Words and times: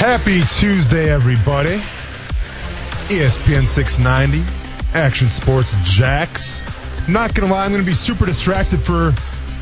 Happy 0.00 0.40
Tuesday, 0.40 1.10
everybody. 1.10 1.76
ESPN 3.12 3.66
690, 3.66 4.42
Action 4.94 5.28
Sports 5.28 5.74
Jax. 5.84 6.62
Not 7.06 7.34
gonna 7.34 7.52
lie, 7.52 7.66
I'm 7.66 7.70
gonna 7.70 7.82
be 7.82 7.92
super 7.92 8.24
distracted 8.24 8.80
for 8.80 9.12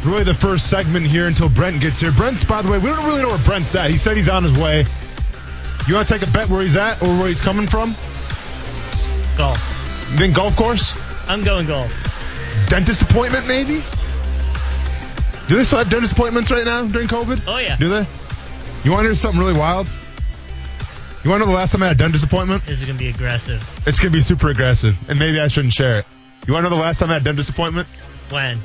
really 0.05 0.23
the 0.23 0.35
first 0.35 0.71
segment 0.71 1.07
here 1.09 1.27
until 1.27 1.49
Brent 1.49 1.81
gets 1.81 1.99
here. 1.99 2.13
Brent's, 2.13 2.45
by 2.45 2.63
the 2.63 2.71
way, 2.71 2.79
we 2.79 2.87
don't 2.89 3.05
really 3.05 3.21
know 3.21 3.31
where 3.31 3.39
Brent's 3.39 3.75
at. 3.75 3.91
He 3.91 3.97
said 3.97 4.17
he's 4.17 4.29
on 4.29 4.45
his 4.45 4.57
way. 4.57 4.87
You 5.89 5.95
want 5.97 6.07
to 6.07 6.15
take 6.17 6.23
a 6.23 6.31
bet 6.31 6.49
where 6.49 6.63
he's 6.63 6.77
at 6.77 7.03
or 7.03 7.09
where 7.19 7.27
he's 7.27 7.41
coming 7.41 7.67
from? 7.67 7.97
Golf. 9.37 9.59
You 10.13 10.19
think 10.19 10.37
golf 10.37 10.55
course? 10.55 10.97
I'm 11.29 11.43
going 11.43 11.67
golf. 11.67 11.93
Dentist 12.69 13.03
appointment, 13.03 13.49
maybe? 13.49 13.83
Do 15.49 15.57
they 15.57 15.65
still 15.65 15.81
have 15.81 15.91
dentist 15.91 16.13
appointments 16.13 16.53
right 16.53 16.65
now 16.65 16.87
during 16.87 17.09
COVID? 17.09 17.43
Oh, 17.49 17.59
yeah. 17.59 17.75
Do 17.75 17.89
they? 17.89 18.07
You 18.85 18.93
want 18.93 19.03
to 19.03 19.09
hear 19.09 19.17
something 19.17 19.41
really 19.41 19.59
wild? 19.59 19.91
You 21.25 21.31
want 21.31 21.43
to 21.43 21.47
know 21.47 21.53
the 21.53 21.59
last 21.59 21.73
time 21.73 21.83
I 21.83 21.89
had 21.89 21.97
a 21.97 21.99
dentist 21.99 22.25
appointment? 22.25 22.65
This 22.65 22.81
is 22.81 22.87
going 22.87 22.97
to 22.97 23.05
be 23.05 23.11
aggressive. 23.11 23.61
It's 23.87 23.99
going 23.99 24.13
to 24.13 24.17
be 24.17 24.21
super 24.21 24.51
aggressive, 24.51 24.97
and 25.11 25.19
maybe 25.19 25.41
I 25.41 25.49
shouldn't 25.49 25.73
share 25.75 25.99
it. 25.99 26.07
You 26.47 26.53
want 26.53 26.65
to 26.65 26.71
know 26.71 26.77
the 26.77 26.83
last 26.83 27.01
time 27.01 27.11
I 27.11 27.15
had 27.15 27.23
a 27.23 27.25
dentist 27.25 27.51
appointment? 27.51 27.89
When? 28.31 28.61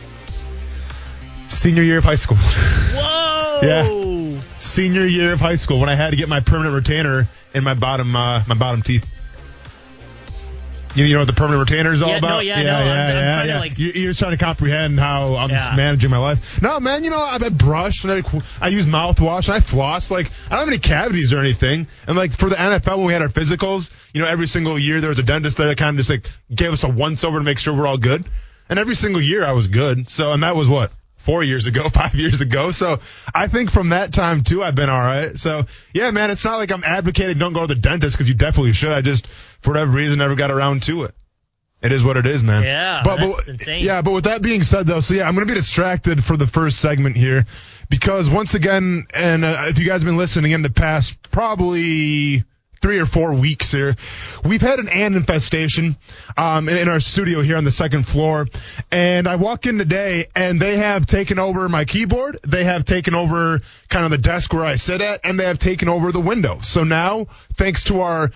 Senior 1.47 1.81
year 1.81 1.97
of 1.97 2.03
high 2.03 2.15
school. 2.15 2.37
Whoa! 2.93 3.59
Yeah. 3.63 4.41
Senior 4.59 5.05
year 5.05 5.33
of 5.33 5.39
high 5.39 5.55
school 5.55 5.79
when 5.79 5.89
I 5.89 5.95
had 5.95 6.11
to 6.11 6.15
get 6.15 6.29
my 6.29 6.41
permanent 6.41 6.75
retainer 6.75 7.27
in 7.53 7.63
my 7.63 7.73
bottom 7.73 8.15
uh, 8.15 8.43
my 8.47 8.55
bottom 8.55 8.81
teeth. 8.81 9.05
You, 10.95 11.05
you 11.05 11.13
know 11.13 11.21
what 11.21 11.27
the 11.27 11.33
permanent 11.33 11.69
retainer 11.69 11.91
is 11.91 12.01
all 12.01 12.09
Yeah, 12.09 12.19
no, 12.19 12.27
about? 12.27 12.45
yeah, 12.45 12.61
no, 12.61 12.71
I'm- 12.73 12.87
I'm 12.87 13.23
trying 13.23 13.47
to, 13.47 13.59
like- 13.59 13.79
You- 13.79 13.91
You're 14.03 14.13
trying 14.13 14.31
to 14.31 14.37
comprehend 14.37 14.99
how 14.99 15.35
I'm 15.35 15.49
just 15.49 15.75
managing 15.75 16.09
my 16.11 16.17
life. 16.17 16.61
No, 16.61 16.79
man, 16.79 17.03
you 17.03 17.09
know, 17.09 17.21
I, 17.21 17.35
I 17.43 17.49
brush 17.49 18.03
and 18.03 18.11
I, 18.13 18.23
I 18.61 18.67
use 18.67 18.85
mouthwash 18.85 19.47
and 19.47 19.55
I 19.55 19.59
floss. 19.59 20.11
Like, 20.11 20.27
I 20.47 20.51
don't 20.51 20.59
have 20.59 20.67
any 20.67 20.77
cavities 20.79 21.33
or 21.33 21.39
anything. 21.39 21.87
And 22.07 22.15
like 22.15 22.31
for 22.31 22.49
the 22.49 22.55
NFL, 22.55 22.97
when 22.97 23.07
we 23.07 23.13
had 23.13 23.21
our 23.21 23.29
physicals, 23.29 23.89
you 24.13 24.21
know, 24.21 24.27
every 24.27 24.47
single 24.47 24.77
year 24.77 25.01
there 25.01 25.09
was 25.09 25.19
a 25.19 25.23
dentist 25.23 25.57
there 25.57 25.67
that 25.67 25.77
kind 25.77 25.91
of 25.91 25.97
just 25.97 26.09
like 26.09 26.29
gave 26.53 26.71
us 26.71 26.83
a 26.83 26.89
once 26.89 27.23
over 27.23 27.39
to 27.39 27.43
make 27.43 27.57
sure 27.59 27.73
we're 27.73 27.87
all 27.87 27.97
good. 27.97 28.23
And 28.69 28.77
every 28.79 28.95
single 28.95 29.21
year 29.21 29.43
I 29.45 29.53
was 29.53 29.67
good. 29.67 30.09
So, 30.09 30.31
and 30.31 30.43
that 30.43 30.55
was 30.55 30.67
what? 30.69 30.91
Four 31.17 31.43
years 31.43 31.67
ago, 31.67 31.89
five 31.93 32.15
years 32.15 32.41
ago. 32.41 32.71
So 32.71 32.99
I 33.33 33.47
think 33.47 33.71
from 33.71 33.89
that 33.89 34.13
time 34.13 34.43
too, 34.43 34.63
I've 34.63 34.75
been 34.75 34.89
all 34.89 34.99
right. 35.01 35.37
So 35.37 35.65
yeah, 35.93 36.11
man, 36.11 36.31
it's 36.31 36.43
not 36.45 36.57
like 36.57 36.71
I'm 36.71 36.83
advocating 36.83 37.37
don't 37.37 37.53
go 37.53 37.61
to 37.65 37.73
the 37.73 37.79
dentist 37.79 38.15
because 38.15 38.27
you 38.27 38.33
definitely 38.35 38.73
should. 38.73 38.91
I 38.91 39.01
just, 39.01 39.27
for 39.63 39.71
whatever 39.71 39.91
reason, 39.91 40.19
never 40.19 40.35
got 40.35 40.51
around 40.51 40.83
to 40.83 41.03
it. 41.03 41.15
It 41.83 41.91
is 41.91 42.01
what 42.01 42.15
it 42.15 42.25
is, 42.25 42.41
man. 42.41 42.63
Yeah, 42.63 43.01
but, 43.03 43.17
that's 43.17 43.35
but 43.35 43.47
insane. 43.49 43.83
yeah, 43.83 44.01
but 44.01 44.11
with 44.11 44.23
that 44.23 44.41
being 44.41 44.63
said, 44.63 44.87
though, 44.87 45.01
so 45.01 45.15
yeah, 45.15 45.27
I'm 45.27 45.33
gonna 45.33 45.45
be 45.45 45.53
distracted 45.53 46.23
for 46.23 46.37
the 46.37 46.47
first 46.47 46.79
segment 46.79 47.17
here 47.17 47.45
because 47.89 48.29
once 48.29 48.55
again, 48.55 49.05
and 49.13 49.43
uh, 49.43 49.65
if 49.67 49.77
you 49.79 49.85
guys 49.85 50.01
have 50.01 50.05
been 50.05 50.17
listening 50.17 50.53
in 50.53 50.61
the 50.61 50.69
past, 50.69 51.29
probably 51.29 52.45
three 52.81 52.99
or 52.99 53.05
four 53.05 53.33
weeks 53.33 53.71
here, 53.73 53.97
we've 54.45 54.61
had 54.61 54.79
an 54.79 54.87
ant 54.87 55.15
infestation 55.15 55.97
um, 56.37 56.69
in, 56.69 56.77
in 56.77 56.87
our 56.87 57.01
studio 57.01 57.41
here 57.41 57.57
on 57.57 57.65
the 57.65 57.71
second 57.71 58.07
floor, 58.07 58.47
and 58.89 59.27
I 59.27 59.35
walk 59.35 59.65
in 59.65 59.77
today, 59.77 60.27
and 60.37 60.61
they 60.61 60.77
have 60.77 61.05
taken 61.05 61.37
over 61.37 61.67
my 61.67 61.83
keyboard, 61.83 62.39
they 62.47 62.63
have 62.63 62.85
taken 62.85 63.13
over 63.13 63.59
kind 63.89 64.05
of 64.05 64.11
the 64.11 64.17
desk 64.17 64.53
where 64.53 64.63
I 64.63 64.75
sit 64.75 65.01
at, 65.01 65.19
and 65.25 65.37
they 65.37 65.45
have 65.45 65.59
taken 65.59 65.89
over 65.89 66.13
the 66.13 66.21
window. 66.21 66.59
So 66.61 66.85
now, 66.85 67.27
thanks 67.57 67.83
to 67.85 67.99
our 68.01 68.31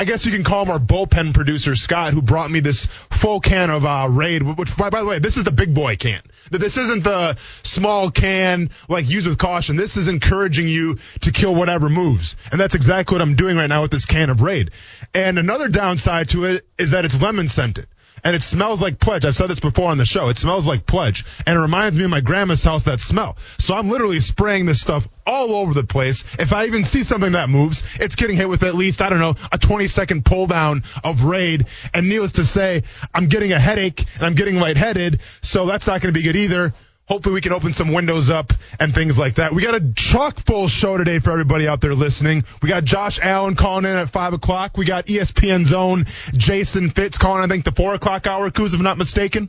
I 0.00 0.04
guess 0.04 0.24
you 0.24 0.30
can 0.30 0.44
call 0.44 0.62
him 0.62 0.70
our 0.70 0.78
bullpen 0.78 1.34
producer, 1.34 1.74
Scott, 1.74 2.12
who 2.12 2.22
brought 2.22 2.48
me 2.52 2.60
this 2.60 2.86
full 3.10 3.40
can 3.40 3.68
of 3.68 3.84
uh, 3.84 4.06
Raid, 4.08 4.44
which, 4.44 4.76
by, 4.76 4.90
by 4.90 5.00
the 5.00 5.08
way, 5.08 5.18
this 5.18 5.36
is 5.36 5.42
the 5.42 5.50
big 5.50 5.74
boy 5.74 5.96
can. 5.96 6.22
This 6.52 6.78
isn't 6.78 7.02
the 7.02 7.36
small 7.64 8.12
can, 8.12 8.70
like, 8.88 9.10
use 9.10 9.26
with 9.26 9.38
caution. 9.38 9.74
This 9.74 9.96
is 9.96 10.06
encouraging 10.06 10.68
you 10.68 10.98
to 11.22 11.32
kill 11.32 11.52
whatever 11.52 11.88
moves. 11.88 12.36
And 12.52 12.60
that's 12.60 12.76
exactly 12.76 13.16
what 13.16 13.22
I'm 13.22 13.34
doing 13.34 13.56
right 13.56 13.66
now 13.66 13.82
with 13.82 13.90
this 13.90 14.06
can 14.06 14.30
of 14.30 14.40
Raid. 14.40 14.70
And 15.14 15.36
another 15.36 15.68
downside 15.68 16.28
to 16.28 16.44
it 16.44 16.64
is 16.78 16.92
that 16.92 17.04
it's 17.04 17.20
lemon 17.20 17.48
scented. 17.48 17.88
And 18.24 18.34
it 18.34 18.42
smells 18.42 18.82
like 18.82 18.98
pledge. 18.98 19.24
I've 19.24 19.36
said 19.36 19.48
this 19.48 19.60
before 19.60 19.90
on 19.90 19.98
the 19.98 20.04
show. 20.04 20.28
It 20.28 20.38
smells 20.38 20.66
like 20.66 20.86
pledge. 20.86 21.24
And 21.46 21.56
it 21.56 21.60
reminds 21.60 21.98
me 21.98 22.04
of 22.04 22.10
my 22.10 22.20
grandma's 22.20 22.64
house, 22.64 22.84
that 22.84 23.00
smell. 23.00 23.36
So 23.58 23.74
I'm 23.74 23.88
literally 23.88 24.20
spraying 24.20 24.66
this 24.66 24.80
stuff 24.80 25.08
all 25.26 25.54
over 25.54 25.74
the 25.74 25.84
place. 25.84 26.24
If 26.38 26.52
I 26.52 26.66
even 26.66 26.84
see 26.84 27.04
something 27.04 27.32
that 27.32 27.50
moves, 27.50 27.84
it's 28.00 28.14
getting 28.14 28.36
hit 28.36 28.48
with 28.48 28.62
at 28.62 28.74
least, 28.74 29.02
I 29.02 29.08
don't 29.10 29.20
know, 29.20 29.34
a 29.52 29.58
20 29.58 29.86
second 29.86 30.24
pull 30.24 30.46
down 30.46 30.84
of 31.04 31.24
raid. 31.24 31.66
And 31.92 32.08
needless 32.08 32.32
to 32.32 32.44
say, 32.44 32.84
I'm 33.14 33.26
getting 33.26 33.52
a 33.52 33.58
headache 33.58 34.04
and 34.16 34.24
I'm 34.24 34.34
getting 34.34 34.56
lightheaded. 34.56 35.20
So 35.42 35.66
that's 35.66 35.86
not 35.86 36.00
going 36.00 36.12
to 36.12 36.18
be 36.18 36.24
good 36.24 36.36
either. 36.36 36.74
Hopefully 37.08 37.34
we 37.34 37.40
can 37.40 37.52
open 37.52 37.72
some 37.72 37.92
windows 37.92 38.28
up 38.28 38.52
and 38.78 38.94
things 38.94 39.18
like 39.18 39.36
that. 39.36 39.54
We 39.54 39.62
got 39.62 39.74
a 39.74 39.92
chock 39.94 40.44
full 40.44 40.68
show 40.68 40.98
today 40.98 41.20
for 41.20 41.30
everybody 41.30 41.66
out 41.66 41.80
there 41.80 41.94
listening. 41.94 42.44
We 42.62 42.68
got 42.68 42.84
Josh 42.84 43.18
Allen 43.22 43.56
calling 43.56 43.86
in 43.86 43.96
at 43.96 44.10
five 44.10 44.34
o'clock. 44.34 44.76
We 44.76 44.84
got 44.84 45.06
ESPN 45.06 45.64
Zone 45.64 46.04
Jason 46.34 46.90
Fitz 46.90 47.16
calling, 47.16 47.42
I 47.42 47.46
think 47.46 47.64
the 47.64 47.72
four 47.72 47.94
o'clock 47.94 48.26
hour, 48.26 48.50
Kuz, 48.50 48.68
if 48.68 48.74
I'm 48.74 48.82
not 48.82 48.98
mistaken. 48.98 49.48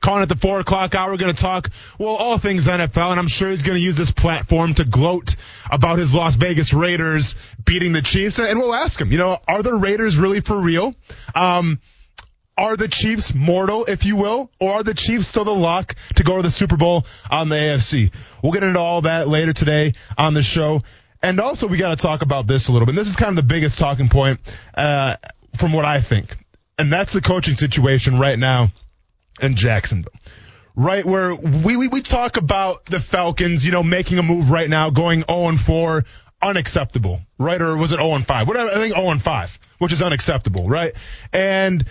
Calling 0.00 0.22
at 0.22 0.28
the 0.28 0.36
four 0.36 0.58
o'clock 0.58 0.96
hour, 0.96 1.16
going 1.16 1.34
to 1.34 1.40
talk, 1.40 1.70
well, 1.98 2.16
all 2.16 2.38
things 2.38 2.66
NFL, 2.66 3.12
and 3.12 3.20
I'm 3.20 3.28
sure 3.28 3.50
he's 3.50 3.62
going 3.62 3.76
to 3.76 3.82
use 3.82 3.96
this 3.96 4.10
platform 4.10 4.74
to 4.74 4.84
gloat 4.84 5.36
about 5.70 5.98
his 5.98 6.12
Las 6.12 6.34
Vegas 6.34 6.74
Raiders 6.74 7.36
beating 7.64 7.92
the 7.92 8.02
Chiefs. 8.02 8.40
And 8.40 8.58
we'll 8.58 8.74
ask 8.74 9.00
him, 9.00 9.12
you 9.12 9.18
know, 9.18 9.38
are 9.46 9.62
the 9.62 9.74
Raiders 9.74 10.18
really 10.18 10.40
for 10.40 10.60
real? 10.60 10.94
Um, 11.34 11.80
are 12.58 12.76
the 12.76 12.88
Chiefs 12.88 13.34
mortal, 13.34 13.84
if 13.84 14.04
you 14.04 14.16
will, 14.16 14.50
or 14.58 14.74
are 14.74 14.82
the 14.82 14.94
Chiefs 14.94 15.28
still 15.28 15.44
the 15.44 15.54
lock 15.54 15.94
to 16.14 16.22
go 16.22 16.36
to 16.36 16.42
the 16.42 16.50
Super 16.50 16.76
Bowl 16.76 17.06
on 17.30 17.48
the 17.48 17.56
AFC? 17.56 18.12
We'll 18.42 18.52
get 18.52 18.62
into 18.62 18.80
all 18.80 19.02
that 19.02 19.28
later 19.28 19.52
today 19.52 19.94
on 20.16 20.34
the 20.34 20.42
show. 20.42 20.82
And 21.22 21.40
also, 21.40 21.66
we 21.66 21.76
got 21.76 21.90
to 21.90 21.96
talk 21.96 22.22
about 22.22 22.46
this 22.46 22.68
a 22.68 22.72
little 22.72 22.86
bit. 22.86 22.94
This 22.94 23.08
is 23.08 23.16
kind 23.16 23.30
of 23.30 23.36
the 23.36 23.54
biggest 23.54 23.78
talking 23.78 24.08
point 24.08 24.40
uh, 24.74 25.16
from 25.58 25.72
what 25.72 25.84
I 25.84 26.00
think, 26.00 26.36
and 26.78 26.92
that's 26.92 27.12
the 27.12 27.20
coaching 27.20 27.56
situation 27.56 28.18
right 28.18 28.38
now 28.38 28.70
in 29.40 29.56
Jacksonville. 29.56 30.12
Right 30.78 31.06
where 31.06 31.34
we, 31.34 31.76
we, 31.76 31.88
we 31.88 32.02
talk 32.02 32.36
about 32.36 32.84
the 32.84 33.00
Falcons, 33.00 33.64
you 33.64 33.72
know, 33.72 33.82
making 33.82 34.18
a 34.18 34.22
move 34.22 34.50
right 34.50 34.68
now, 34.68 34.90
going 34.90 35.24
0 35.26 35.48
and 35.48 35.60
4, 35.60 36.04
unacceptable, 36.42 37.20
right? 37.38 37.60
Or 37.60 37.76
was 37.76 37.92
it 37.92 37.96
0 37.96 38.12
and 38.12 38.26
5? 38.26 38.46
Whatever, 38.46 38.70
I 38.70 38.74
think 38.74 38.94
0 38.94 39.08
and 39.08 39.22
5, 39.22 39.58
which 39.78 39.92
is 39.92 40.02
unacceptable, 40.02 40.66
right? 40.66 40.92
And 41.32 41.82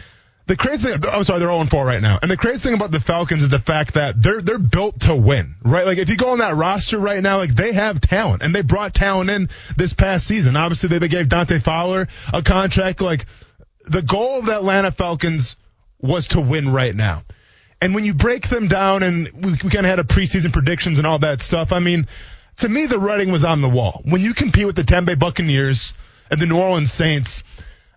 the 0.47 0.55
crazy 0.55 0.91
thing, 0.91 1.01
I'm 1.11 1.23
sorry, 1.23 1.39
they're 1.39 1.49
all 1.49 1.59
0 1.59 1.69
4 1.69 1.85
right 1.85 2.01
now. 2.01 2.19
And 2.21 2.29
the 2.29 2.37
crazy 2.37 2.59
thing 2.59 2.73
about 2.75 2.91
the 2.91 2.99
Falcons 2.99 3.43
is 3.43 3.49
the 3.49 3.59
fact 3.59 3.95
that 3.95 4.21
they're, 4.21 4.41
they're 4.41 4.59
built 4.59 5.01
to 5.01 5.15
win, 5.15 5.55
right? 5.63 5.85
Like 5.85 5.97
if 5.97 6.09
you 6.09 6.17
go 6.17 6.31
on 6.31 6.37
that 6.37 6.55
roster 6.55 6.99
right 6.99 7.21
now, 7.21 7.37
like 7.37 7.55
they 7.55 7.73
have 7.73 7.99
talent 7.99 8.43
and 8.43 8.53
they 8.53 8.61
brought 8.61 8.93
talent 8.93 9.29
in 9.31 9.49
this 9.75 9.93
past 9.93 10.27
season. 10.27 10.55
Obviously 10.55 10.89
they, 10.89 10.99
they 10.99 11.07
gave 11.07 11.29
Dante 11.29 11.59
Fowler 11.59 12.07
a 12.31 12.43
contract. 12.43 13.01
Like 13.01 13.25
the 13.85 14.03
goal 14.03 14.39
of 14.39 14.45
the 14.45 14.55
Atlanta 14.55 14.91
Falcons 14.91 15.55
was 15.99 16.27
to 16.29 16.41
win 16.41 16.71
right 16.71 16.95
now. 16.95 17.23
And 17.81 17.95
when 17.95 18.05
you 18.05 18.13
break 18.13 18.47
them 18.47 18.67
down 18.67 19.03
and 19.03 19.29
we, 19.33 19.51
we 19.51 19.57
kind 19.57 19.77
of 19.77 19.85
had 19.85 19.99
a 19.99 20.03
preseason 20.03 20.53
predictions 20.53 20.99
and 20.99 21.07
all 21.07 21.19
that 21.19 21.41
stuff, 21.41 21.71
I 21.71 21.79
mean, 21.79 22.07
to 22.57 22.69
me, 22.69 22.85
the 22.85 22.99
writing 22.99 23.31
was 23.31 23.43
on 23.43 23.61
the 23.61 23.69
wall. 23.69 24.01
When 24.05 24.21
you 24.21 24.33
compete 24.33 24.65
with 24.65 24.75
the 24.75 24.83
Tampa 24.83 25.11
Bay 25.11 25.15
Buccaneers 25.15 25.93
and 26.31 26.39
the 26.39 26.45
New 26.45 26.57
Orleans 26.57 26.91
Saints, 26.91 27.43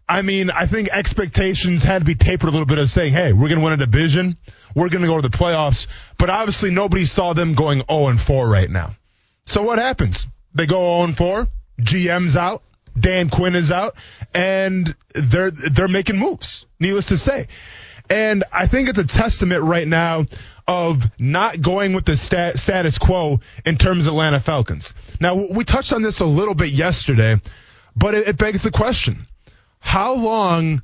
I 0.09 0.23
mean, 0.23 0.51
I 0.51 0.67
think 0.67 0.89
expectations 0.91 1.83
had 1.83 2.01
to 2.01 2.05
be 2.05 2.15
tapered 2.15 2.49
a 2.49 2.53
little 2.53 2.67
bit 2.67 2.79
of 2.79 2.89
saying, 2.89 3.13
hey, 3.13 3.33
we're 3.33 3.49
going 3.49 3.59
to 3.59 3.65
win 3.65 3.75
a 3.75 3.77
division. 3.77 4.39
We're 4.75 4.89
going 4.89 5.03
to 5.03 5.09
go 5.09 5.21
to 5.21 5.29
the 5.29 5.37
playoffs. 5.37 5.87
But 6.17 6.31
obviously 6.31 6.71
nobody 6.71 7.05
saw 7.05 7.35
them 7.35 7.55
going 7.55 7.83
0 7.91 8.09
and 8.09 8.21
4 8.21 8.49
right 8.49 8.71
now. 8.71 8.97
So 9.45 9.63
what 9.63 9.79
happens? 9.79 10.27
They 10.55 10.67
go 10.67 10.97
0 10.99 11.05
and 11.05 11.17
4. 11.17 11.49
GM's 11.81 12.37
out. 12.37 12.63
Dan 12.99 13.29
Quinn 13.29 13.55
is 13.55 13.71
out 13.71 13.97
and 14.35 14.95
they're, 15.15 15.51
they're 15.51 15.89
making 15.89 16.19
moves, 16.19 16.67
needless 16.81 17.09
to 17.09 17.17
say. 17.17 17.47
And 18.11 18.45
I 18.53 18.67
think 18.67 18.89
it's 18.89 18.99
a 18.99 19.07
testament 19.07 19.63
right 19.63 19.87
now 19.87 20.27
of 20.67 21.05
not 21.19 21.61
going 21.61 21.93
with 21.93 22.07
the 22.07 22.17
stat, 22.17 22.59
status 22.59 22.99
quo 22.99 23.41
in 23.65 23.77
terms 23.77 24.07
of 24.07 24.15
Atlanta 24.15 24.41
Falcons. 24.41 24.95
Now, 25.21 25.35
we 25.35 25.65
touched 25.65 25.93
on 25.93 26.03
this 26.03 26.21
a 26.21 26.27
little 26.27 26.55
bit 26.55 26.71
yesterday, 26.71 27.41
but 27.95 28.15
it, 28.15 28.29
it 28.29 28.39
begs 28.39 28.63
the 28.63 28.71
question. 28.71 29.27
How 29.89 30.13
long, 30.13 30.83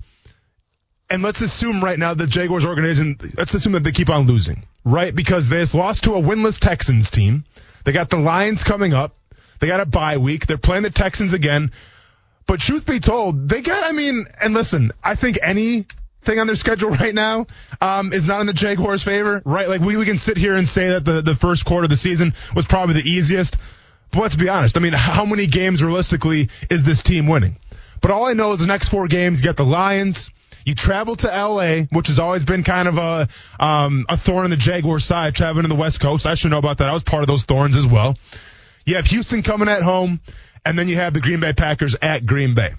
and 1.10 1.22
let's 1.22 1.42
assume 1.42 1.84
right 1.84 1.98
now 1.98 2.14
the 2.14 2.26
Jaguars 2.26 2.64
organization, 2.64 3.18
let's 3.36 3.52
assume 3.52 3.72
that 3.72 3.84
they 3.84 3.92
keep 3.92 4.08
on 4.08 4.24
losing, 4.24 4.64
right? 4.82 5.14
Because 5.14 5.50
they 5.50 5.58
just 5.58 5.74
lost 5.74 6.04
to 6.04 6.14
a 6.14 6.22
winless 6.22 6.58
Texans 6.58 7.10
team. 7.10 7.44
They 7.84 7.92
got 7.92 8.08
the 8.08 8.16
Lions 8.16 8.64
coming 8.64 8.94
up. 8.94 9.14
They 9.60 9.66
got 9.66 9.80
a 9.80 9.84
bye 9.84 10.16
week. 10.16 10.46
They're 10.46 10.56
playing 10.56 10.84
the 10.84 10.90
Texans 10.90 11.34
again. 11.34 11.72
But 12.46 12.60
truth 12.60 12.86
be 12.86 12.98
told, 12.98 13.46
they 13.46 13.60
got, 13.60 13.84
I 13.84 13.92
mean, 13.92 14.24
and 14.40 14.54
listen, 14.54 14.90
I 15.04 15.16
think 15.16 15.38
any 15.42 15.84
thing 16.22 16.38
on 16.38 16.46
their 16.46 16.56
schedule 16.56 16.88
right 17.02 17.14
now 17.14 17.44
um, 17.82 18.10
is 18.14 18.26
not 18.26 18.40
in 18.40 18.46
the 18.46 18.54
Jaguars' 18.54 19.02
favor, 19.02 19.42
right? 19.44 19.68
Like 19.68 19.82
we, 19.82 19.98
we 19.98 20.06
can 20.06 20.16
sit 20.16 20.38
here 20.38 20.56
and 20.56 20.66
say 20.66 20.88
that 20.88 21.04
the, 21.04 21.20
the 21.20 21.36
first 21.36 21.66
quarter 21.66 21.84
of 21.84 21.90
the 21.90 21.98
season 21.98 22.32
was 22.56 22.64
probably 22.64 22.94
the 23.02 23.10
easiest. 23.10 23.58
But 24.12 24.20
let's 24.20 24.36
be 24.36 24.48
honest. 24.48 24.78
I 24.78 24.80
mean, 24.80 24.94
how 24.94 25.26
many 25.26 25.46
games 25.46 25.82
realistically 25.82 26.48
is 26.70 26.84
this 26.84 27.02
team 27.02 27.26
winning? 27.26 27.58
But 28.00 28.11
all 28.11 28.26
I 28.26 28.32
know 28.32 28.52
is 28.52 28.61
the 28.61 28.67
next 28.67 28.88
four 28.88 29.06
games, 29.08 29.41
you 29.41 29.46
got 29.46 29.56
the 29.56 29.64
Lions. 29.64 30.31
You 30.64 30.75
travel 30.75 31.14
to 31.17 31.26
LA, 31.26 31.82
which 31.91 32.08
has 32.08 32.19
always 32.19 32.44
been 32.44 32.62
kind 32.62 32.88
of 32.88 32.96
a 32.96 33.29
um, 33.62 34.06
a 34.08 34.17
thorn 34.17 34.46
in 34.46 34.50
the 34.50 34.56
Jaguars' 34.56 35.05
side, 35.05 35.35
traveling 35.35 35.64
to 35.64 35.69
the 35.69 35.75
West 35.75 36.00
Coast. 36.00 36.26
I 36.26 36.35
should 36.35 36.50
know 36.50 36.58
about 36.58 36.79
that. 36.79 36.88
I 36.88 36.94
was 36.94 37.02
part 37.02 37.23
of 37.23 37.26
those 37.26 37.44
thorns 37.44 37.76
as 37.76 37.87
well. 37.87 38.17
You 38.87 38.96
have 38.96 39.06
Houston 39.06 39.43
coming 39.43 39.69
at 39.69 39.82
home, 39.82 40.20
and 40.64 40.79
then 40.79 40.88
you 40.88 40.96
have 40.96 41.12
the 41.12 41.20
Green 41.20 41.41
Bay 41.41 41.52
Packers 41.52 41.94
at 42.00 42.25
Green 42.25 42.55
Bay. 42.55 42.73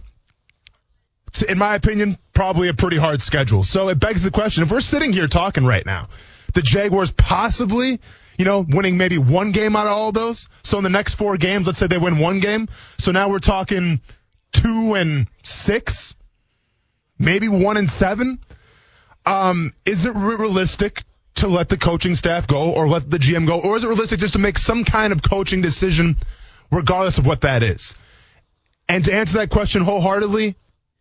In 1.47 1.59
my 1.59 1.75
opinion, 1.75 2.17
probably 2.33 2.69
a 2.69 2.73
pretty 2.73 2.97
hard 2.97 3.21
schedule. 3.21 3.63
So 3.63 3.89
it 3.89 3.99
begs 3.99 4.23
the 4.23 4.31
question: 4.31 4.63
if 4.63 4.71
we're 4.71 4.81
sitting 4.81 5.13
here 5.13 5.27
talking 5.27 5.63
right 5.63 5.85
now, 5.85 6.09
the 6.53 6.63
Jaguars 6.63 7.11
possibly 7.11 7.99
you 8.37 8.45
know, 8.45 8.65
winning 8.67 8.97
maybe 8.97 9.17
one 9.17 9.51
game 9.51 9.75
out 9.75 9.85
of 9.87 9.93
all 9.93 10.11
those. 10.11 10.47
So 10.63 10.77
in 10.77 10.83
the 10.83 10.89
next 10.89 11.13
four 11.13 11.37
games, 11.37 11.67
let's 11.67 11.79
say 11.79 11.87
they 11.87 11.97
win 11.97 12.17
one 12.17 12.39
game. 12.39 12.67
So 12.97 13.11
now 13.11 13.29
we're 13.29 13.39
talking 13.39 14.01
two 14.55 14.95
and 14.95 15.27
six, 15.43 16.15
maybe 17.19 17.47
one 17.47 17.77
and 17.77 17.89
seven. 17.89 18.39
Um, 19.25 19.73
is 19.85 20.05
it 20.05 20.13
realistic 20.15 21.03
to 21.35 21.47
let 21.47 21.69
the 21.69 21.77
coaching 21.77 22.15
staff 22.15 22.47
go 22.47 22.71
or 22.71 22.87
let 22.87 23.09
the 23.09 23.17
GM 23.17 23.47
go? 23.47 23.59
Or 23.59 23.77
is 23.77 23.83
it 23.83 23.87
realistic 23.87 24.19
just 24.19 24.33
to 24.33 24.39
make 24.39 24.57
some 24.57 24.85
kind 24.85 25.11
of 25.11 25.21
coaching 25.21 25.61
decision 25.61 26.17
regardless 26.71 27.17
of 27.17 27.25
what 27.25 27.41
that 27.41 27.63
is? 27.63 27.95
And 28.87 29.03
to 29.05 29.13
answer 29.13 29.39
that 29.39 29.49
question 29.49 29.81
wholeheartedly, 29.81 30.55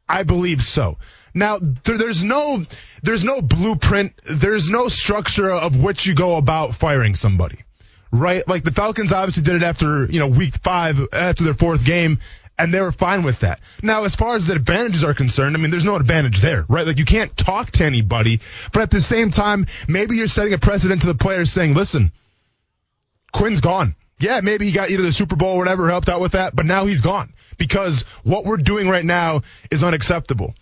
I 0.08 0.22
believe 0.22 0.62
so. 0.62 0.98
Now, 1.34 1.58
there, 1.58 1.98
there's 1.98 2.24
no, 2.24 2.64
there's 3.02 3.24
no 3.24 3.42
blueprint. 3.42 4.12
There's 4.24 4.70
no 4.70 4.88
structure 4.88 5.50
of 5.50 5.82
which 5.82 6.06
you 6.06 6.14
go 6.14 6.36
about 6.36 6.74
firing 6.74 7.14
somebody, 7.14 7.58
right? 8.10 8.46
Like 8.48 8.64
the 8.64 8.72
Falcons 8.72 9.12
obviously 9.12 9.42
did 9.42 9.56
it 9.56 9.62
after, 9.62 10.06
you 10.06 10.20
know, 10.20 10.28
week 10.28 10.54
five, 10.62 11.00
after 11.12 11.44
their 11.44 11.54
fourth 11.54 11.84
game, 11.84 12.20
and 12.58 12.72
they 12.72 12.80
were 12.80 12.92
fine 12.92 13.22
with 13.22 13.40
that. 13.40 13.60
Now, 13.82 14.04
as 14.04 14.14
far 14.14 14.36
as 14.36 14.46
the 14.46 14.54
advantages 14.54 15.04
are 15.04 15.14
concerned, 15.14 15.56
I 15.56 15.60
mean, 15.60 15.70
there's 15.70 15.84
no 15.84 15.96
advantage 15.96 16.40
there, 16.40 16.64
right? 16.68 16.86
Like 16.86 16.98
you 16.98 17.04
can't 17.04 17.36
talk 17.36 17.72
to 17.72 17.84
anybody, 17.84 18.40
but 18.72 18.82
at 18.82 18.90
the 18.90 19.00
same 19.00 19.30
time, 19.30 19.66
maybe 19.88 20.16
you're 20.16 20.28
setting 20.28 20.52
a 20.52 20.58
precedent 20.58 21.02
to 21.02 21.08
the 21.08 21.14
players 21.14 21.50
saying, 21.50 21.74
listen, 21.74 22.12
Quinn's 23.32 23.60
gone. 23.60 23.96
Yeah, 24.20 24.40
maybe 24.42 24.66
he 24.66 24.72
got 24.72 24.90
either 24.90 25.02
the 25.02 25.12
Super 25.12 25.34
Bowl 25.36 25.56
or 25.56 25.58
whatever, 25.58 25.90
helped 25.90 26.08
out 26.08 26.20
with 26.20 26.32
that, 26.32 26.54
but 26.54 26.66
now 26.66 26.86
he's 26.86 27.00
gone 27.00 27.34
because 27.58 28.02
what 28.22 28.44
we're 28.44 28.56
doing 28.56 28.88
right 28.88 29.04
now 29.04 29.42
is 29.70 29.82
unacceptable. 29.82 30.54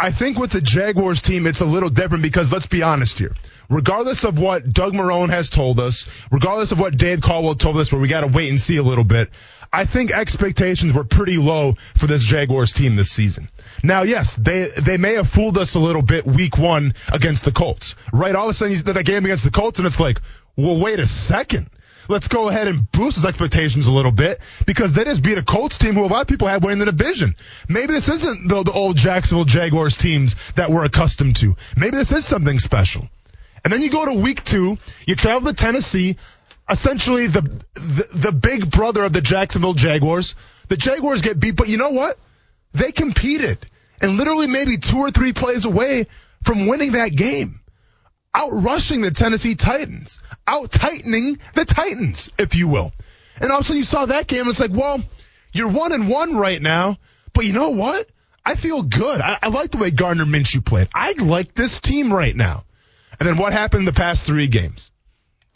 I 0.00 0.12
think 0.12 0.38
with 0.38 0.50
the 0.50 0.62
Jaguars 0.62 1.20
team, 1.20 1.46
it's 1.46 1.60
a 1.60 1.66
little 1.66 1.90
different 1.90 2.22
because 2.22 2.50
let's 2.50 2.66
be 2.66 2.82
honest 2.82 3.18
here. 3.18 3.34
Regardless 3.68 4.24
of 4.24 4.38
what 4.38 4.72
Doug 4.72 4.94
Marrone 4.94 5.28
has 5.28 5.50
told 5.50 5.78
us, 5.78 6.06
regardless 6.32 6.72
of 6.72 6.80
what 6.80 6.96
Dave 6.96 7.20
Caldwell 7.20 7.54
told 7.54 7.76
us, 7.76 7.92
where 7.92 8.00
we 8.00 8.08
got 8.08 8.22
to 8.22 8.28
wait 8.28 8.48
and 8.48 8.58
see 8.58 8.78
a 8.78 8.82
little 8.82 9.04
bit, 9.04 9.28
I 9.70 9.84
think 9.84 10.10
expectations 10.10 10.94
were 10.94 11.04
pretty 11.04 11.36
low 11.36 11.74
for 11.96 12.06
this 12.06 12.24
Jaguars 12.24 12.72
team 12.72 12.96
this 12.96 13.10
season. 13.10 13.50
Now, 13.84 14.02
yes, 14.02 14.34
they 14.36 14.68
they 14.68 14.96
may 14.96 15.14
have 15.14 15.28
fooled 15.28 15.58
us 15.58 15.74
a 15.74 15.78
little 15.78 16.02
bit 16.02 16.24
week 16.26 16.56
one 16.56 16.94
against 17.12 17.44
the 17.44 17.52
Colts, 17.52 17.94
right? 18.12 18.34
All 18.34 18.46
of 18.46 18.50
a 18.50 18.54
sudden, 18.54 18.74
you 18.74 18.82
that 18.82 19.04
game 19.04 19.26
against 19.26 19.44
the 19.44 19.50
Colts, 19.50 19.78
and 19.78 19.86
it's 19.86 20.00
like, 20.00 20.20
well, 20.56 20.80
wait 20.80 20.98
a 20.98 21.06
second 21.06 21.68
let's 22.10 22.26
go 22.26 22.48
ahead 22.48 22.66
and 22.66 22.90
boost 22.90 23.14
his 23.14 23.24
expectations 23.24 23.86
a 23.86 23.92
little 23.92 24.10
bit 24.10 24.40
because 24.66 24.92
they 24.92 25.04
just 25.04 25.22
beat 25.22 25.38
a 25.38 25.42
Colts 25.42 25.78
team 25.78 25.94
who 25.94 26.04
a 26.04 26.06
lot 26.06 26.22
of 26.22 26.26
people 26.26 26.48
had 26.48 26.62
winning 26.62 26.80
the 26.80 26.86
division. 26.86 27.36
Maybe 27.68 27.92
this 27.92 28.08
isn't 28.08 28.48
the, 28.48 28.64
the 28.64 28.72
old 28.72 28.96
Jacksonville 28.96 29.44
Jaguars 29.44 29.96
teams 29.96 30.34
that 30.56 30.70
we're 30.70 30.84
accustomed 30.84 31.36
to. 31.36 31.56
Maybe 31.76 31.96
this 31.96 32.10
is 32.10 32.26
something 32.26 32.58
special. 32.58 33.08
And 33.62 33.72
then 33.72 33.80
you 33.80 33.90
go 33.90 34.04
to 34.04 34.12
week 34.12 34.44
two, 34.44 34.76
you 35.06 35.14
travel 35.14 35.48
to 35.48 35.54
Tennessee, 35.54 36.16
essentially 36.68 37.28
the, 37.28 37.42
the, 37.74 38.08
the 38.12 38.32
big 38.32 38.70
brother 38.70 39.04
of 39.04 39.12
the 39.12 39.20
Jacksonville 39.20 39.74
Jaguars. 39.74 40.34
The 40.68 40.76
Jaguars 40.76 41.22
get 41.22 41.38
beat, 41.38 41.54
but 41.54 41.68
you 41.68 41.76
know 41.76 41.90
what? 41.90 42.18
They 42.72 42.90
competed 42.90 43.58
and 44.00 44.16
literally 44.16 44.48
maybe 44.48 44.78
two 44.78 44.98
or 44.98 45.10
three 45.12 45.32
plays 45.32 45.64
away 45.64 46.06
from 46.44 46.66
winning 46.66 46.92
that 46.92 47.14
game 47.14 47.59
outrushing 48.34 49.02
the 49.02 49.10
Tennessee 49.10 49.54
Titans, 49.54 50.20
out 50.46 50.70
tightening 50.70 51.38
the 51.54 51.64
Titans, 51.64 52.30
if 52.38 52.54
you 52.54 52.68
will. 52.68 52.92
And 53.40 53.50
all 53.50 53.58
of 53.58 53.64
a 53.64 53.66
sudden 53.66 53.78
you 53.78 53.84
saw 53.84 54.06
that 54.06 54.26
game, 54.26 54.40
and 54.40 54.50
it's 54.50 54.60
like, 54.60 54.72
well, 54.72 55.02
you're 55.52 55.68
one 55.68 55.92
and 55.92 56.08
one 56.08 56.36
right 56.36 56.60
now, 56.60 56.98
but 57.32 57.44
you 57.44 57.52
know 57.52 57.70
what? 57.70 58.06
I 58.44 58.54
feel 58.54 58.82
good. 58.82 59.20
I, 59.20 59.38
I 59.42 59.48
like 59.48 59.70
the 59.70 59.78
way 59.78 59.90
Gardner 59.90 60.24
Minshew 60.24 60.64
played. 60.64 60.88
I 60.94 61.12
like 61.12 61.54
this 61.54 61.80
team 61.80 62.12
right 62.12 62.34
now. 62.34 62.64
And 63.18 63.28
then 63.28 63.36
what 63.36 63.52
happened 63.52 63.80
in 63.80 63.84
the 63.86 63.92
past 63.92 64.24
three 64.24 64.46
games? 64.46 64.90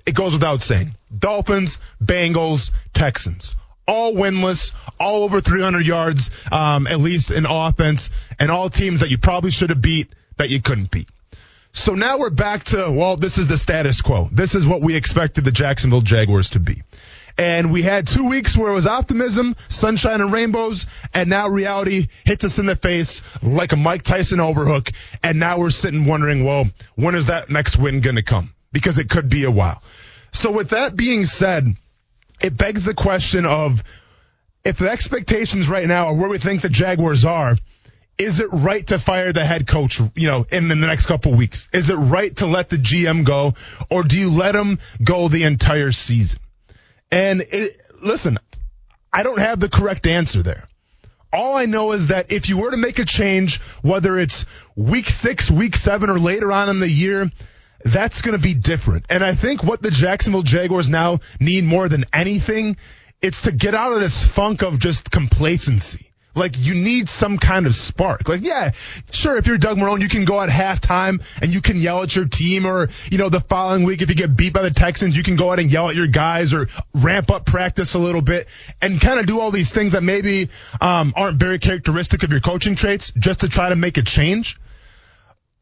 It 0.07 0.15
goes 0.15 0.33
without 0.33 0.61
saying. 0.61 0.97
Dolphins, 1.17 1.79
Bengals, 2.03 2.71
Texans. 2.93 3.57
All 3.87 4.15
winless, 4.15 4.73
all 4.99 5.25
over 5.25 5.41
300 5.41 5.87
yards, 5.87 6.31
um, 6.51 6.87
at 6.87 7.01
least 7.01 7.31
in 7.31 7.47
offense, 7.47 8.11
and 8.39 8.51
all 8.51 8.71
teams 8.71 9.01
that 9.01 9.11
you 9.11 9.19
probably 9.19 9.51
should 9.51 9.71
have 9.71 9.81
beat 9.81 10.09
that 10.37 10.51
you 10.51 10.61
couldn't 10.61 10.91
beat. 10.91 11.09
So 11.77 11.97
now 11.97 12.19
we're 12.19 12.31
back 12.31 12.63
to, 12.67 12.89
well, 12.89 13.17
this 13.17 13.37
is 13.37 13.49
the 13.49 13.59
status 13.59 14.01
quo. 14.01 14.29
This 14.31 14.55
is 14.55 14.65
what 14.65 14.81
we 14.81 14.95
expected 14.95 15.45
the 15.45 15.51
Jacksonville 15.51 16.03
Jaguars 16.03 16.51
to 16.51 16.61
be. 16.61 16.85
And 17.37 17.73
we 17.73 17.83
had 17.83 18.07
two 18.07 18.29
weeks 18.29 18.57
where 18.57 18.71
it 18.71 18.75
was 18.75 18.87
optimism, 18.87 19.57
sunshine 19.69 20.21
and 20.21 20.33
rainbows, 20.33 20.87
and 21.13 21.29
now 21.29 21.49
reality 21.49 22.07
hits 22.25 22.45
us 22.45 22.61
in 22.61 22.67
the 22.67 22.77
face 22.77 23.23
like 23.43 23.73
a 23.73 23.77
Mike 23.77 24.05
Tyson 24.05 24.39
overhook. 24.39 24.93
And 25.25 25.41
now 25.41 25.59
we're 25.59 25.73
sitting 25.73 26.07
wondering, 26.07 26.45
well, 26.45 26.65
when 26.95 27.17
is 27.17 27.27
that 27.27 27.51
next 27.51 27.77
win 27.77 28.01
going 28.01 28.17
to 28.17 28.23
come? 28.23 28.55
Because 28.71 29.01
it 29.01 29.11
could 29.11 29.29
be 29.29 29.43
a 29.43 29.51
while. 29.51 29.83
So 30.31 30.53
with 30.53 30.71
that 30.71 30.95
being 30.95 31.27
said, 31.27 31.75
it 32.41 32.57
begs 32.57 32.85
the 32.85 32.95
question 32.95 33.47
of 33.47 33.83
if 34.65 34.79
the 34.79 34.91
expectations 34.91 35.69
right 35.69 35.89
now 35.89 36.07
are 36.07 36.15
where 36.15 36.31
we 36.31 36.39
think 36.39 36.63
the 36.63 36.69
Jaguars 36.69 37.25
are, 37.25 37.57
is 38.19 38.41
it 38.41 38.49
right 38.53 38.87
to 38.89 38.99
fire 38.99 39.33
the 39.33 39.45
head 39.45 39.67
coach, 39.67 40.01
you 40.15 40.29
know, 40.29 40.47
in 40.51 40.69
the 40.69 40.75
next 40.75 41.07
couple 41.07 41.35
weeks? 41.35 41.69
Is 41.73 41.91
it 41.91 41.95
right 41.95 42.35
to 42.37 42.47
let 42.47 42.69
the 42.69 42.77
GM 42.77 43.25
go 43.25 43.55
or 43.91 44.03
do 44.03 44.19
you 44.19 44.31
let 44.31 44.55
him 44.55 44.79
go 45.03 45.29
the 45.29 45.45
entire 45.45 45.93
season? 45.93 46.39
And 47.11 47.41
it, 47.41 47.81
listen, 48.03 48.39
I 49.13 49.23
don't 49.23 49.39
have 49.39 49.61
the 49.61 49.69
correct 49.69 50.07
answer 50.07 50.43
there. 50.43 50.69
All 51.33 51.57
I 51.57 51.67
know 51.67 51.93
is 51.93 52.09
that 52.09 52.31
if 52.31 52.49
you 52.49 52.59
were 52.59 52.71
to 52.71 52.77
make 52.77 53.01
a 53.01 53.05
change, 53.05 53.61
whether 53.83 54.19
it's 54.19 54.45
week 54.77 55.11
six, 55.11 55.51
week 55.51 55.75
seven, 55.75 56.09
or 56.09 56.21
later 56.21 56.53
on 56.53 56.69
in 56.69 56.79
the 56.79 56.89
year, 56.89 57.31
that's 57.85 58.23
going 58.23 58.37
to 58.37 58.43
be 58.43 58.55
different. 58.55 59.07
And 59.11 59.25
I 59.25 59.35
think 59.35 59.65
what 59.65 59.83
the 59.83 59.91
Jacksonville 59.91 60.43
Jaguars 60.43 60.89
now 60.89 61.19
need 61.41 61.65
more 61.65 61.89
than 61.89 62.05
anything, 62.13 62.77
it's 63.21 63.43
to 63.43 63.53
get 63.53 63.75
out 63.75 63.93
of 63.93 64.01
this 64.01 64.25
funk 64.25 64.63
of 64.63 64.79
just 64.79 65.11
complacency. 65.11 66.13
Like 66.35 66.59
you 66.59 66.75
need 66.75 67.09
some 67.09 67.39
kind 67.39 67.67
of 67.67 67.77
spark. 67.77 68.29
Like, 68.29 68.43
yeah, 68.43 68.73
sure, 69.13 69.37
if 69.37 69.47
you're 69.47 69.59
Doug 69.59 69.79
Marrone, 69.79 70.01
you 70.01 70.09
can 70.09 70.25
go 70.25 70.41
at 70.41 70.49
halftime 70.49 71.23
and 71.41 71.53
you 71.53 71.61
can 71.61 71.79
yell 71.79 72.03
at 72.03 72.15
your 72.15 72.27
team 72.27 72.67
or, 72.67 72.89
you 73.11 73.19
know, 73.19 73.29
the 73.29 73.41
following 73.41 73.85
week, 73.85 74.03
if 74.03 74.09
you 74.09 74.17
get 74.17 74.37
beat 74.37 74.53
by 74.53 74.63
the 74.63 74.71
Texans, 74.71 75.17
you 75.17 75.23
can 75.23 75.37
go 75.37 75.53
out 75.53 75.61
and 75.61 75.71
yell 75.71 75.89
at 75.89 75.95
your 75.95 76.07
guys 76.09 76.53
or 76.53 76.69
ramp 76.93 77.31
up 77.31 77.47
practice 77.47 77.95
a 77.95 77.99
little 77.99 78.23
bit 78.23 78.49
and 78.83 79.01
kind 79.01 79.21
of 79.21 79.27
do 79.27 79.41
all 79.41 79.51
these 79.51 79.73
things 79.73 79.93
that 79.93 80.03
maybe, 80.03 80.49
um, 80.81 81.13
aren't 81.17 81.39
very 81.39 81.59
characteristic 81.59 82.23
of 82.23 82.31
your 82.31 82.41
coaching 82.41 82.75
traits 82.75 83.13
just 83.17 83.41
to 83.41 83.49
try 83.49 83.69
to 83.69 83.77
make 83.77 83.97
a 83.97 84.03
change. 84.03 84.59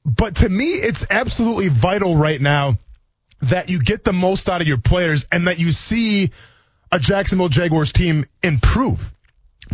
But 0.05 0.37
to 0.37 0.49
me, 0.49 0.73
it's 0.73 1.07
absolutely 1.11 1.69
vital 1.69 2.17
right 2.17 2.41
now 2.41 2.79
that 3.43 3.69
you 3.69 3.81
get 3.81 4.05
the 4.05 4.13
most 4.13 4.49
out 4.49 4.61
of 4.61 4.67
your 4.67 4.79
players 4.79 5.27
and 5.31 5.49
that 5.49 5.59
you 5.59 5.73
see 5.73 6.31
a 6.91 6.99
Jacksonville 6.99 7.49
Jaguars 7.49 7.93
team 7.93 8.27
improve. 8.43 9.13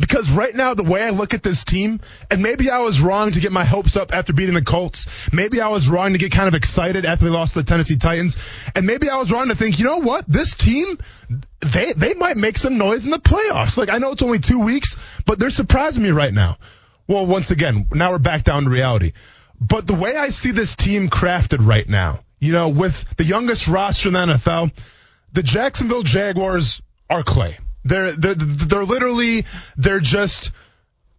Because 0.01 0.31
right 0.31 0.55
now, 0.55 0.75
the 0.75 0.85
way 0.85 1.03
I 1.03 1.11
look 1.11 1.35
at 1.35 1.43
this 1.43 1.65
team, 1.65 2.01
and 2.31 2.43
maybe 2.43 2.71
I 2.71 2.79
was 2.81 3.01
wrong 3.01 3.33
to 3.33 3.41
get 3.41 3.53
my 3.53 3.65
hopes 3.65 3.97
up 3.97 4.15
after 4.15 4.33
beating 4.33 4.55
the 4.55 4.63
Colts. 4.63 5.07
Maybe 5.33 5.61
I 5.61 5.69
was 5.69 5.89
wrong 5.89 6.13
to 6.13 6.19
get 6.19 6.33
kind 6.33 6.49
of 6.49 6.55
excited 6.55 7.05
after 7.05 7.25
they 7.25 7.31
lost 7.31 7.55
to 7.55 7.61
the 7.61 7.65
Tennessee 7.65 7.97
Titans. 7.97 8.37
And 8.75 8.87
maybe 8.87 9.09
I 9.09 9.17
was 9.17 9.33
wrong 9.33 9.49
to 9.49 9.55
think, 9.55 9.79
you 9.79 9.85
know 9.85 9.99
what? 9.99 10.25
This 10.29 10.55
team, 10.55 10.99
they, 11.61 11.93
they 11.93 12.15
might 12.15 12.37
make 12.37 12.59
some 12.59 12.79
noise 12.79 13.05
in 13.05 13.11
the 13.11 13.19
playoffs. 13.19 13.77
Like, 13.77 13.91
I 13.91 13.99
know 13.99 14.13
it's 14.13 14.23
only 14.23 14.39
two 14.39 14.61
weeks, 14.61 14.97
but 15.27 15.39
they're 15.39 15.51
surprising 15.51 16.03
me 16.03 16.11
right 16.11 16.33
now. 16.33 16.59
Well, 17.07 17.27
once 17.27 17.51
again, 17.51 17.87
now 17.93 18.13
we're 18.13 18.19
back 18.19 18.45
down 18.45 18.65
to 18.65 18.71
reality. 18.71 19.13
But 19.61 19.87
the 19.87 19.95
way 19.95 20.15
I 20.15 20.29
see 20.29 20.53
this 20.53 20.77
team 20.77 21.09
crafted 21.09 21.67
right 21.67 21.89
now, 21.89 22.21
you 22.39 22.53
know, 22.53 22.69
with 22.69 23.05
the 23.17 23.25
youngest 23.25 23.67
roster 23.67 24.09
in 24.09 24.15
the 24.15 24.21
NFL, 24.21 24.73
the 25.33 25.43
Jacksonville 25.43 26.03
Jaguars 26.03 26.81
are 27.11 27.23
clay. 27.23 27.59
They're, 27.85 28.13
they're, 28.13 28.35
they're 28.35 28.85
literally, 28.85 29.45
they're 29.77 30.01
just 30.01 30.51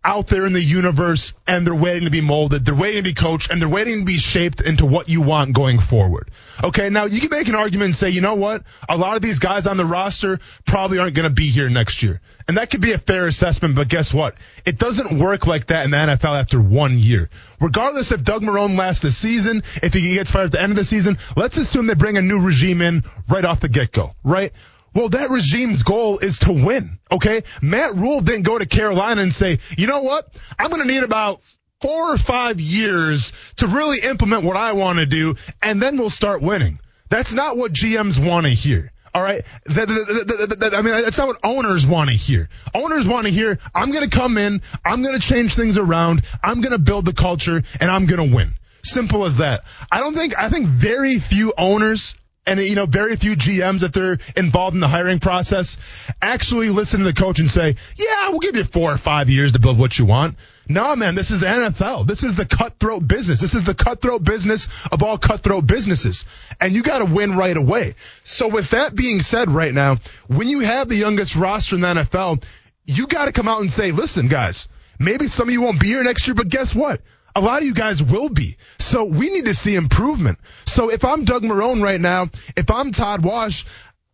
out 0.04 0.28
there 0.28 0.46
in 0.46 0.54
the 0.54 0.63
universe 0.63 1.34
and 1.46 1.68
they're 1.68 1.75
waiting 1.75 2.06
to 2.06 2.10
be 2.10 2.22
molded. 2.22 2.63
They're 2.63 2.75
waiting 2.75 3.04
to 3.04 3.10
be 3.10 3.13
coached 3.13 3.51
and 3.51 3.62
they're 3.62 3.68
waiting 3.68 4.00
to 4.00 4.06
be 4.06 4.18
shaped 4.18 4.62
into 4.62 4.86
what 4.86 5.10
you 5.10 5.22
want 5.22 5.54
going 5.54 5.78
forward. 5.78 6.32
Okay. 6.63 6.89
Now 6.89 7.06
you 7.06 7.20
can 7.20 7.30
make 7.30 7.50
an 7.50 7.56
argument 7.56 7.86
and 7.88 7.96
say, 7.96 8.10
you 8.10 8.22
know 8.22 8.36
what? 8.36 8.63
A 8.88 8.96
lot 8.96 9.18
of 9.18 9.22
these 9.22 9.39
guys 9.39 9.68
on 9.68 9.75
the 9.75 9.86
roster 9.86 10.39
probably 10.66 11.00
aren't 11.00 11.16
going 11.16 11.28
to 11.28 11.34
be 11.34 11.50
here 11.50 11.70
next 11.70 12.01
year. 12.01 12.22
And 12.48 12.58
that 12.58 12.72
could 12.72 12.82
be 12.82 12.94
a 12.94 12.98
fair 12.98 13.28
assessment, 13.28 13.75
but 13.75 13.89
guess 13.89 14.13
what? 14.13 14.38
It 14.66 14.80
doesn't 14.80 15.20
work 15.20 15.46
like 15.46 15.68
that 15.68 15.86
in 15.86 15.92
the 15.92 15.98
NFL 15.98 16.39
after 16.39 16.62
one 16.62 16.98
year. 16.98 17.30
Regardless 17.60 18.12
if 18.12 18.24
Doug 18.24 18.42
Marrone 18.42 18.78
lasts 18.78 19.01
the 19.01 19.12
season, 19.12 19.63
if 19.84 19.94
he 19.94 20.13
gets 20.13 20.32
fired 20.32 20.46
at 20.46 20.51
the 20.54 20.62
end 20.62 20.72
of 20.72 20.78
the 20.78 20.86
season, 20.86 21.18
let's 21.36 21.58
assume 21.58 21.88
they 21.88 21.94
bring 21.94 22.18
a 22.18 22.22
new 22.22 22.39
regime 22.39 22.82
in 22.82 23.04
right 23.28 23.46
off 23.46 23.60
the 23.60 23.70
get-go, 23.70 24.16
right? 24.24 24.54
Well, 24.93 25.10
that 25.10 25.29
regime's 25.29 25.84
goal 25.84 26.19
is 26.19 26.39
to 26.39 26.51
win. 26.51 27.00
Okay. 27.12 27.43
Matt 27.62 27.96
Rhule 27.96 28.22
didn't 28.22 28.43
go 28.43 28.58
to 28.58 28.65
Carolina 28.65 29.22
and 29.22 29.34
say, 29.34 29.60
you 29.77 29.88
know 29.88 30.01
what? 30.01 30.27
I'm 30.58 30.69
going 30.69 30.81
to 30.81 30.88
need 30.88 31.03
about 31.03 31.41
four 31.81 32.13
or 32.13 32.17
five 32.17 32.60
years 32.60 33.31
to 33.58 33.67
really 33.67 34.00
implement 34.01 34.43
what 34.43 34.58
I 34.58 34.74
want 34.74 35.00
to 35.00 35.05
do, 35.05 35.36
and 35.62 35.81
then 35.81 35.98
we'll 35.98 36.10
start 36.10 36.41
winning. 36.41 36.79
That's 37.10 37.34
not 37.34 37.58
what 37.58 37.74
GMs 37.74 38.24
want 38.24 38.46
to 38.46 38.51
hear. 38.51 38.91
All 39.13 39.24
right. 39.24 39.43
That, 39.65 39.88
that, 39.88 40.58
that, 40.60 40.74
I 40.75 40.81
mean, 40.81 41.01
that's 41.01 41.17
not 41.17 41.27
what 41.27 41.39
owners 41.43 41.86
want 41.86 42.10
to 42.10 42.15
hear. 42.15 42.50
Owners 42.75 43.08
want 43.08 43.25
to 43.25 43.31
hear, 43.31 43.58
I'm 43.74 43.91
going 43.91 44.08
to 44.08 44.15
come 44.15 44.38
in, 44.38 44.62
I'm 44.86 45.01
going 45.01 45.19
to 45.19 45.22
change 45.22 45.55
things 45.55 45.77
around, 45.77 46.24
I'm 46.43 46.62
going 46.62 46.74
to 46.74 46.79
build 46.79 47.05
the 47.05 47.13
culture, 47.13 47.63
and 47.79 47.91
I'm 47.91 48.05
going 48.05 48.29
to 48.29 48.36
win. 48.36 48.55
Simple 48.84 49.25
as 49.25 49.38
that. 49.38 49.63
I 49.91 50.00
don't 50.00 50.13
think, 50.13 50.38
I 50.38 50.50
think 50.50 50.67
very 50.67 51.17
few 51.19 51.53
owners 51.58 52.15
and 52.50 52.60
you 52.60 52.75
know 52.75 52.86
very 52.86 53.15
few 53.15 53.36
GMs 53.36 53.84
if 53.84 53.91
they're 53.91 54.18
involved 54.36 54.74
in 54.74 54.79
the 54.79 54.88
hiring 54.88 55.20
process 55.20 55.77
actually 56.22 56.70
listen 56.70 57.00
to 57.00 57.06
the 57.06 57.13
coach 57.13 57.39
and 57.39 57.50
say, 57.50 57.75
"Yeah, 57.96 58.29
we'll 58.29 58.39
give 58.39 58.56
you 58.56 58.63
4 58.63 58.94
or 58.94 58.98
5 58.98 59.29
years 59.29 59.51
to 59.53 59.60
build 59.60 59.77
what 59.77 59.98
you 60.00 60.06
want." 60.06 60.38
No, 60.68 60.96
man, 60.96 61.15
this 61.15 61.32
is 61.32 61.39
the 61.39 61.48
NFL. 61.48 62.06
This 62.06 62.24
is 62.24 62.36
the 62.36 62.46
cutthroat 62.46 63.08
business. 63.08 63.41
This 63.41 63.56
is 63.56 63.63
the 63.63 63.74
cutthroat 63.74 64.24
business 64.24 64.68
of 64.91 65.01
all 65.01 65.18
cutthroat 65.18 65.65
businesses. 65.65 66.25
And 66.62 66.75
you 66.75 66.84
got 66.84 67.00
to 67.00 67.06
win 67.06 67.36
right 67.36 67.58
away. 67.58 67.96
So 68.24 68.48
with 68.48 68.70
that 68.72 68.96
being 68.96 69.22
said 69.22 69.50
right 69.50 69.74
now, 69.74 69.98
when 70.27 70.48
you 70.48 70.60
have 70.60 70.88
the 70.88 70.96
youngest 70.96 71.36
roster 71.36 71.75
in 71.75 71.82
the 71.82 71.88
NFL, 71.88 72.44
you 72.86 73.08
got 73.08 73.25
to 73.25 73.32
come 73.32 73.48
out 73.48 73.62
and 73.62 73.72
say, 73.72 73.91
"Listen, 73.91 74.27
guys, 74.27 74.68
maybe 75.00 75.27
some 75.27 75.48
of 75.48 75.53
you 75.53 75.62
won't 75.62 75.79
be 75.79 75.88
here 75.88 76.03
next 76.03 76.27
year, 76.27 76.36
but 76.36 76.50
guess 76.50 76.75
what? 76.75 77.01
A 77.39 77.41
lot 77.41 77.60
of 77.60 77.63
you 77.63 77.74
guys 77.74 78.03
will 78.03 78.27
be. 78.27 78.58
So 78.79 79.05
we 79.05 79.29
need 79.29 79.46
to 79.46 79.53
see 79.53 79.75
improvement. 79.75 80.39
So 80.65 80.91
if 80.91 81.05
I'm 81.05 81.24
Doug 81.24 81.41
Marrone 81.43 81.81
right 81.81 82.01
now, 82.01 82.27
if 82.58 82.69
I'm 82.69 82.91
Todd 82.91 83.24
Wash, 83.24 83.65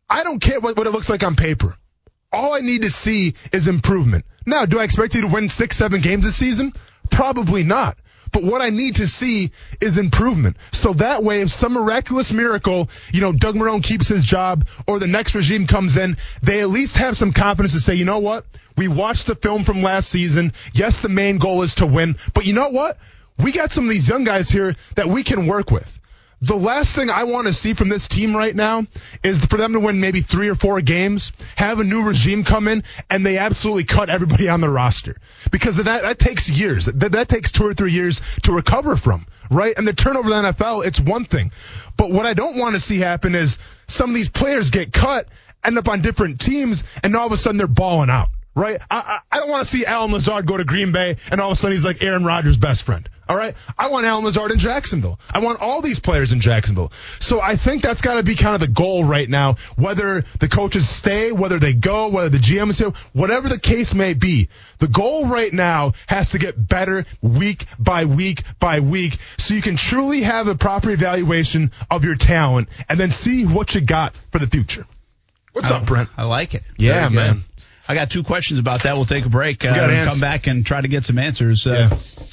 I 0.07 0.23
don't 0.23 0.39
care 0.39 0.59
what, 0.59 0.77
what 0.77 0.85
it 0.85 0.91
looks 0.91 1.09
like 1.09 1.23
on 1.23 1.35
paper. 1.35 1.75
All 2.31 2.53
I 2.53 2.59
need 2.59 2.83
to 2.83 2.91
see 2.91 3.33
is 3.51 3.67
improvement. 3.67 4.25
Now, 4.45 4.67
do 4.67 4.77
I 4.77 4.83
expect 4.83 5.15
you 5.15 5.21
to 5.21 5.27
win 5.27 5.49
six, 5.49 5.75
seven 5.75 6.01
games 6.01 6.23
this 6.23 6.35
season? 6.35 6.73
Probably 7.09 7.63
not. 7.63 7.97
But 8.35 8.43
what 8.43 8.61
I 8.61 8.69
need 8.69 8.95
to 8.95 9.07
see 9.07 9.51
is 9.79 9.97
improvement. 9.97 10.57
So 10.73 10.91
that 10.95 11.23
way, 11.23 11.39
if 11.39 11.51
some 11.51 11.71
miraculous 11.71 12.33
miracle, 12.33 12.89
you 13.13 13.21
know, 13.21 13.31
Doug 13.31 13.55
Marrone 13.55 13.81
keeps 13.81 14.09
his 14.09 14.25
job 14.25 14.67
or 14.85 14.99
the 14.99 15.07
next 15.07 15.35
regime 15.35 15.67
comes 15.67 15.95
in, 15.95 16.17
they 16.43 16.59
at 16.59 16.69
least 16.69 16.97
have 16.97 17.15
some 17.15 17.31
confidence 17.31 17.71
to 17.71 17.79
say, 17.79 17.95
you 17.95 18.03
know 18.03 18.19
what? 18.19 18.45
We 18.75 18.89
watched 18.89 19.27
the 19.27 19.35
film 19.35 19.63
from 19.63 19.81
last 19.81 20.09
season. 20.09 20.51
Yes, 20.73 20.97
the 20.97 21.07
main 21.07 21.37
goal 21.37 21.61
is 21.61 21.75
to 21.75 21.85
win, 21.85 22.17
but 22.33 22.45
you 22.45 22.51
know 22.51 22.71
what? 22.71 22.97
We 23.41 23.53
got 23.53 23.71
some 23.71 23.85
of 23.85 23.89
these 23.89 24.09
young 24.09 24.25
guys 24.25 24.49
here 24.49 24.75
that 24.95 25.07
we 25.07 25.23
can 25.23 25.47
work 25.47 25.71
with. 25.71 25.94
The 26.41 26.55
last 26.55 26.93
thing 26.93 27.09
I 27.09 27.23
want 27.23 27.47
to 27.47 27.53
see 27.53 27.73
from 27.73 27.89
this 27.89 28.07
team 28.07 28.35
right 28.35 28.55
now 28.55 28.85
is 29.23 29.45
for 29.45 29.57
them 29.57 29.73
to 29.73 29.79
win 29.79 30.01
maybe 30.01 30.21
three 30.21 30.49
or 30.49 30.55
four 30.55 30.81
games, 30.81 31.31
have 31.55 31.79
a 31.79 31.83
new 31.83 32.03
regime 32.03 32.43
come 32.43 32.67
in, 32.67 32.83
and 33.09 33.25
they 33.25 33.37
absolutely 33.37 33.85
cut 33.85 34.09
everybody 34.09 34.49
on 34.49 34.61
the 34.61 34.69
roster. 34.69 35.15
Because 35.51 35.77
that, 35.77 36.01
that 36.03 36.19
takes 36.19 36.49
years. 36.49 36.87
That, 36.87 37.13
that 37.13 37.29
takes 37.29 37.51
two 37.51 37.65
or 37.65 37.73
three 37.73 37.93
years 37.93 38.21
to 38.43 38.51
recover 38.51 38.97
from, 38.97 39.25
right? 39.49 39.73
And 39.77 39.87
the 39.87 39.93
turnover 39.93 40.33
in 40.33 40.43
the 40.43 40.51
NFL, 40.51 40.85
it's 40.85 40.99
one 40.99 41.25
thing. 41.25 41.51
But 41.95 42.11
what 42.11 42.25
I 42.25 42.33
don't 42.33 42.57
want 42.57 42.75
to 42.75 42.81
see 42.81 42.99
happen 42.99 43.33
is 43.33 43.57
some 43.87 44.09
of 44.09 44.15
these 44.15 44.29
players 44.29 44.71
get 44.71 44.91
cut, 44.91 45.27
end 45.63 45.77
up 45.77 45.87
on 45.87 46.01
different 46.01 46.41
teams, 46.41 46.83
and 47.01 47.15
all 47.15 47.27
of 47.27 47.31
a 47.31 47.37
sudden 47.37 47.57
they're 47.57 47.67
balling 47.67 48.09
out 48.09 48.29
right? 48.55 48.81
I, 48.89 48.97
I, 48.97 49.19
I 49.31 49.39
don't 49.39 49.49
want 49.49 49.63
to 49.63 49.69
see 49.69 49.85
Allen 49.85 50.11
Lazard 50.11 50.45
go 50.45 50.57
to 50.57 50.63
Green 50.63 50.91
Bay 50.91 51.17
and 51.29 51.41
all 51.41 51.51
of 51.51 51.57
a 51.57 51.59
sudden 51.59 51.73
he's 51.73 51.85
like 51.85 52.01
Aaron 52.01 52.23
Rodgers' 52.23 52.57
best 52.57 52.83
friend. 52.83 53.07
All 53.27 53.35
right. 53.35 53.55
I 53.77 53.89
want 53.89 54.05
Allen 54.05 54.23
Lazard 54.23 54.51
in 54.51 54.59
Jacksonville. 54.59 55.19
I 55.31 55.39
want 55.39 55.59
all 55.59 55.81
these 55.81 55.99
players 55.99 56.31
in 56.31 56.41
Jacksonville. 56.41 56.91
So 57.19 57.41
I 57.41 57.55
think 57.55 57.81
that's 57.81 58.01
got 58.01 58.15
to 58.15 58.23
be 58.23 58.35
kind 58.35 58.53
of 58.53 58.61
the 58.61 58.67
goal 58.67 59.03
right 59.03 59.27
now. 59.27 59.55
Whether 59.75 60.23
the 60.39 60.47
coaches 60.47 60.87
stay, 60.87 61.31
whether 61.31 61.57
they 61.57 61.73
go, 61.73 62.09
whether 62.09 62.29
the 62.29 62.37
GM 62.37 62.69
is 62.69 62.77
here, 62.77 62.93
whatever 63.13 63.49
the 63.49 63.59
case 63.59 63.95
may 63.95 64.13
be, 64.13 64.49
the 64.77 64.87
goal 64.87 65.27
right 65.27 65.51
now 65.51 65.93
has 66.07 66.31
to 66.31 66.37
get 66.37 66.67
better 66.67 67.05
week 67.21 67.65
by 67.79 68.05
week 68.05 68.43
by 68.59 68.79
week 68.79 69.17
so 69.37 69.55
you 69.55 69.61
can 69.61 69.75
truly 69.75 70.21
have 70.21 70.47
a 70.47 70.55
proper 70.55 70.91
evaluation 70.91 71.71
of 71.89 72.03
your 72.03 72.15
talent 72.15 72.69
and 72.87 72.99
then 72.99 73.09
see 73.09 73.45
what 73.45 73.73
you 73.73 73.81
got 73.81 74.15
for 74.31 74.37
the 74.37 74.47
future. 74.47 74.85
What's 75.53 75.71
I, 75.71 75.77
up, 75.77 75.87
Brent? 75.87 76.09
I 76.17 76.25
like 76.25 76.53
it. 76.53 76.63
Yeah, 76.77 77.09
man. 77.09 77.43
I 77.87 77.95
got 77.95 78.09
two 78.09 78.23
questions 78.23 78.59
about 78.59 78.83
that. 78.83 78.95
We'll 78.95 79.05
take 79.05 79.25
a 79.25 79.29
break 79.29 79.63
uh, 79.63 79.69
and 79.69 80.09
come 80.09 80.19
back 80.19 80.47
and 80.47 80.65
try 80.65 80.81
to 80.81 80.87
get 80.87 81.03
some 81.03 81.19
answers. 81.19 81.67
Uh, 81.67 81.89
yeah. 81.91 82.25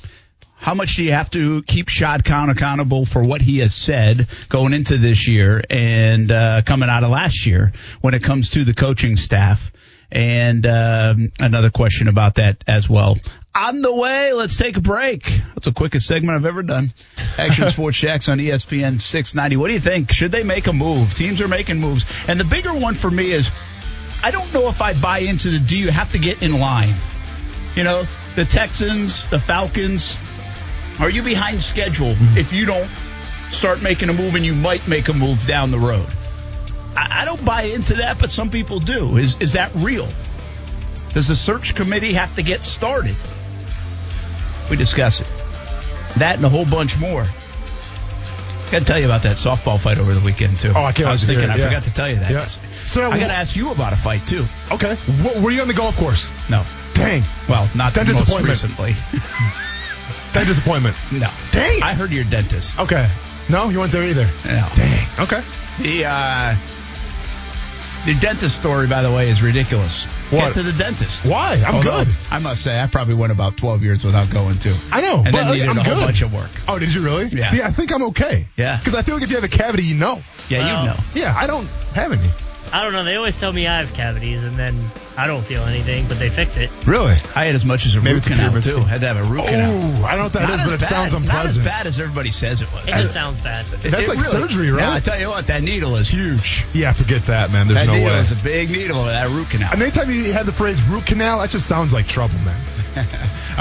How 0.57 0.75
much 0.75 0.95
do 0.95 1.03
you 1.03 1.13
have 1.13 1.29
to 1.31 1.63
keep 1.65 1.89
Shad 1.89 2.25
Khan 2.25 2.49
accountable 2.49 3.05
for 3.05 3.21
what 3.23 3.43
he 3.43 3.59
has 3.59 3.75
said 3.75 4.29
going 4.49 4.73
into 4.73 4.97
this 4.97 5.27
year 5.27 5.61
and 5.69 6.31
uh, 6.31 6.63
coming 6.65 6.89
out 6.89 7.03
of 7.03 7.11
last 7.11 7.47
year 7.47 7.73
when 8.01 8.15
it 8.15 8.23
comes 8.23 8.51
to 8.51 8.65
the 8.65 8.73
coaching 8.73 9.17
staff? 9.17 9.73
And 10.13 10.65
uh, 10.65 11.15
another 11.41 11.71
question 11.71 12.07
about 12.07 12.37
that 12.37 12.63
as 12.69 12.89
well. 12.89 13.19
On 13.55 13.83
the 13.83 13.93
way, 13.93 14.33
let's 14.33 14.57
take 14.57 14.77
a 14.77 14.81
break. 14.81 15.25
That's 15.25 15.67
the 15.67 15.73
quickest 15.73 16.07
segment 16.07 16.39
I've 16.39 16.47
ever 16.47 16.63
done. 16.63 16.95
Action 17.37 17.69
Sports 17.71 17.99
Jax 17.99 18.29
on 18.29 18.39
ESPN 18.39 19.01
690. 19.01 19.57
What 19.57 19.67
do 19.67 19.75
you 19.75 19.81
think? 19.81 20.13
Should 20.13 20.33
they 20.33 20.43
make 20.43 20.69
a 20.69 20.73
move? 20.73 21.15
Teams 21.15 21.41
are 21.43 21.49
making 21.49 21.81
moves. 21.81 22.07
And 22.29 22.39
the 22.39 22.45
bigger 22.45 22.73
one 22.73 22.95
for 22.95 23.11
me 23.11 23.33
is 23.33 23.51
I 24.23 24.31
don't 24.31 24.53
know 24.53 24.69
if 24.69 24.81
I 24.81 24.95
buy 24.95 25.19
into 25.21 25.51
the 25.51 25.59
do 25.59 25.77
you 25.77 25.91
have 25.91 26.13
to 26.13 26.19
get 26.19 26.43
in 26.43 26.59
line? 26.59 26.95
You 27.75 27.85
know, 27.85 28.07
the 28.37 28.45
Texans, 28.45 29.29
the 29.29 29.39
Falcons, 29.39 30.17
are 31.01 31.11
you 31.11 31.23
behind 31.23 31.63
schedule 31.63 32.15
mm-hmm. 32.15 32.37
if 32.37 32.53
you 32.53 32.67
don't 32.67 32.91
start 33.51 33.83
making 33.83 34.09
a 34.09 34.13
move 34.13 34.35
and 34.35 34.45
you 34.45 34.55
might 34.55 34.87
make 34.87 35.09
a 35.09 35.13
move 35.13 35.47
down 35.47 35.71
the 35.71 35.79
road? 35.79 36.07
I, 36.97 37.23
I 37.23 37.25
don't 37.25 37.45
buy 37.45 37.63
into 37.63 37.95
that, 37.95 38.19
but 38.19 38.31
some 38.31 38.51
people 38.51 38.79
do. 38.79 39.17
Is 39.17 39.37
is 39.41 39.55
that 39.55 39.73
real? 39.75 40.09
Does 41.13 41.29
the 41.29 41.37
search 41.37 41.75
committee 41.75 42.15
have 42.15 42.35
to 42.37 42.43
get 42.43 42.65
started? 42.65 43.17
We 44.71 44.77
discuss 44.77 45.21
it. 45.21 45.27
That 46.19 46.37
and 46.37 46.45
a 46.45 46.49
whole 46.49 46.65
bunch 46.65 46.99
more. 46.99 47.27
Got 48.73 48.79
to 48.79 48.85
tell 48.87 48.99
you 48.99 49.05
about 49.05 49.23
that 49.25 49.37
softball 49.37 49.79
fight 49.79 49.99
over 49.99 50.15
the 50.15 50.21
weekend 50.21 50.59
too. 50.59 50.73
Oh, 50.75 50.83
I 50.83 50.93
can't. 50.93 51.07
I 51.07 51.13
was 51.13 51.23
thinking, 51.25 51.51
I 51.51 51.57
yeah. 51.57 51.67
forgot 51.67 51.83
to 51.83 51.93
tell 51.93 52.09
you 52.09 52.17
that. 52.17 52.31
Yeah. 52.31 52.47
So 52.87 53.11
I 53.11 53.19
got 53.19 53.27
to 53.27 53.35
ask 53.35 53.55
you 53.55 53.71
about 53.71 53.93
a 53.93 53.97
fight 53.97 54.27
too. 54.27 54.47
Okay. 54.71 54.97
were 55.43 55.51
you 55.51 55.61
on 55.61 55.69
the 55.69 55.75
golf 55.75 55.95
course? 55.99 56.31
No. 56.49 56.65
Dang. 56.95 57.23
Well, 57.51 57.69
not 57.75 57.93
that 57.93 58.07
disappointment. 58.07 58.49
recently. 58.49 58.93
that 60.33 60.47
disappointment. 60.47 60.97
No. 61.13 61.29
Dang. 61.51 61.83
I 61.83 61.93
heard 61.93 62.13
you're 62.13 62.25
dentist. 62.25 62.81
Okay. 62.81 63.11
No, 63.51 63.69
you 63.69 63.79
weren't 63.79 63.93
there 63.93 64.05
either. 64.05 64.25
No. 64.47 64.67
Dang. 64.75 65.07
Okay. 65.21 65.43
The 65.83 66.07
uh, 66.07 66.55
the 68.07 68.15
dentist 68.21 68.57
story, 68.57 68.87
by 68.89 69.03
the 69.03 69.11
way, 69.11 69.29
is 69.31 69.43
ridiculous. 69.43 70.05
What? 70.31 70.41
Get 70.41 70.55
to 70.55 70.63
the 70.63 70.73
dentist. 70.73 71.27
Why? 71.27 71.63
I'm 71.67 71.77
Although, 71.77 72.05
good. 72.05 72.15
I 72.31 72.39
must 72.39 72.63
say, 72.63 72.81
I 72.81 72.87
probably 72.87 73.15
went 73.15 73.33
about 73.33 73.57
12 73.57 73.83
years 73.83 74.05
without 74.05 74.31
going 74.31 74.59
to. 74.61 74.77
I 74.91 75.01
know, 75.01 75.17
and 75.23 75.25
but 75.33 75.33
then 75.45 75.53
needed 75.53 75.69
I'm 75.69 75.79
a 75.79 75.85
whole 75.85 75.95
good. 75.95 76.05
bunch 76.05 76.23
of 76.23 76.33
work. 76.35 76.51
Oh, 76.67 76.79
did 76.79 76.93
you 76.95 77.03
really? 77.03 77.27
Yeah. 77.27 77.43
See, 77.51 77.63
I 77.63 77.71
think 77.71 77.93
I'm 77.93 78.03
okay. 78.05 78.47
Yeah. 78.57 78.79
Because 78.79 78.95
I 78.95 79.03
feel 79.03 79.15
like 79.15 79.25
if 79.25 79.31
you 79.31 79.37
have 79.37 79.45
a 79.45 79.49
cavity, 79.49 79.85
you 79.85 79.95
know. 79.95 80.21
Yeah, 80.49 80.59
Well, 80.59 80.83
you 80.85 80.91
know. 80.91 80.97
Yeah, 81.15 81.35
I 81.37 81.47
don't 81.47 81.67
have 81.95 82.13
any. 82.13 82.29
I 82.73 82.83
don't 82.83 82.93
know. 82.93 83.05
They 83.05 83.17
always 83.17 83.39
tell 83.39 83.53
me 83.53 83.67
I 83.67 83.83
have 83.83 83.93
cavities, 83.95 84.43
and 84.45 84.55
then 84.55 84.91
I 85.17 85.27
don't 85.27 85.45
feel 85.45 85.63
anything, 85.65 86.07
but 86.09 86.19
they 86.19 86.31
fix 86.31 86.57
it. 86.57 86.71
Really? 86.87 87.15
I 87.37 87.45
had 87.45 87.55
as 87.55 87.65
much 87.67 87.85
as 87.85 87.97
a 87.97 87.99
Maybe 88.01 88.13
root 88.15 88.19
it's 88.19 88.29
canal 88.29 88.45
pyramid 88.45 88.63
too. 88.63 88.69
scheme. 88.71 88.83
Had 88.85 89.01
to 89.03 89.09
have 89.09 89.17
a 89.19 89.25
root 89.25 89.45
canal. 89.45 89.71
Oh, 89.71 90.05
I 90.07 90.11
don't 90.11 90.19
know 90.19 90.23
what 90.25 90.33
that 90.33 90.49
Not 90.49 90.55
is, 90.55 90.63
but 90.71 90.75
it 90.75 90.81
bad, 90.81 90.89
sounds 91.11 91.27
Not 91.29 91.45
as 91.47 91.59
bad 91.59 91.87
as 91.87 92.01
everybody 92.01 92.31
says 92.31 92.63
it 92.63 92.73
was. 92.73 92.85
It 92.89 92.93
just 92.93 93.13
sounds 93.13 93.41
bad. 93.43 93.67
That's 93.67 93.85
It 93.85 93.93
like 93.93 94.09
really- 94.09 94.21
surgery, 94.23 94.71
right? 94.71 94.81
Now, 94.81 94.93
I 94.93 95.01
tell 95.01 95.21
you 95.21 95.29
what, 95.29 95.47
that 95.49 95.63
needle 95.63 95.97
is 95.97 96.09
huge. 96.09 96.65
Yeah, 96.73 96.93
forget 96.95 97.23
that, 97.27 97.51
man. 97.53 97.69
There's 97.69 97.81
that 97.81 97.87
no 97.87 97.95
needle 97.95 98.09
way. 98.15 98.19
is 98.21 98.33
a 98.33 98.37
big 98.37 98.71
needle. 98.71 99.05
That 99.05 99.29
root 99.29 99.51
canal. 99.51 99.71
And 99.73 99.83
anytime 99.83 100.11
you 100.11 100.33
had 100.33 100.47
the 100.47 100.53
phrase 100.53 100.83
root 100.85 101.05
canal, 101.05 101.41
that 101.41 101.51
just 101.51 101.67
sounds 101.69 101.93
like 101.93 102.07
trouble, 102.09 102.39
man. 102.39 102.61
All 102.97 103.05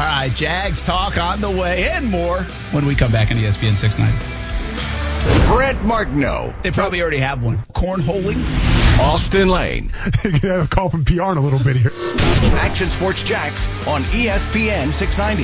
right, 0.05 0.31
Jags 0.33 0.85
talk 0.85 1.17
on 1.17 1.41
the 1.41 1.51
way 1.51 1.89
and 1.89 2.09
more 2.09 2.43
when 2.71 2.85
we 2.85 2.95
come 2.95 3.11
back 3.11 3.29
on 3.31 3.37
ESPN 3.37 3.77
690. 3.77 4.40
Brent 5.47 5.83
Martineau, 5.83 6.53
They 6.63 6.71
probably 6.71 7.01
already 7.01 7.17
have 7.17 7.43
one. 7.43 7.59
Cornholing. 7.73 8.41
Austin 8.99 9.47
Lane, 9.49 9.91
You're 10.23 10.33
gonna 10.39 10.53
have 10.55 10.65
a 10.65 10.67
call 10.67 10.89
from 10.89 11.05
PR 11.05 11.13
in 11.31 11.37
a 11.37 11.41
little 11.41 11.59
bit 11.59 11.75
here. 11.75 11.91
Action 12.59 12.89
Sports 12.89 13.23
Jax 13.23 13.67
on 13.87 14.01
ESPN 14.03 14.91
690. 14.91 15.43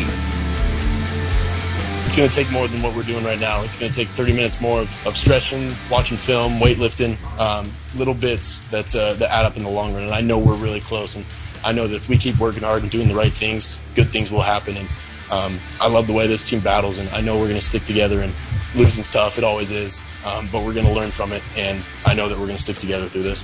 it's 2.06 2.16
going 2.16 2.30
to 2.30 2.34
take 2.36 2.50
more 2.52 2.68
than 2.70 2.82
what 2.82 2.96
we're 2.96 3.04
doing 3.04 3.24
right 3.26 3.40
now. 3.40 3.64
It's 3.64 3.76
going 3.76 3.92
to 3.92 3.96
take 3.96 4.08
30 4.08 4.34
minutes 4.34 4.62
more 4.62 4.82
of, 4.82 5.08
of 5.08 5.18
stretching, 5.18 5.74
watching 5.92 6.18
film, 6.18 6.54
weightlifting, 6.60 7.18
um, 7.38 7.72
little 7.96 8.14
bits 8.14 8.60
that 8.72 8.96
uh, 8.96 9.14
that 9.16 9.30
add 9.32 9.46
up 9.46 9.58
in 9.58 9.64
the 9.64 9.70
long 9.70 9.94
run. 9.94 10.04
And 10.04 10.14
I 10.14 10.22
know 10.22 10.38
we're 10.40 10.56
really 10.56 10.80
close. 10.82 11.16
And 11.16 11.26
I 11.66 11.74
know 11.74 11.88
that 11.88 11.96
if 11.96 12.08
we 12.10 12.18
keep 12.18 12.40
working 12.40 12.64
hard 12.64 12.82
and 12.82 12.92
doing 12.92 13.08
the 13.10 13.16
right 13.16 13.34
things, 13.34 13.78
good 13.96 14.12
things 14.12 14.32
will 14.32 14.42
happen. 14.42 14.78
And 14.78 14.88
um, 15.30 15.60
I 15.80 15.88
love 15.88 16.08
the 16.08 16.14
way 16.14 16.28
this 16.28 16.44
team 16.44 16.60
battles, 16.62 16.98
and 16.98 17.10
I 17.10 17.22
know 17.22 17.36
we're 17.36 17.48
going 17.48 17.56
to 17.60 17.66
stick 17.66 17.84
together. 17.84 18.22
And 18.22 18.34
losing's 18.76 19.10
tough; 19.10 19.38
it 19.38 19.44
always 19.44 19.72
is. 19.72 20.02
Um, 20.26 20.50
but 20.52 20.64
we're 20.64 20.74
going 20.74 20.86
to 20.88 20.92
learn 20.94 21.12
from 21.12 21.34
it, 21.34 21.44
and 21.58 21.84
I 22.06 22.14
know 22.14 22.28
that 22.30 22.38
we're 22.38 22.46
going 22.46 22.58
to 22.58 22.62
stick 22.62 22.78
together 22.78 23.08
through 23.10 23.24
this. 23.24 23.44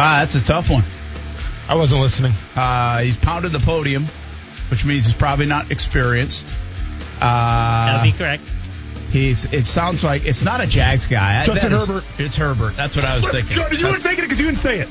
Ah, 0.00 0.18
that's 0.20 0.34
a 0.36 0.44
tough 0.44 0.70
one. 0.70 0.84
I 1.68 1.74
wasn't 1.74 2.00
listening. 2.00 2.32
Uh, 2.54 2.98
he's 3.00 3.16
pounded 3.16 3.52
the 3.52 3.58
podium, 3.58 4.06
which 4.70 4.84
means 4.84 5.06
he's 5.06 5.14
probably 5.14 5.46
not 5.46 5.70
experienced. 5.70 6.54
Uh, 7.20 7.86
That 7.86 8.02
would 8.04 8.12
be 8.12 8.16
correct. 8.16 8.42
He's. 9.10 9.52
It 9.52 9.66
sounds 9.66 10.04
like 10.04 10.24
it's 10.26 10.44
not 10.44 10.60
a 10.60 10.66
Jags 10.66 11.06
guy. 11.06 11.44
Justin 11.44 11.72
That 11.72 11.76
is- 11.80 11.86
Herbert. 11.88 12.04
It's 12.18 12.36
Herbert. 12.36 12.76
That's 12.76 12.94
what 12.94 13.04
I 13.04 13.14
was 13.14 13.24
Let's 13.24 13.42
thinking. 13.42 13.56
go. 13.56 13.68
You 13.76 13.86
weren't 13.88 14.02
thinking 14.02 14.24
it 14.24 14.26
because 14.28 14.38
you 14.40 14.46
didn't 14.46 14.58
say 14.58 14.80
it. 14.80 14.88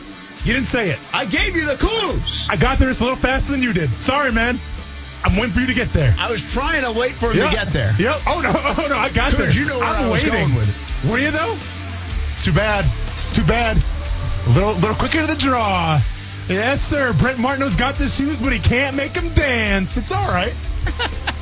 You 0.48 0.54
didn't 0.54 0.68
say 0.68 0.92
it. 0.92 1.00
I 1.14 1.26
gave 1.26 1.56
you 1.58 1.66
the 1.66 1.76
clues. 1.76 2.48
I 2.50 2.56
got 2.56 2.80
there 2.80 2.88
just 2.88 3.02
a 3.02 3.04
little 3.04 3.20
faster 3.20 3.52
than 3.52 3.62
you 3.62 3.74
did. 3.74 3.90
Sorry, 4.02 4.32
man. 4.32 4.58
I'm 5.26 5.36
waiting 5.36 5.52
for 5.52 5.60
you 5.60 5.68
to 5.68 5.74
get 5.74 5.92
there. 5.92 6.16
I 6.18 6.30
was 6.32 6.40
trying 6.54 6.84
to 6.84 6.92
wait 6.98 7.16
for 7.16 7.32
him 7.32 7.38
Yep. 7.38 7.50
to 7.50 7.56
get 7.56 7.68
there. 7.74 7.94
Yep. 8.00 8.22
Oh 8.28 8.40
no. 8.40 8.52
Oh 8.84 8.88
no. 8.90 8.98
I 8.98 9.10
got 9.10 9.34
there. 9.34 9.50
you 9.52 9.66
know 9.66 9.78
where 9.80 9.88
I'm 9.90 10.06
I 10.06 10.10
was 10.10 10.24
waiting. 10.24 10.40
going 10.40 10.56
with 10.56 10.70
it. 10.70 11.10
Were 11.12 11.18
you 11.20 11.32
though? 11.32 11.58
It's 12.32 12.46
too 12.46 12.54
bad. 12.54 12.86
It's 13.12 13.30
too 13.32 13.44
bad. 13.44 13.78
A 14.46 14.50
little, 14.52 14.74
little 14.76 14.96
quicker 14.96 15.20
to 15.20 15.28
the 15.28 15.36
draw. 15.36 16.00
Yes, 16.48 16.82
sir. 16.82 17.12
Brent 17.12 17.40
Martineau's 17.40 17.76
got 17.76 17.96
the 17.96 18.08
shoes, 18.08 18.40
but 18.40 18.54
he 18.54 18.60
can't 18.60 18.96
make 18.96 19.12
them 19.14 19.34
dance. 19.34 19.98
It's 19.98 20.12
all 20.14 20.30
right. 20.30 20.54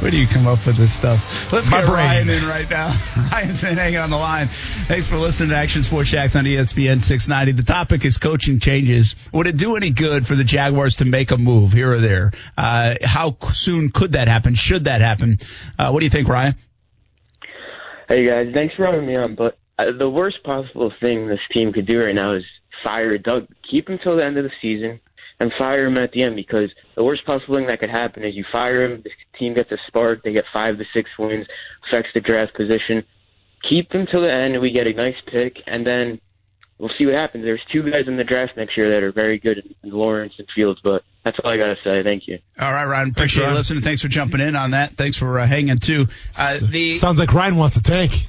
Where 0.00 0.10
do 0.10 0.18
you 0.18 0.28
come 0.28 0.46
up 0.46 0.64
with 0.64 0.76
this 0.76 0.92
stuff? 0.92 1.52
Let's 1.52 1.70
My 1.70 1.80
get 1.80 1.88
brain. 1.88 2.06
Ryan 2.06 2.28
in 2.28 2.46
right 2.46 2.70
now. 2.70 2.96
Ryan's 3.32 3.60
been 3.62 3.76
hanging 3.76 3.98
on 3.98 4.10
the 4.10 4.16
line. 4.16 4.46
Thanks 4.46 5.08
for 5.08 5.16
listening 5.16 5.50
to 5.50 5.56
Action 5.56 5.82
Sports 5.82 6.10
Jax 6.10 6.36
on 6.36 6.44
ESPN 6.44 7.02
690. 7.02 7.60
The 7.60 7.66
topic 7.66 8.04
is 8.04 8.16
coaching 8.18 8.60
changes. 8.60 9.16
Would 9.32 9.48
it 9.48 9.56
do 9.56 9.76
any 9.76 9.90
good 9.90 10.26
for 10.26 10.36
the 10.36 10.44
Jaguars 10.44 10.96
to 10.96 11.04
make 11.04 11.32
a 11.32 11.36
move 11.36 11.72
here 11.72 11.94
or 11.94 12.00
there? 12.00 12.30
Uh, 12.56 12.94
how 13.02 13.36
soon 13.52 13.90
could 13.90 14.12
that 14.12 14.28
happen? 14.28 14.54
Should 14.54 14.84
that 14.84 15.00
happen? 15.00 15.38
Uh, 15.76 15.90
what 15.90 15.98
do 15.98 16.06
you 16.06 16.10
think, 16.10 16.28
Ryan? 16.28 16.54
Hey 18.08 18.24
guys, 18.24 18.52
thanks 18.54 18.74
for 18.76 18.84
having 18.84 19.06
me 19.06 19.16
on. 19.16 19.34
But 19.34 19.58
uh, 19.78 19.86
the 19.98 20.08
worst 20.08 20.42
possible 20.44 20.92
thing 21.00 21.26
this 21.26 21.40
team 21.52 21.72
could 21.72 21.86
do 21.86 22.00
right 22.00 22.14
now 22.14 22.34
is 22.34 22.44
fire 22.84 23.18
Doug. 23.18 23.48
Keep 23.68 23.88
him 23.88 23.98
till 24.02 24.16
the 24.16 24.24
end 24.24 24.38
of 24.38 24.44
the 24.44 24.52
season 24.62 25.00
and 25.40 25.52
fire 25.58 25.86
him 25.86 25.96
at 25.96 26.12
the 26.12 26.22
end 26.22 26.36
because 26.36 26.70
the 26.94 27.02
worst 27.02 27.24
possible 27.24 27.56
thing 27.56 27.66
that 27.66 27.80
could 27.80 27.90
happen 27.90 28.24
is 28.24 28.36
you 28.36 28.44
fire 28.52 28.84
him, 28.84 29.02
the 29.02 29.10
team 29.38 29.54
gets 29.54 29.72
a 29.72 29.78
spark, 29.86 30.22
they 30.22 30.32
get 30.32 30.44
five 30.52 30.76
to 30.78 30.84
six 30.94 31.10
wins, 31.18 31.46
affects 31.88 32.10
the 32.14 32.20
draft 32.20 32.54
position. 32.54 33.04
Keep 33.68 33.92
him 33.92 34.06
till 34.06 34.22
the 34.22 34.28
end, 34.28 34.54
and 34.54 34.62
we 34.62 34.70
get 34.70 34.86
a 34.86 34.92
nice 34.92 35.16
pick, 35.26 35.56
and 35.66 35.86
then 35.86 36.20
we'll 36.78 36.90
see 36.98 37.06
what 37.06 37.14
happens. 37.14 37.42
There's 37.42 37.62
two 37.72 37.82
guys 37.90 38.06
in 38.06 38.16
the 38.16 38.24
draft 38.24 38.56
next 38.56 38.76
year 38.76 38.90
that 38.94 39.02
are 39.02 39.12
very 39.12 39.38
good, 39.38 39.74
Lawrence 39.82 40.34
and 40.38 40.46
Fields. 40.54 40.80
But 40.82 41.02
that's 41.24 41.38
all 41.42 41.50
I 41.50 41.56
gotta 41.58 41.76
say. 41.82 42.02
Thank 42.02 42.26
you. 42.26 42.38
All 42.58 42.72
right, 42.72 42.86
Ryan. 42.86 43.10
Appreciate 43.10 43.42
you 43.42 43.46
Ryan. 43.46 43.56
listening. 43.56 43.82
Thanks 43.82 44.02
for 44.02 44.08
jumping 44.08 44.40
in 44.40 44.56
on 44.56 44.70
that. 44.72 44.96
Thanks 44.96 45.16
for 45.16 45.38
uh, 45.38 45.46
hanging 45.46 45.78
too. 45.78 46.06
Uh, 46.38 46.58
the 46.62 46.94
Sounds 46.94 47.18
like 47.18 47.32
Ryan 47.32 47.56
wants 47.56 47.76
a 47.76 47.82
tank. 47.82 48.26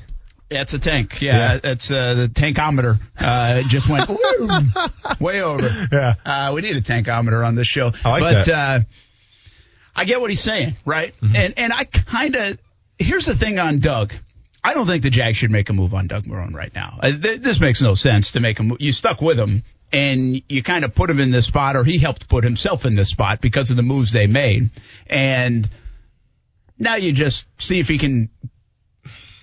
That's 0.52 0.74
a 0.74 0.80
tank. 0.80 1.22
Yeah, 1.22 1.38
Yeah. 1.54 1.58
that's 1.64 1.90
uh, 1.90 2.14
the 2.14 2.28
tankometer. 2.28 3.00
Uh, 3.18 3.62
just 3.64 3.90
went 3.90 4.10
way 5.20 5.42
over. 5.42 5.70
Yeah. 5.92 6.16
Uh, 6.26 6.52
we 6.54 6.62
need 6.62 6.76
a 6.76 6.82
tankometer 6.82 7.46
on 7.46 7.56
this 7.56 7.68
show. 7.68 7.92
I 8.04 8.10
like 8.10 8.22
but, 8.22 8.46
that. 8.48 8.80
uh, 8.82 8.84
I 9.96 10.06
get 10.06 10.22
what 10.22 10.30
he's 10.30 10.42
saying, 10.42 10.76
right? 10.86 11.14
Mm-hmm. 11.22 11.36
And 11.36 11.54
and 11.58 11.74
I 11.74 11.86
kind 11.86 12.36
of 12.36 12.58
here's 13.00 13.26
the 13.26 13.36
thing 13.36 13.60
on 13.60 13.80
Doug. 13.80 14.14
I 14.64 14.74
don't 14.74 14.86
think 14.86 15.02
the 15.04 15.10
Jags 15.10 15.38
should 15.38 15.52
make 15.52 15.70
a 15.70 15.74
move 15.74 15.94
on 15.94 16.08
Doug 16.08 16.26
Marrone 16.26 16.54
right 16.54 16.74
now. 16.76 17.00
Uh, 17.02 17.12
th- 17.20 17.42
this 17.42 17.60
makes 17.60 17.82
no 17.82 17.96
sense 17.96 18.34
to 18.34 18.40
make 18.40 18.60
a 18.60 18.64
move. 18.64 18.80
You 18.80 18.92
stuck 18.92 19.20
with 19.22 19.40
him 19.40 19.64
and 19.92 20.42
you 20.48 20.62
kind 20.64 20.86
of 20.86 20.94
put 20.94 21.10
him 21.10 21.20
in 21.20 21.32
this 21.32 21.48
spot, 21.48 21.76
or 21.76 21.84
he 21.84 21.98
helped 21.98 22.30
put 22.30 22.44
himself 22.44 22.86
in 22.86 22.96
this 22.96 23.10
spot 23.10 23.42
because 23.42 23.72
of 23.72 23.76
the 23.78 23.84
moves 23.84 24.12
they 24.12 24.28
made. 24.28 24.70
And 25.08 25.68
now 26.78 26.96
you 26.96 27.12
just 27.12 27.46
see 27.58 27.80
if 27.80 27.88
he 27.90 27.98
can 27.98 28.30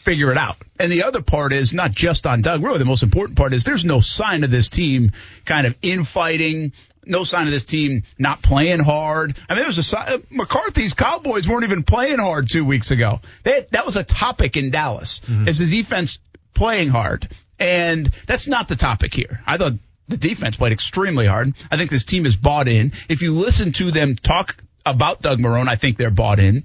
figure 0.09 0.33
it 0.33 0.39
out. 0.39 0.57
And 0.81 0.91
the 0.91 1.03
other 1.03 1.21
part 1.21 1.53
is 1.53 1.75
not 1.75 1.91
just 1.91 2.27
on 2.27 2.41
Doug. 2.41 2.63
Really, 2.65 2.79
the 2.79 2.87
most 2.87 3.03
important 3.03 3.37
part 3.37 3.53
is 3.53 3.65
there's 3.65 3.85
no 3.85 4.01
sign 4.01 4.43
of 4.43 4.51
this 4.51 4.71
team 4.71 5.13
kind 5.45 5.67
of 5.67 5.75
infighting. 5.83 6.73
No 7.05 7.25
sign 7.25 7.47
of 7.47 7.53
this 7.53 7.67
team 7.67 8.05
not 8.19 8.43
playing 8.43 8.81
hard. 8.81 9.37
I 9.49 9.53
mean, 9.53 9.61
there 9.61 9.67
was 9.67 9.79
a 9.79 9.83
sign, 9.83 10.09
uh, 10.09 10.19
McCarthy's 10.31 10.95
Cowboys 10.95 11.47
weren't 11.47 11.65
even 11.65 11.83
playing 11.83 12.19
hard 12.19 12.49
two 12.49 12.65
weeks 12.65 12.91
ago. 12.91 13.21
They, 13.45 13.67
that 13.71 13.85
was 13.85 13.97
a 13.97 14.05
topic 14.05 14.57
in 14.57 14.71
Dallas. 14.71 15.21
Mm-hmm. 15.21 15.49
Is 15.49 15.59
the 15.59 15.71
defense 15.71 16.19
playing 16.55 16.89
hard? 16.89 17.29
And 17.59 18.11
that's 18.27 18.47
not 18.47 18.69
the 18.69 18.77
topic 18.77 19.13
here. 19.13 19.43
I 19.47 19.59
thought 19.59 19.75
the 20.07 20.17
defense 20.17 20.57
played 20.57 20.73
extremely 20.73 21.27
hard. 21.27 21.53
I 21.71 21.77
think 21.77 21.91
this 21.91 22.05
team 22.05 22.25
is 22.25 22.37
bought 22.37 22.69
in. 22.69 22.93
If 23.11 23.21
you 23.21 23.33
listen 23.33 23.73
to 23.73 23.91
them 23.91 24.17
talk 24.17 24.57
about 24.87 25.21
Doug 25.21 25.39
Marrone, 25.39 25.69
I 25.69 25.77
think 25.77 25.99
they're 25.99 26.11
bought 26.11 26.39
in 26.39 26.65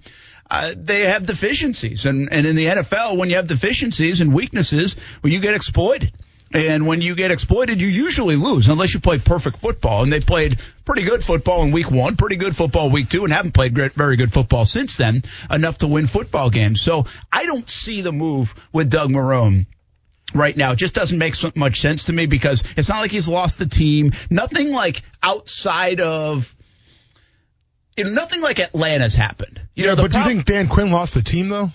uh, 0.53 0.75
they 0.77 1.01
have 1.01 1.25
deficiencies. 1.25 2.05
And, 2.05 2.31
and 2.31 2.45
in 2.45 2.55
the 2.55 2.65
NFL, 2.65 3.17
when 3.17 3.29
you 3.31 3.37
have 3.37 3.47
deficiencies 3.47 4.21
and 4.21 4.31
weaknesses, 4.31 4.95
well, 5.23 5.33
you 5.33 5.39
get 5.39 5.55
exploited. 5.55 6.13
And 6.53 6.85
when 6.85 7.01
you 7.01 7.15
get 7.15 7.31
exploited, 7.31 7.81
you 7.81 7.87
usually 7.87 8.35
lose 8.35 8.69
unless 8.69 8.93
you 8.93 8.99
play 8.99 9.17
perfect 9.17 9.57
football. 9.57 10.03
And 10.03 10.13
they 10.13 10.19
played 10.19 10.59
pretty 10.85 11.01
good 11.01 11.23
football 11.23 11.63
in 11.63 11.71
week 11.71 11.89
one, 11.89 12.17
pretty 12.17 12.35
good 12.35 12.55
football 12.55 12.91
week 12.91 13.09
two, 13.09 13.23
and 13.23 13.33
haven't 13.33 13.53
played 13.53 13.73
great, 13.73 13.93
very 13.95 14.15
good 14.15 14.31
football 14.31 14.63
since 14.63 14.95
then, 14.95 15.23
enough 15.49 15.79
to 15.79 15.87
win 15.87 16.05
football 16.05 16.51
games. 16.51 16.83
So 16.83 17.07
I 17.31 17.47
don't 17.47 17.67
see 17.67 18.01
the 18.01 18.11
move 18.11 18.53
with 18.71 18.91
Doug 18.91 19.09
Marrone 19.09 19.65
right 20.35 20.55
now. 20.55 20.73
It 20.73 20.75
just 20.75 20.93
doesn't 20.93 21.17
make 21.17 21.33
so 21.33 21.51
much 21.55 21.81
sense 21.81 22.03
to 22.05 22.13
me 22.13 22.27
because 22.27 22.63
it's 22.77 22.89
not 22.89 22.99
like 22.99 23.11
he's 23.11 23.27
lost 23.27 23.57
the 23.57 23.65
team. 23.65 24.11
Nothing 24.29 24.71
like 24.71 25.01
outside 25.23 25.99
of, 25.99 26.55
you 27.97 28.03
know, 28.06 28.10
nothing 28.12 28.41
like 28.41 28.60
Atlanta's 28.60 29.13
happened. 29.13 29.62
You 29.75 29.88
know, 29.88 29.95
the 29.95 30.03
but 30.03 30.12
do 30.12 30.19
you 30.19 30.25
think 30.25 30.45
Dan 30.45 30.67
Quinn 30.67 30.91
lost 30.91 31.13
the 31.13 31.21
team 31.21 31.49
though? 31.49 31.71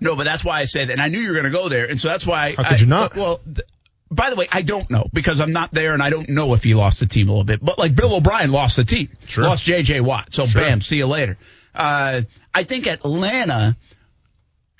no, 0.00 0.16
but 0.16 0.24
that's 0.24 0.44
why 0.44 0.60
I 0.60 0.64
said 0.64 0.88
that. 0.88 0.92
And 0.94 1.02
I 1.02 1.08
knew 1.08 1.18
you 1.20 1.28
were 1.28 1.34
going 1.34 1.44
to 1.44 1.50
go 1.50 1.68
there. 1.68 1.84
And 1.86 2.00
so 2.00 2.08
that's 2.08 2.26
why. 2.26 2.54
How 2.56 2.64
could 2.64 2.72
I- 2.74 2.76
you 2.76 2.86
not? 2.86 3.14
Well, 3.14 3.38
th- 3.44 3.66
by 4.10 4.30
the 4.30 4.36
way, 4.36 4.48
I 4.50 4.62
don't 4.62 4.90
know 4.90 5.06
because 5.12 5.40
I'm 5.40 5.52
not 5.52 5.72
there 5.72 5.92
and 5.92 6.02
I 6.02 6.10
don't 6.10 6.28
know 6.30 6.54
if 6.54 6.64
he 6.64 6.74
lost 6.74 6.98
the 7.00 7.06
team 7.06 7.28
a 7.28 7.32
little 7.32 7.44
bit. 7.44 7.62
But 7.64 7.78
like 7.78 7.94
Bill 7.94 8.14
O'Brien 8.14 8.50
lost 8.50 8.76
the 8.76 8.84
team. 8.84 9.08
Sure. 9.26 9.44
Lost 9.44 9.64
J.J. 9.66 10.00
Watt. 10.00 10.32
So 10.32 10.46
Sure. 10.46 10.60
bam, 10.62 10.80
see 10.80 10.96
you 10.96 11.06
later. 11.06 11.36
Uh, 11.74 12.22
I 12.52 12.64
think 12.64 12.86
Atlanta, 12.88 13.76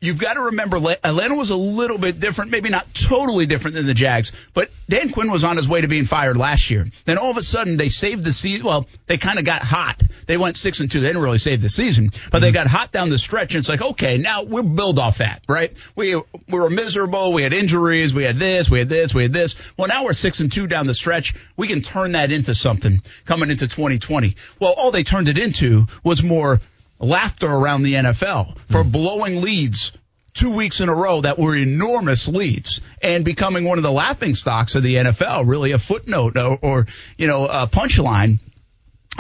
you've 0.01 0.19
got 0.19 0.35
to 0.35 0.41
remember 0.41 0.77
Atlanta 0.77 1.35
was 1.35 1.51
a 1.51 1.57
little 1.57 1.99
bit 1.99 2.21
different, 2.21 2.51
maybe 2.51 2.71
not 2.71 2.87
totally 2.95 3.47
different 3.47 3.75
than 3.77 3.87
the 3.87 3.95
Jags, 3.95 4.33
but 4.55 4.71
Dan 4.89 5.11
Quinn 5.11 5.31
was 5.31 5.45
on 5.45 5.57
his 5.57 5.69
way 5.69 5.83
to 5.83 5.89
being 5.89 6.07
fired 6.07 6.37
last 6.39 6.71
year. 6.71 6.87
Then 7.05 7.19
all 7.19 7.31
of 7.31 7.37
a 7.37 7.43
sudden 7.43 7.77
they 7.77 7.91
saved 7.91 8.25
the 8.25 8.33
season. 8.33 8.67
Well, 8.67 8.87
they 9.07 9.19
kind 9.19 9.39
of 9.39 9.45
got 9.45 9.63
hot. 9.63 10.03
They 10.27 10.37
went 10.37 10.57
six 10.57 10.81
and 10.81 10.91
two. 10.91 11.01
They 11.01 11.09
didn't 11.09 11.23
really 11.23 11.39
save 11.39 11.61
the 11.61 11.69
season, 11.69 12.11
but 12.31 12.41
they 12.41 12.49
mm-hmm. 12.49 12.55
got 12.55 12.67
hot 12.67 12.93
down 12.93 13.11
the 13.11 13.19
stretch. 13.19 13.55
And 13.55 13.61
it's 13.61 13.69
like, 13.69 13.83
okay, 13.83 14.17
now 14.17 14.43
we'll 14.43 14.63
build 14.63 14.99
off 14.99 15.19
that, 15.19 15.43
right? 15.49 15.77
We, 15.97 16.15
we 16.15 16.25
were 16.49 16.71
miserable. 16.71 17.33
We 17.33 17.43
had 17.43 17.53
injuries. 17.53 18.15
We 18.15 18.25
had 18.25 18.39
this, 18.39 18.71
we 18.71 18.79
had 18.79 18.89
this, 18.89 19.15
we 19.15 19.23
had 19.23 19.33
this. 19.33 19.55
Well, 19.77 19.89
now 19.89 20.05
we're 20.05 20.13
six 20.15 20.41
and 20.41 20.51
two 20.51 20.67
down 20.67 20.87
the 20.87 20.95
stretch. 20.95 21.35
We 21.57 21.69
can 21.69 21.83
turn 21.83 22.13
that 22.13 22.33
into 22.33 22.55
something 22.55 23.03
coming 23.27 23.51
into 23.51 23.69
2020. 23.69 24.37
Well, 24.59 24.73
all 24.77 24.91
they 24.91 25.03
turned 25.05 25.29
it 25.29 25.39
into 25.39 25.87
was 26.03 26.23
more 26.23 26.61
laughter 27.01 27.49
around 27.49 27.83
the 27.83 27.95
NFL 27.95 28.57
for 28.71 28.85
hmm. 28.85 28.91
blowing 28.91 29.41
leads 29.41 29.93
two 30.35 30.51
weeks 30.51 30.81
in 30.81 30.89
a 30.89 30.95
row 30.95 31.21
that 31.23 31.39
were 31.39 31.57
enormous 31.57 32.29
leads 32.29 32.81
and 33.03 33.25
becoming 33.25 33.65
one 33.65 33.79
of 33.79 33.83
the 33.83 33.91
laughing 33.91 34.35
stocks 34.35 34.75
of 34.75 34.83
the 34.83 34.95
NFL, 34.95 35.47
really 35.47 35.73
a 35.73 35.79
footnote 35.79 36.37
or, 36.37 36.59
or 36.63 36.87
you 37.19 37.27
know, 37.27 37.47
a 37.47 37.67
punchline. 37.67 38.39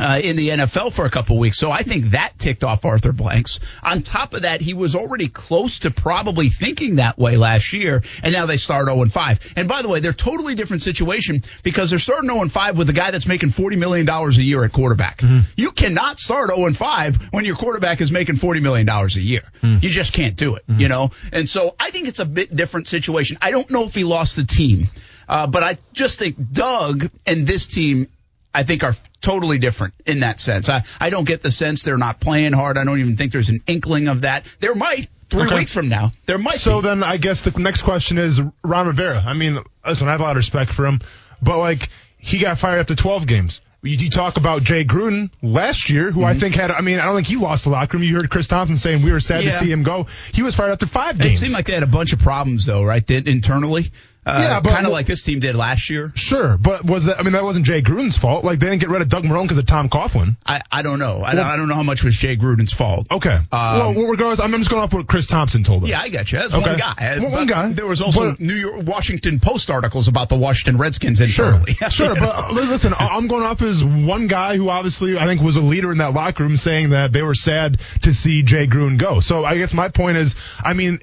Uh, 0.00 0.18
in 0.18 0.36
the 0.36 0.48
NFL 0.48 0.92
for 0.94 1.04
a 1.04 1.10
couple 1.10 1.38
weeks. 1.38 1.58
So 1.58 1.70
I 1.70 1.82
think 1.82 2.12
that 2.12 2.32
ticked 2.38 2.64
off 2.64 2.86
Arthur 2.86 3.12
Blanks. 3.12 3.60
On 3.82 4.02
top 4.02 4.32
of 4.32 4.42
that, 4.42 4.62
he 4.62 4.72
was 4.72 4.94
already 4.94 5.28
close 5.28 5.80
to 5.80 5.90
probably 5.90 6.48
thinking 6.48 6.96
that 6.96 7.18
way 7.18 7.36
last 7.36 7.74
year, 7.74 8.02
and 8.22 8.32
now 8.32 8.46
they 8.46 8.56
start 8.56 8.86
0 8.86 9.02
and 9.02 9.12
5. 9.12 9.52
And 9.56 9.68
by 9.68 9.82
the 9.82 9.88
way, 9.88 10.00
they're 10.00 10.14
totally 10.14 10.54
different 10.54 10.80
situation 10.82 11.44
because 11.62 11.90
they're 11.90 11.98
starting 11.98 12.30
0 12.30 12.40
and 12.40 12.50
5 12.52 12.78
with 12.78 12.88
a 12.88 12.94
guy 12.94 13.10
that's 13.10 13.26
making 13.26 13.50
$40 13.50 13.76
million 13.76 14.08
a 14.08 14.30
year 14.30 14.64
at 14.64 14.72
quarterback. 14.72 15.22
You 15.56 15.70
cannot 15.72 16.18
start 16.18 16.48
0 16.48 16.66
and 16.66 16.76
5 16.76 17.28
when 17.32 17.44
your 17.44 17.56
quarterback 17.56 18.00
is 18.00 18.10
making 18.10 18.36
$40 18.36 18.62
million 18.62 18.88
a 18.88 19.06
year. 19.18 19.42
You 19.82 19.90
just 19.90 20.14
can't 20.14 20.36
do 20.36 20.54
it, 20.54 20.64
you 20.68 20.88
know? 20.88 21.10
And 21.32 21.46
so 21.48 21.74
I 21.78 21.90
think 21.90 22.08
it's 22.08 22.20
a 22.20 22.26
bit 22.26 22.56
different 22.56 22.88
situation. 22.88 23.36
I 23.42 23.50
don't 23.50 23.68
know 23.70 23.84
if 23.84 23.94
he 23.94 24.04
lost 24.04 24.36
the 24.36 24.44
team, 24.44 24.88
uh, 25.28 25.46
but 25.46 25.62
I 25.62 25.76
just 25.92 26.18
think 26.18 26.36
Doug 26.52 27.10
and 27.26 27.46
this 27.46 27.66
team 27.66 28.08
I 28.54 28.62
think 28.64 28.82
are 28.84 28.94
totally 29.20 29.58
different 29.58 29.94
in 30.06 30.20
that 30.20 30.40
sense. 30.40 30.68
I, 30.68 30.82
I 30.98 31.10
don't 31.10 31.24
get 31.24 31.42
the 31.42 31.50
sense 31.50 31.82
they're 31.82 31.96
not 31.98 32.20
playing 32.20 32.52
hard. 32.52 32.78
I 32.78 32.84
don't 32.84 32.98
even 33.00 33.16
think 33.16 33.32
there's 33.32 33.48
an 33.50 33.62
inkling 33.66 34.08
of 34.08 34.22
that. 34.22 34.44
There 34.60 34.74
might 34.74 35.08
three 35.28 35.44
Okay. 35.44 35.58
weeks 35.58 35.72
from 35.72 35.88
now. 35.88 36.12
There 36.26 36.38
might 36.38 36.58
So 36.58 36.80
be. 36.82 36.88
then 36.88 37.04
I 37.04 37.16
guess 37.16 37.42
the 37.42 37.52
next 37.60 37.82
question 37.82 38.18
is 38.18 38.40
Ron 38.64 38.86
Rivera. 38.88 39.22
I 39.24 39.34
mean, 39.34 39.58
listen, 39.86 40.08
I 40.08 40.12
have 40.12 40.20
a 40.20 40.24
lot 40.24 40.30
of 40.32 40.36
respect 40.36 40.72
for 40.72 40.86
him, 40.86 41.00
but 41.40 41.58
like 41.58 41.88
he 42.18 42.38
got 42.38 42.58
fired 42.58 42.80
after 42.80 42.94
12 42.96 43.26
games. 43.26 43.60
You, 43.82 44.10
talk 44.10 44.36
about 44.36 44.62
Jay 44.62 44.84
Gruden 44.84 45.30
last 45.40 45.88
year, 45.88 46.10
who 46.10 46.22
I 46.22 46.32
Mm-hmm. 46.32 46.40
think 46.40 46.54
had, 46.54 46.70
I 46.70 46.82
mean, 46.82 46.98
I 46.98 47.06
don't 47.06 47.14
think 47.14 47.26
he 47.28 47.36
lost 47.36 47.64
the 47.64 47.70
locker 47.70 47.96
room. 47.96 48.04
You 48.06 48.16
heard 48.16 48.28
Chris 48.28 48.46
Thompson 48.46 48.76
saying 48.76 49.02
we 49.02 49.10
were 49.10 49.20
sad 49.20 49.42
Yeah. 49.42 49.52
to 49.52 49.56
see 49.56 49.72
him 49.72 49.84
go. 49.84 50.06
He 50.34 50.42
was 50.42 50.54
fired 50.54 50.72
after 50.72 50.84
five 50.84 51.18
games. 51.18 51.36
It 51.36 51.38
seemed 51.46 51.52
like 51.54 51.64
they 51.64 51.72
had 51.72 51.82
a 51.82 51.86
bunch 51.86 52.12
of 52.12 52.18
problems 52.18 52.66
though, 52.66 52.84
right? 52.84 53.08
Internally, 53.10 53.90
Uh, 54.26 54.60
Yeah, 54.64 54.72
kind 54.72 54.86
of 54.86 54.92
like 54.92 55.06
this 55.06 55.22
team 55.22 55.40
did 55.40 55.54
last 55.56 55.88
year. 55.88 56.12
Sure, 56.14 56.58
but 56.58 56.84
was 56.84 57.06
that? 57.06 57.18
I 57.18 57.22
mean, 57.22 57.32
that 57.32 57.42
wasn't 57.42 57.64
Jay 57.64 57.80
Gruden's 57.80 58.18
fault. 58.18 58.44
Like 58.44 58.58
they 58.58 58.66
didn't 58.68 58.80
get 58.80 58.90
rid 58.90 59.00
of 59.00 59.08
Doug 59.08 59.24
Marrone 59.24 59.42
because 59.44 59.56
of 59.58 59.64
Tom 59.66 59.88
Coughlin. 59.88 60.36
I, 60.44 60.60
I 60.70 60.82
don't 60.82 60.98
know. 60.98 61.22
I, 61.24 61.34
don't, 61.34 61.46
I 61.46 61.56
don't 61.56 61.68
know 61.68 61.74
how 61.74 61.82
much 61.82 62.04
was 62.04 62.14
Jay 62.16 62.36
Gruden's 62.36 62.72
fault. 62.72 63.06
Okay. 63.10 63.38
well, 63.50 63.94
regardless, 63.94 64.40
I'm 64.40 64.52
just 64.52 64.68
going 64.70 64.82
off 64.82 64.92
what 64.92 65.06
Chris 65.06 65.26
Thompson 65.26 65.62
told 65.64 65.84
us. 65.84 65.86
Um, 65.86 65.90
Yeah, 65.90 66.00
I 66.00 66.08
get 66.10 66.30
you. 66.32 66.38
That's 66.38 66.54
Okay. 66.54 66.68
one 66.70 66.78
guy. 66.78 67.18
One- 67.18 67.32
one 67.32 67.46
guy. 67.46 67.72
There 67.72 67.86
was 67.86 68.00
also 68.02 68.32
But- 68.32 68.40
New 68.40 68.54
York 68.54 68.86
Washington 68.86 69.40
Post 69.40 69.70
articles 69.70 70.06
about 70.08 70.28
the 70.28 70.36
Washington 70.36 70.76
Redskins 70.78 71.18
Sure, 71.18 71.46
internally. 71.46 71.74
sure, 71.90 72.14
but 72.14 72.34
uh, 72.36 72.52
listen, 72.52 72.92
I'm 72.98 73.26
going 73.26 73.42
off 73.42 73.62
as 73.62 73.82
one 73.82 74.26
guy 74.26 74.56
who 74.56 74.68
obviously 74.68 75.18
I 75.18 75.24
think 75.26 75.40
was 75.40 75.56
a 75.56 75.60
leader 75.60 75.90
in 75.92 75.98
that 75.98 76.12
locker 76.12 76.42
room, 76.42 76.56
saying 76.58 76.90
that 76.90 77.12
they 77.12 77.22
were 77.22 77.34
sad 77.34 77.80
to 78.02 78.12
see 78.12 78.42
Jay 78.42 78.66
Gruden 78.66 78.98
go. 78.98 79.20
So 79.20 79.44
I 79.44 79.56
guess 79.56 79.72
my 79.72 79.88
point 79.88 80.18
is, 80.18 80.34
I 80.62 80.74
mean, 80.74 80.98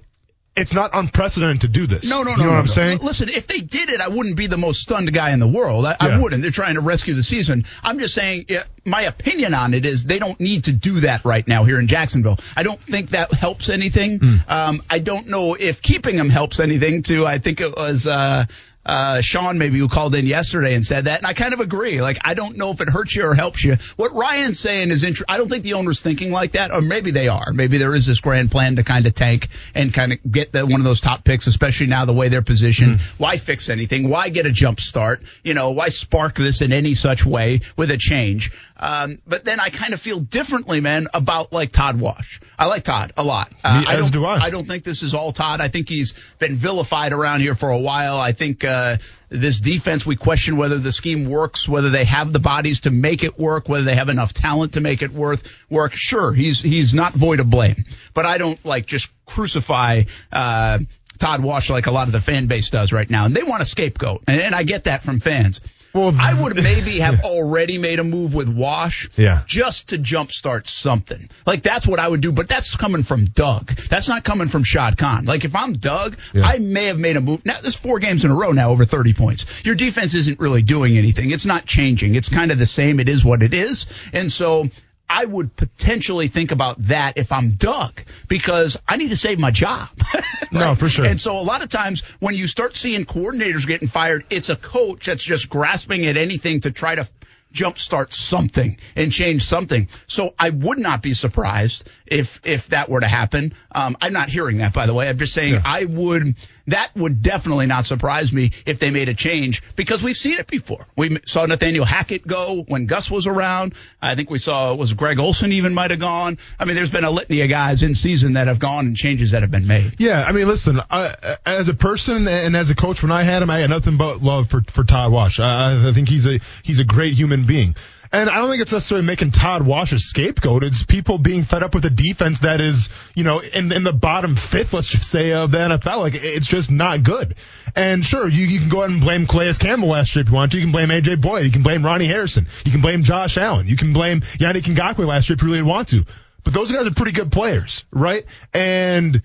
it's 0.58 0.74
not 0.74 0.92
unprecedented 0.94 1.62
to 1.62 1.68
do 1.68 1.88
this. 1.88 2.10
No, 2.10 2.24
no, 2.24 2.32
no. 2.32 2.32
You 2.32 2.38
know 2.38 2.44
no, 2.46 2.50
what 2.50 2.60
I'm 2.60 2.68
saying? 2.68 3.00
Listen, 3.00 3.30
if 3.30 3.48
they 3.48 3.60
did 3.60 3.90
it, 3.90 4.02
I 4.02 4.08
wouldn't 4.08 4.36
be 4.36 4.48
the 4.48 4.58
most 4.58 4.82
stunned 4.82 5.14
guy 5.14 5.32
in 5.32 5.40
the 5.40 5.48
world. 5.48 5.86
I, 5.86 5.96
I 6.00 6.20
wouldn't. 6.20 6.42
They're 6.42 6.52
trying 6.52 6.76
to 6.76 6.82
rescue 6.82 7.14
the 7.14 7.24
season. 7.24 7.66
I'm 7.84 8.00
just 8.00 8.14
saying, 8.14 8.46
yeah, 8.50 8.64
my 8.84 9.04
opinion 9.04 9.54
on 9.54 9.74
it 9.74 9.86
is 9.86 10.04
they 10.04 10.20
don't 10.20 10.40
need 10.40 10.66
to 10.66 10.74
do 10.74 11.02
that 11.02 11.26
right 11.26 11.48
now 11.48 11.64
here 11.64 11.80
in 11.80 11.88
Jacksonville. 11.88 12.38
I 12.56 12.64
don't 12.64 12.82
think 12.82 13.12
that 13.12 13.32
helps 13.32 13.70
anything. 13.70 14.20
Hmm. 14.20 14.36
Um, 14.48 14.84
I 14.90 15.00
don't 15.00 15.28
know 15.28 15.54
if 15.54 15.82
keeping 15.82 16.16
him 16.16 16.30
helps 16.30 16.60
anything. 16.60 17.04
Too, 17.04 17.26
I 17.26 17.40
think 17.40 17.62
it 17.62 17.76
was. 17.76 18.08
Uh, 18.08 18.46
uh, 18.88 19.20
Sean 19.22 19.58
maybe 19.58 19.78
who 19.78 19.90
called 19.90 20.16
in 20.16 20.26
yesterday 20.26 20.74
and 20.74 20.86
said 20.86 21.06
that, 21.06 21.20
and 21.20 21.28
I 21.28 21.34
kind 21.34 21.54
of 21.54 21.60
agree. 21.60 22.02
Like, 22.02 22.18
I 22.22 22.34
don't 22.34 22.56
know 22.58 22.72
if 22.72 22.80
it 22.80 22.90
hurts 22.90 23.16
you 23.16 23.26
or 23.26 23.36
helps 23.36 23.64
you. 23.64 23.76
What 23.98 24.14
Ryan's 24.14 24.60
saying 24.60 24.92
is, 24.92 25.04
int- 25.04 25.22
I 25.28 25.38
don't 25.38 25.50
think 25.50 25.64
the 25.64 25.74
owner's 25.74 26.02
thinking 26.02 26.32
like 26.32 26.54
that, 26.54 26.72
or 26.72 26.82
maybe 26.82 27.12
they 27.12 27.28
are. 27.28 27.52
Maybe 27.52 27.78
there 27.78 27.94
is 27.94 28.06
this 28.06 28.22
grand 28.22 28.50
plan 28.50 28.78
to 28.78 28.84
kind 28.84 29.06
of 29.06 29.14
tank 29.14 29.50
and 29.76 29.94
kind 29.94 30.14
of 30.14 30.20
get 30.32 30.54
the, 30.54 30.66
one 30.66 30.80
of 30.80 30.86
those 30.86 31.02
top 31.02 31.26
picks, 31.26 31.48
especially 31.48 31.88
now 31.88 32.06
the 32.06 32.14
way 32.14 32.30
they're 32.30 32.42
positioned. 32.42 33.02
Why 33.18 33.38
fix 33.38 33.70
anything? 33.70 34.10
Why 34.10 34.30
get 34.30 34.46
a 34.46 34.52
jump 34.52 34.80
start? 34.80 35.22
You 35.44 35.54
know, 35.54 35.72
why 35.72 35.90
spark 35.90 36.36
this 36.36 36.62
in 36.62 36.72
any 36.72 36.94
such 36.94 37.26
way 37.26 37.62
with 37.76 37.92
a 37.92 37.98
change? 37.98 38.52
Um, 38.80 39.20
but 39.26 39.44
then 39.44 39.60
I 39.60 39.70
kind 39.70 39.94
of 39.94 40.02
feel 40.02 40.20
differently, 40.20 40.82
man, 40.82 41.08
about 41.14 41.52
like 41.52 41.72
Todd 41.72 42.00
Wash. 42.00 42.40
I 42.60 42.66
like 42.66 42.84
Todd 42.84 43.12
a 43.18 43.24
lot. 43.24 43.52
Uh, 43.64 43.82
Me- 43.82 43.88
as 43.88 44.02
don't, 44.02 44.14
do 44.14 44.26
I. 44.26 44.46
I 44.46 44.50
don't 44.50 44.68
think 44.68 44.84
this 44.84 45.02
is 45.02 45.14
all 45.14 45.32
Todd. 45.32 45.62
I 45.62 45.70
think 45.70 45.90
he's 45.90 46.14
been 46.38 46.56
vilified 46.56 47.12
around 47.12 47.42
here 47.42 47.56
for 47.56 47.70
a 47.70 47.80
while. 47.80 48.20
I 48.20 48.34
think 48.34 48.64
uh, 48.64 48.98
this 49.30 49.60
defense, 49.60 50.06
we 50.06 50.16
question 50.16 50.58
whether 50.58 50.78
the 50.78 50.92
scheme 50.92 51.30
works, 51.30 51.68
whether 51.68 51.90
they 51.90 52.06
have 52.06 52.32
the 52.32 52.40
bodies 52.40 52.82
to 52.82 52.92
make 52.92 53.24
it 53.24 53.40
work, 53.40 53.68
whether 53.68 53.84
they 53.84 53.96
have 53.96 54.10
enough 54.10 54.32
talent 54.34 54.74
to 54.74 54.82
make 54.82 55.02
it 55.02 55.12
worth 55.12 55.52
work. 55.70 55.94
Sure, 55.94 56.32
he's 56.32 56.62
he's 56.62 56.94
not 56.94 57.14
void 57.14 57.40
of 57.40 57.50
blame, 57.50 57.84
but 58.14 58.26
I 58.26 58.38
don't 58.38 58.64
like 58.64 58.86
just 58.86 59.10
crucify. 59.26 60.04
Uh, 60.32 60.80
Todd 61.18 61.42
Wash 61.42 61.72
like 61.72 61.88
a 61.88 61.92
lot 61.92 62.06
of 62.06 62.14
the 62.14 62.22
fan 62.22 62.46
base 62.46 62.70
does 62.70 62.94
right 62.94 63.10
now, 63.10 63.26
and 63.26 63.36
they 63.36 63.42
want 63.42 63.64
a 63.64 63.66
scapegoat, 63.66 64.22
and, 64.28 64.40
and 64.40 64.54
I 64.54 64.62
get 64.64 64.84
that 64.84 65.02
from 65.02 65.20
fans. 65.20 65.62
Well, 65.98 66.16
I 66.20 66.40
would 66.42 66.56
maybe 66.64 67.00
have 67.00 67.22
already 67.22 67.78
made 67.78 68.00
a 68.00 68.04
move 68.04 68.34
with 68.34 68.50
Wash, 68.50 69.10
Yeah. 69.18 69.42
just 69.48 69.90
to 69.90 69.98
jumpstart 69.98 70.68
something. 70.68 71.30
Like 71.46 71.64
that's 71.64 71.88
what 71.88 72.00
I 72.00 72.08
would 72.08 72.22
do, 72.22 72.32
but 72.32 72.48
that's 72.48 72.76
coming 72.76 73.04
from 73.04 73.26
Doug. 73.26 73.76
That's 73.90 74.08
not 74.08 74.24
coming 74.24 74.48
from 74.48 74.64
Shad 74.64 74.98
Khan. 74.98 75.26
Like 75.26 75.46
if 75.46 75.56
I'm 75.56 75.74
Doug, 75.74 76.18
Yeah. 76.34 76.44
I 76.46 76.60
may 76.60 76.86
have 76.86 77.00
made 77.00 77.18
a 77.18 77.22
move. 77.22 77.46
Now 77.46 77.56
there's 77.62 77.76
four 77.76 78.00
games 78.00 78.26
in 78.26 78.32
a 78.32 78.36
row 78.36 78.52
now 78.52 78.70
over 78.70 78.86
30 78.86 79.14
points. 79.14 79.46
Your 79.66 79.76
defense 79.76 80.14
isn't 80.14 80.40
really 80.40 80.62
doing 80.62 80.98
anything. 80.98 81.32
It's 81.32 81.46
not 81.46 81.66
changing. 81.66 82.16
It's 82.16 82.30
kind 82.30 82.52
of 82.52 82.58
the 82.60 82.66
same. 82.66 83.00
It 83.00 83.10
is 83.10 83.26
what 83.26 83.42
it 83.44 83.54
is. 83.54 83.86
And 84.14 84.32
so 84.32 84.70
I 85.10 85.24
would 85.26 85.56
potentially 85.56 86.28
think 86.28 86.52
about 86.52 86.76
that 86.88 87.18
if 87.18 87.32
I'm 87.32 87.50
Doug 87.50 88.02
because 88.28 88.78
I 88.88 88.98
need 88.98 89.10
to 89.10 89.18
save 89.18 89.40
my 89.40 89.52
job. 89.52 89.90
No, 90.50 90.76
for 90.76 90.88
sure. 90.88 91.06
And 91.06 91.20
so 91.20 91.38
a 91.38 91.44
lot 91.44 91.62
of 91.62 91.68
times 91.68 92.04
when 92.20 92.34
you 92.34 92.48
start 92.48 92.78
seeing 92.78 93.06
coordinators 93.06 93.68
getting 93.68 93.90
fired, 93.90 94.24
it's 94.30 94.48
a 94.48 94.56
coach 94.56 95.08
that's 95.08 95.22
just 95.24 95.50
grasping 95.50 96.06
at 96.06 96.16
anything 96.16 96.62
to 96.62 96.72
try 96.72 96.96
to 96.96 97.06
jumpstart 97.54 98.14
something 98.14 98.78
and 98.96 99.12
change 99.12 99.44
something. 99.44 99.90
So 100.08 100.34
I 100.40 100.52
would 100.52 100.80
not 100.80 101.02
be 101.02 101.14
surprised 101.14 101.90
if 102.06 102.40
if 102.46 102.70
that 102.70 102.88
were 102.90 103.02
to 103.02 103.08
happen. 103.08 103.54
Um, 103.74 103.98
I'm 104.02 104.14
not 104.14 104.30
hearing 104.30 104.60
that, 104.60 104.74
by 104.74 104.86
the 104.86 104.94
way. 104.94 105.10
I'm 105.10 105.18
just 105.18 105.34
saying 105.34 105.56
Yeah. 105.56 105.62
I 105.66 105.84
would. 105.84 106.36
That 106.68 106.96
would 106.96 107.22
definitely 107.22 107.66
not 107.66 107.86
surprise 107.86 108.34
me 108.34 108.52
if 108.66 108.80
they 108.80 108.90
made 108.90 109.10
a 109.10 109.14
change 109.14 109.64
because 109.76 110.04
we've 110.04 110.18
seen 110.18 110.38
it 110.38 110.48
before. 110.48 110.86
We 110.96 111.20
saw 111.26 111.46
Nathaniel 111.46 111.86
Hackett 111.86 112.28
go 112.28 112.64
when 112.68 112.86
Gus 112.86 113.10
was 113.10 113.26
around. 113.26 113.74
I 114.02 114.16
think 114.16 114.30
we 114.30 114.38
saw 114.38 114.74
it 114.74 114.78
was 114.78 114.94
Greg 114.94 115.20
Olson 115.20 115.52
even 115.54 115.74
might 115.74 115.92
have 115.92 116.00
gone. 116.00 116.38
I 116.60 116.66
mean, 116.66 116.76
there's 116.76 116.90
been 116.90 117.06
a 117.06 117.12
litany 117.12 117.42
of 117.42 117.50
guys 117.50 117.84
in 117.84 117.96
season 117.96 118.34
that 118.34 118.48
have 118.48 118.60
gone 118.60 118.88
and 118.88 118.98
changes 118.98 119.32
that 119.32 119.44
have 119.44 119.52
been 119.52 119.68
made. 119.68 119.96
Yeah, 119.98 120.24
I 120.24 120.32
mean, 120.34 120.48
listen, 120.48 120.82
I, 120.92 121.38
as 121.46 121.70
a 121.70 121.74
person 121.74 122.28
and 122.28 122.56
as 122.56 122.70
a 122.70 122.76
coach, 122.76 123.02
when 123.02 123.12
I 123.12 123.24
had 123.24 123.42
him, 123.42 123.50
I 123.50 123.60
had 123.60 123.70
nothing 123.70 123.98
but 123.98 124.22
love 124.22 124.50
for 124.50 124.62
for 124.62 124.84
Todd 124.84 125.12
Wash. 125.12 125.40
I, 125.40 125.88
I 125.88 125.94
think 125.94 126.10
he's 126.10 126.28
a 126.28 126.40
he's 126.64 126.80
a 126.80 126.86
great 126.86 127.14
human 127.14 127.46
being. 127.46 127.76
And 128.12 128.30
I 128.30 128.36
don't 128.36 128.50
think 128.50 128.62
it's 128.62 128.72
necessarily 128.72 129.06
making 129.06 129.32
Todd 129.32 129.66
Wash 129.66 129.92
a 129.92 130.00
scapegoat. 130.00 130.64
It's 130.64 130.84
people 130.84 131.18
being 131.18 131.44
fed 131.44 131.64
up 131.64 131.76
with 131.76 131.86
a 131.86 131.90
defense 131.90 132.40
that 132.40 132.62
is, 132.62 132.90
you 133.16 133.24
know, 133.24 133.40
in, 133.40 133.72
in 133.72 133.84
the 133.84 133.94
bottom 133.94 134.36
fifth, 134.36 134.74
let's 134.74 134.90
just 134.90 135.10
say, 135.10 135.34
of 135.34 135.52
the 135.52 135.58
NFL. 135.58 136.00
Like, 136.00 136.16
it's 136.16 136.48
just 136.48 136.72
not 136.72 137.04
good. 137.04 137.36
And 137.76 138.06
sure, 138.06 138.28
you, 138.28 138.46
you 138.46 138.60
can 138.60 138.70
go 138.70 138.80
ahead 138.80 138.92
and 138.92 139.02
blame 139.02 139.28
Calais 139.28 139.54
Campbell 139.54 139.90
last 139.90 140.16
year 140.16 140.22
if 140.22 140.30
you 140.30 140.36
want 140.36 140.52
to. 140.52 140.58
You 140.58 140.64
can 140.64 140.72
blame 140.72 140.90
AJ 140.90 141.22
Bouye. 141.22 141.44
You 141.44 141.52
can 141.52 141.64
blame 141.64 141.86
Ronnie 141.86 142.08
Harrison. 142.08 142.48
You 142.66 142.72
can 142.72 142.82
blame 142.82 143.04
Josh 143.04 143.38
Allen. 143.38 143.68
You 143.68 143.76
can 143.76 143.94
blame 143.94 144.22
Yannick 144.22 144.64
Ngakoue 144.64 145.06
last 145.06 145.30
year 145.30 145.36
if 145.36 145.42
you 145.42 145.50
really 145.50 145.64
want 145.64 145.90
to. 145.90 146.06
But 146.44 146.54
those 146.54 146.72
guys 146.72 146.88
are 146.88 146.94
pretty 146.94 147.12
good 147.12 147.32
players, 147.32 147.84
right? 147.92 148.24
And 148.54 149.22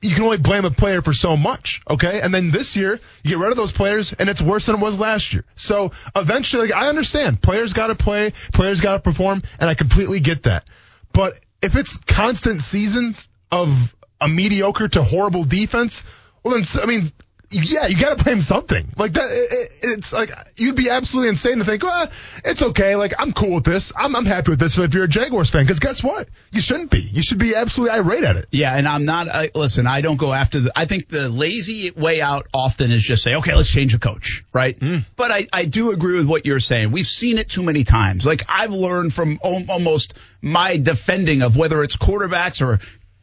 you 0.00 0.14
can 0.14 0.24
only 0.24 0.38
blame 0.38 0.64
a 0.64 0.70
player 0.70 1.02
for 1.02 1.12
so 1.12 1.36
much, 1.36 1.80
okay? 1.90 2.20
And 2.20 2.32
then 2.32 2.50
this 2.50 2.76
year, 2.76 3.00
you 3.22 3.30
get 3.30 3.38
rid 3.38 3.50
of 3.50 3.56
those 3.56 3.72
players, 3.72 4.12
and 4.12 4.28
it's 4.28 4.40
worse 4.40 4.66
than 4.66 4.76
it 4.76 4.80
was 4.80 4.98
last 4.98 5.32
year. 5.32 5.44
So 5.56 5.92
eventually, 6.14 6.68
like, 6.68 6.76
I 6.76 6.88
understand 6.88 7.42
players 7.42 7.72
got 7.72 7.88
to 7.88 7.96
play, 7.96 8.32
players 8.52 8.80
got 8.80 8.92
to 8.92 9.00
perform, 9.00 9.42
and 9.58 9.68
I 9.68 9.74
completely 9.74 10.20
get 10.20 10.44
that. 10.44 10.64
But 11.12 11.38
if 11.60 11.74
it's 11.74 11.96
constant 11.96 12.62
seasons 12.62 13.28
of 13.50 13.94
a 14.20 14.28
mediocre 14.28 14.88
to 14.88 15.02
horrible 15.02 15.44
defense, 15.44 16.04
well, 16.44 16.54
then 16.54 16.64
I 16.80 16.86
mean, 16.86 17.06
yeah, 17.50 17.86
you 17.86 17.96
got 17.96 18.18
to 18.18 18.22
blame 18.24 18.40
something. 18.40 18.86
Like 18.96 19.12
that, 19.14 19.30
it, 19.30 19.52
it- 19.52 19.68
it's 19.80 20.12
like 20.12 20.30
you'd 20.56 20.76
be 20.76 20.90
absolutely 20.90 21.30
insane 21.30 21.58
to 21.58 21.64
think, 21.64 21.82
well, 21.82 22.10
it's 22.44 22.60
okay. 22.62 22.94
Like 22.96 23.14
I'm 23.18 23.32
cool 23.32 23.54
with 23.54 23.64
this. 23.64 23.92
I'm 23.96 24.14
I'm 24.14 24.26
happy 24.26 24.50
with 24.50 24.58
this. 24.60 24.76
If 24.76 24.92
you're 24.92 25.04
a 25.04 25.08
Jaguars 25.08 25.48
fan, 25.50 25.62
because 25.64 25.78
guess 25.80 26.02
what? 26.02 26.28
You 26.50 26.60
shouldn't 26.60 26.90
be. 26.90 27.00
You 27.00 27.22
should 27.22 27.38
be 27.38 27.54
absolutely 27.54 27.96
irate 27.98 28.24
at 28.24 28.36
it. 28.36 28.46
Yeah, 28.50 28.74
and 28.76 28.86
I'm 28.86 29.04
not. 29.04 29.28
I, 29.28 29.50
listen, 29.54 29.86
I 29.86 30.00
don't 30.02 30.16
go 30.18 30.32
after 30.32 30.60
the. 30.60 30.72
I 30.76 30.84
think 30.84 31.08
the 31.08 31.28
lazy 31.28 31.90
way 31.92 32.20
out 32.20 32.48
often 32.52 32.90
is 32.90 33.02
just 33.02 33.22
say, 33.22 33.36
okay, 33.36 33.54
let's 33.54 33.70
change 33.70 33.92
the 33.92 33.98
coach, 33.98 34.44
right? 34.52 34.78
Mm. 34.78 35.04
But 35.16 35.30
I, 35.30 35.46
I 35.52 35.64
do 35.64 35.92
agree 35.92 36.16
with 36.16 36.26
what 36.26 36.44
you're 36.44 36.60
saying. 36.60 36.90
We've 36.90 37.06
seen 37.06 37.38
it 37.38 37.48
too 37.48 37.62
many 37.62 37.84
times. 37.84 38.26
Like 38.26 38.42
I've 38.48 38.72
learned 38.72 39.14
from 39.14 39.38
almost 39.42 40.14
my 40.42 40.76
defending 40.76 41.42
of 41.42 41.56
whether 41.56 41.82
it's 41.82 41.96
quarterbacks 41.96 42.64
or 42.64 42.78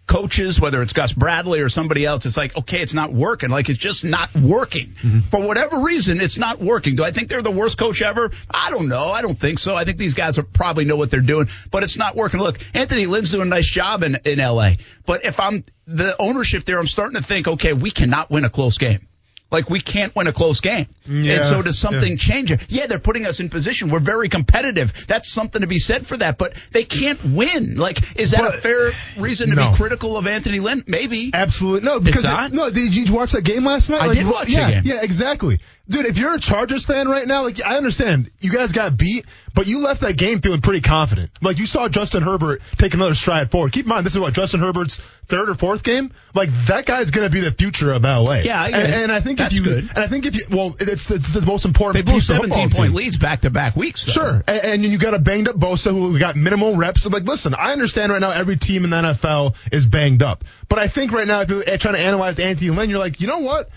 coaches, 0.07 0.59
whether 0.59 0.81
it's 0.81 0.93
Gus 0.93 1.13
Bradley 1.13 1.61
or 1.61 1.69
somebody 1.69 2.05
else. 2.05 2.25
It's 2.25 2.37
like, 2.37 2.55
okay, 2.55 2.81
it's 2.81 2.93
not 2.93 3.13
working. 3.13 3.49
Like 3.49 3.69
it's 3.69 3.79
just 3.79 4.05
not 4.05 4.33
working 4.35 4.89
mm-hmm. 4.89 5.19
for 5.31 5.45
whatever 5.45 5.79
reason. 5.79 6.21
It's 6.21 6.37
not 6.37 6.59
working. 6.59 6.95
Do 6.95 7.03
I 7.03 7.11
think 7.11 7.29
they're 7.29 7.41
the 7.41 7.51
worst 7.51 7.77
coach 7.77 8.01
ever? 8.01 8.31
I 8.49 8.69
don't 8.69 8.87
know. 8.87 9.07
I 9.07 9.21
don't 9.21 9.39
think 9.39 9.59
so. 9.59 9.75
I 9.75 9.85
think 9.85 9.97
these 9.97 10.13
guys 10.13 10.37
are 10.37 10.43
probably 10.43 10.85
know 10.85 10.95
what 10.95 11.11
they're 11.11 11.21
doing, 11.21 11.47
but 11.71 11.83
it's 11.83 11.97
not 11.97 12.15
working. 12.15 12.39
Look, 12.39 12.59
Anthony 12.73 13.05
Lynn's 13.05 13.31
doing 13.31 13.43
a 13.43 13.45
nice 13.45 13.67
job 13.67 14.03
in, 14.03 14.15
in 14.25 14.39
LA, 14.39 14.73
but 15.05 15.25
if 15.25 15.39
I'm 15.39 15.63
the 15.87 16.15
ownership 16.19 16.65
there, 16.65 16.79
I'm 16.79 16.87
starting 16.87 17.19
to 17.19 17.23
think, 17.23 17.47
okay, 17.47 17.73
we 17.73 17.91
cannot 17.91 18.29
win 18.29 18.45
a 18.45 18.49
close 18.49 18.77
game. 18.77 19.07
Like 19.51 19.69
we 19.69 19.79
can't 19.79 20.15
win 20.15 20.27
a 20.27 20.33
close 20.33 20.59
game. 20.59 20.87
Yeah, 21.05 21.35
and 21.35 21.45
so 21.45 21.61
does 21.61 21.77
something 21.77 22.13
yeah. 22.13 22.17
change? 22.17 22.51
Yeah, 22.67 22.87
they're 22.87 22.99
putting 22.99 23.25
us 23.25 23.39
in 23.39 23.49
position. 23.49 23.89
We're 23.89 23.99
very 23.99 24.27
competitive. 24.27 25.05
That's 25.07 25.29
something 25.29 25.61
to 25.61 25.67
be 25.67 25.77
said 25.77 26.07
for 26.07 26.17
that, 26.17 26.37
but 26.37 26.55
they 26.71 26.83
can't 26.83 27.23
win. 27.23 27.75
Like, 27.75 28.17
is 28.19 28.31
that 28.31 28.43
a 28.43 28.57
fair 28.57 28.91
reason 29.17 29.51
to 29.51 29.55
No. 29.55 29.69
be 29.69 29.77
critical 29.77 30.17
of 30.17 30.25
Anthony 30.25 30.59
Lynn? 30.59 30.83
Maybe. 30.87 31.31
Absolutely 31.33 31.87
no, 31.87 31.99
because 31.99 32.23
not? 32.23 32.51
no. 32.53 32.71
Did 32.71 32.95
you 32.95 33.13
watch 33.13 33.33
that 33.33 33.43
game 33.43 33.63
last 33.63 33.89
night? 33.89 34.01
I 34.01 34.13
did 34.13 34.25
watch 34.25 34.47
the 34.47 34.53
yeah, 34.53 34.71
game. 34.71 34.83
Yeah, 34.85 35.01
exactly, 35.03 35.59
dude. 35.87 36.05
If 36.05 36.17
you're 36.17 36.33
a 36.33 36.39
Chargers 36.39 36.85
fan 36.85 37.07
right 37.07 37.27
now, 37.27 37.43
like 37.43 37.63
I 37.63 37.77
understand 37.77 38.31
you 38.39 38.51
guys 38.51 38.71
got 38.71 38.97
beat, 38.97 39.25
but 39.53 39.67
you 39.67 39.79
left 39.79 40.01
that 40.01 40.17
game 40.17 40.41
feeling 40.41 40.61
pretty 40.61 40.81
confident. 40.81 41.31
Like 41.41 41.57
you 41.57 41.65
saw 41.65 41.87
Justin 41.87 42.23
Herbert 42.23 42.61
take 42.77 42.93
another 42.93 43.15
stride 43.15 43.51
forward. 43.51 43.71
Keep 43.71 43.85
in 43.85 43.89
mind, 43.89 44.05
this 44.05 44.13
is 44.13 44.19
what 44.19 44.33
Justin 44.33 44.59
Herbert's 44.59 44.97
third 45.27 45.49
or 45.49 45.55
fourth 45.55 45.83
game. 45.83 46.11
Like 46.33 46.49
that 46.67 46.85
guy's 46.85 47.11
gonna 47.11 47.29
be 47.29 47.41
the 47.41 47.51
future 47.51 47.93
of 47.93 48.03
LA. 48.03 48.41
Yeah, 48.43 48.61
I 48.61 48.67
and, 48.69 48.93
and 48.93 49.11
I 49.11 49.21
think 49.21 49.39
That's 49.39 49.53
if 49.53 49.59
you, 49.59 49.65
good. 49.65 49.89
and 49.95 49.97
I 49.97 50.07
think 50.07 50.25
if 50.25 50.35
you, 50.35 50.45
well, 50.49 50.75
it's, 50.79 51.09
it's 51.09 51.33
the 51.33 51.45
most 51.45 51.65
important. 51.65 52.05
They 52.05 52.11
blew 52.11 52.19
piece 52.19 52.29
of 52.29 52.37
17 52.37 52.69
point 52.71 52.73
team. 52.73 52.93
leads 52.93 53.17
back 53.17 53.41
to 53.41 53.49
back 53.49 53.75
weeks. 53.75 54.05
Though. 54.05 54.11
Sure, 54.11 54.43
and, 54.47 54.59
and 54.59 54.85
you 54.85 54.97
got 54.97 55.13
a 55.13 55.19
banged 55.19 55.47
up 55.47 55.55
Bosa 55.55 55.91
who 55.91 56.19
got 56.19 56.35
minimal 56.35 56.75
reps. 56.75 57.05
I'm 57.05 57.13
like, 57.13 57.23
listen, 57.23 57.53
I 57.53 57.71
understand 57.71 58.11
right 58.11 58.21
now 58.21 58.31
every 58.31 58.57
team 58.57 58.83
in 58.83 58.89
the 58.89 58.97
NFL 58.97 59.55
is 59.71 59.85
banged 59.85 60.21
up, 60.21 60.43
but 60.67 60.79
I 60.79 60.87
think 60.87 61.11
right 61.11 61.27
now 61.27 61.41
if 61.41 61.49
you're 61.49 61.63
eh, 61.65 61.77
trying 61.77 61.95
to 61.95 62.01
analyze 62.01 62.39
Anthony 62.39 62.71
Lynn, 62.71 62.89
you're 62.89 62.99
like, 62.99 63.21
you 63.21 63.27
know 63.27 63.39
what? 63.39 63.69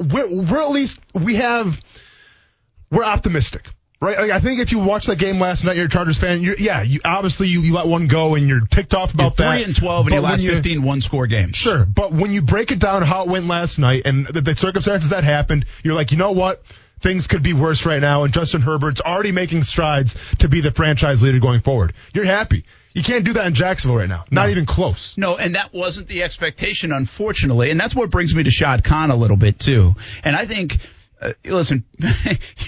We're, 0.00 0.42
we're 0.44 0.62
at 0.62 0.70
least 0.70 1.00
we 1.14 1.36
have 1.36 1.80
we're 2.90 3.04
optimistic. 3.04 3.68
right? 4.00 4.18
Like, 4.18 4.30
I 4.30 4.40
think 4.40 4.60
if 4.60 4.70
you 4.72 4.78
watch 4.80 5.06
that 5.06 5.18
game 5.18 5.40
last 5.40 5.64
night, 5.64 5.76
you're 5.76 5.86
a 5.86 5.88
Chargers 5.88 6.18
fan. 6.18 6.42
You're, 6.42 6.56
yeah, 6.56 6.82
you 6.82 7.00
obviously 7.04 7.48
you, 7.48 7.60
you 7.60 7.74
let 7.74 7.86
one 7.86 8.06
go 8.06 8.34
and 8.34 8.48
you're 8.48 8.60
ticked 8.60 8.94
off 8.94 9.14
about 9.14 9.38
You're 9.38 9.48
that. 9.48 9.54
three 9.56 9.64
and 9.64 9.76
twelve 9.76 10.06
in 10.06 10.12
your 10.12 10.22
last 10.22 10.42
you- 10.42 10.50
15 10.52 10.82
one 10.82 11.00
score 11.00 11.26
games. 11.26 11.56
Sure, 11.56 11.84
but 11.84 12.12
when 12.12 12.30
you 12.32 12.42
break 12.42 12.70
it 12.70 12.78
down 12.78 13.02
how 13.02 13.22
it 13.24 13.28
went 13.28 13.46
last 13.46 13.78
night 13.78 14.02
and 14.04 14.26
the, 14.26 14.40
the 14.40 14.56
circumstances 14.56 15.10
that 15.10 15.24
happened, 15.24 15.66
you're 15.82 15.94
like, 15.94 16.12
you 16.12 16.18
know 16.18 16.32
what? 16.32 16.62
Things 17.00 17.26
could 17.26 17.42
be 17.42 17.52
worse 17.52 17.84
right 17.84 18.00
now, 18.00 18.22
and 18.22 18.32
Justin 18.32 18.62
Herbert's 18.62 19.00
already 19.00 19.32
making 19.32 19.64
strides 19.64 20.14
to 20.38 20.48
be 20.48 20.60
the 20.60 20.70
franchise 20.70 21.22
leader 21.22 21.38
going 21.38 21.60
forward. 21.60 21.92
You're 22.14 22.24
happy. 22.24 22.64
You 22.94 23.02
can't 23.02 23.24
do 23.24 23.32
that 23.32 23.46
in 23.46 23.54
Jacksonville 23.54 23.98
right 23.98 24.08
now. 24.08 24.24
Not 24.30 24.50
even 24.50 24.66
close. 24.66 25.18
No, 25.18 25.36
and 25.36 25.56
that 25.56 25.74
wasn't 25.74 26.06
the 26.06 26.22
expectation, 26.22 26.92
unfortunately. 26.92 27.70
And 27.70 27.78
that's 27.78 27.94
what 27.94 28.08
brings 28.08 28.32
me 28.34 28.44
to 28.44 28.52
Shad 28.52 28.84
Khan 28.84 29.10
a 29.10 29.16
little 29.16 29.36
bit, 29.36 29.58
too. 29.58 29.96
And 30.22 30.36
I 30.36 30.46
think, 30.46 30.78
uh, 31.20 31.32
listen, 31.44 31.84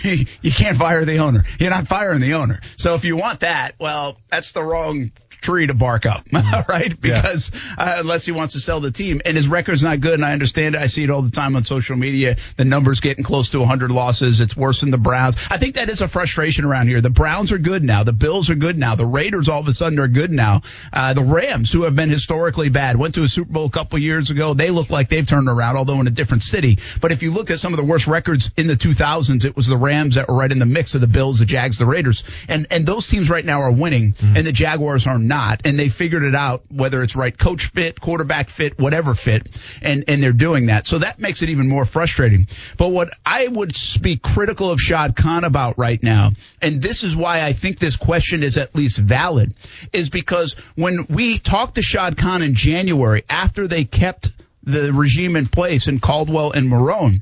you, 0.03 0.27
you 0.43 0.51
can't 0.51 0.77
fire 0.77 1.05
the 1.05 1.19
owner. 1.19 1.45
You're 1.61 1.71
not 1.71 1.87
firing 1.87 2.21
the 2.21 2.35
owner. 2.35 2.59
So 2.77 2.95
if 2.97 3.05
you 3.05 3.17
want 3.17 3.41
that, 3.41 3.77
well, 3.79 4.19
that's 4.29 4.51
the 4.51 4.65
wrong 4.65 5.13
tree 5.47 5.67
to 5.69 5.75
bark 5.75 6.07
up, 6.07 6.27
right? 6.69 7.01
Because 7.01 7.53
uh, 7.79 7.97
unless 7.99 8.27
he 8.27 8.33
wants 8.33 8.55
to 8.55 8.61
sell 8.61 8.81
the 8.81 8.91
team, 8.91 9.23
and 9.25 9.37
his 9.37 9.47
record's 9.47 9.83
not 9.83 10.01
good, 10.01 10.15
and 10.15 10.25
I 10.25 10.33
understand 10.33 10.75
it. 10.75 10.81
I 10.81 10.87
see 10.87 11.05
it 11.05 11.11
all 11.11 11.23
the 11.23 11.31
time 11.31 11.55
on 11.55 11.63
social 11.63 11.97
media. 11.97 12.37
The 12.57 12.65
numbers 12.65 12.99
getting 13.01 13.23
close 13.23 13.51
to 13.51 13.61
100 13.61 13.93
losses. 13.93 14.41
It's 14.41 14.57
worse 14.57 14.81
than 14.81 14.91
the 14.91 14.99
Browns. 14.99 15.37
I 15.49 15.59
think 15.59 15.77
that 15.77 15.89
is 15.89 16.01
a 16.01 16.09
frustration 16.09 16.65
around 16.65 16.89
here. 16.89 17.01
The 17.01 17.11
Browns 17.11 17.53
are 17.53 17.59
good 17.59 17.85
now. 17.85 18.03
The 18.03 18.13
Bills 18.13 18.51
are 18.51 18.57
good 18.57 18.77
now. 18.77 18.97
The 18.97 19.07
Raiders 19.07 19.49
all 19.49 19.61
of 19.61 19.69
a 19.69 19.73
sudden 19.73 20.01
are 20.01 20.09
good 20.09 20.33
now. 20.33 20.63
Uh, 20.93 21.15
the 21.15 21.23
Rams, 21.23 21.71
who 21.71 21.83
have 21.83 21.95
been 21.95 22.11
historically 22.11 22.69
bad, 22.69 22.97
went 22.97 23.15
to 23.15 23.23
a 23.23 23.29
Super 23.29 23.53
Bowl 23.53 23.67
a 23.67 23.71
couple 23.71 23.99
years 24.01 24.31
ago. 24.31 24.55
They 24.55 24.71
look 24.71 24.91
like 24.91 25.09
they've 25.09 25.27
turned 25.27 25.49
around, 25.49 25.77
although 25.77 26.01
in 26.01 26.09
a 26.09 26.11
different 26.11 26.43
city. 26.43 26.79
But 27.01 27.13
if 27.13 27.23
you 27.23 27.31
look 27.31 27.53
at 27.53 27.61
some 27.61 27.73
of 27.73 27.77
the 27.77 27.85
worst 27.85 28.09
records 28.09 28.51
in 28.57 28.67
the 28.67 28.75
2000s, 28.75 29.45
it 29.45 29.55
was 29.55 29.69
the 29.69 29.77
Rams 29.77 30.17
that 30.17 30.29
were 30.29 30.37
right 30.37 30.51
in 30.51 30.59
the 30.59 30.67
mix 30.67 30.97
of 30.97 31.01
the 31.01 31.07
Bills, 31.07 31.39
the 31.39 31.47
Jags, 31.47 31.79
the 31.79 31.87
Raiders, 31.87 32.25
and 32.49 32.67
and 32.71 32.85
those 32.85 33.07
teams 33.07 33.31
right 33.31 33.45
now 33.45 33.61
are 33.61 33.73
winning, 33.73 34.15
and 34.21 34.45
the 34.45 34.53
Jaguars 34.53 35.07
are 35.07 35.19
not. 35.19 35.36
And 35.65 35.79
they 35.79 35.89
figured 35.89 36.25
it 36.25 36.35
out, 36.35 36.65
whether 36.71 37.03
it's 37.03 37.17
right 37.17 37.37
coach 37.37 37.67
fit, 37.67 38.01
quarterback 38.01 38.51
fit, 38.51 38.79
whatever 38.79 39.15
fit, 39.15 39.49
and 39.83 40.05
and 40.09 40.23
they're 40.23 40.33
doing 40.33 40.67
that. 40.67 40.87
So 40.87 40.99
that 40.99 41.19
makes 41.19 41.43
it 41.43 41.49
even 41.49 41.69
more 41.69 41.85
frustrating. 41.85 42.49
But 42.77 42.89
what 42.89 43.11
I 43.25 43.47
would 43.49 43.73
be 44.01 44.17
critical 44.17 44.71
of 44.71 44.81
Shad 44.81 45.17
Khan 45.17 45.45
about 45.45 45.79
right 45.79 46.03
now, 46.03 46.31
and 46.61 46.81
this 46.81 47.03
is 47.03 47.15
why 47.15 47.43
I 47.43 47.53
think 47.53 47.79
this 47.79 47.97
question 47.97 48.43
is 48.43 48.57
at 48.57 48.75
least 48.75 48.99
valid, 48.99 49.55
is 49.93 50.11
because 50.11 50.55
when 50.75 51.07
we 51.09 51.39
talked 51.39 51.77
to 51.77 51.83
Shad 51.83 52.17
Khan 52.17 52.43
in 52.43 52.55
January 52.55 53.25
after 53.29 53.67
they 53.67 53.85
kept 53.85 54.31
the 54.63 54.93
regime 54.93 55.37
in 55.37 55.47
place 55.47 55.87
in 55.87 56.01
Caldwell 56.01 56.53
and 56.53 56.71
Marrone, 56.71 57.21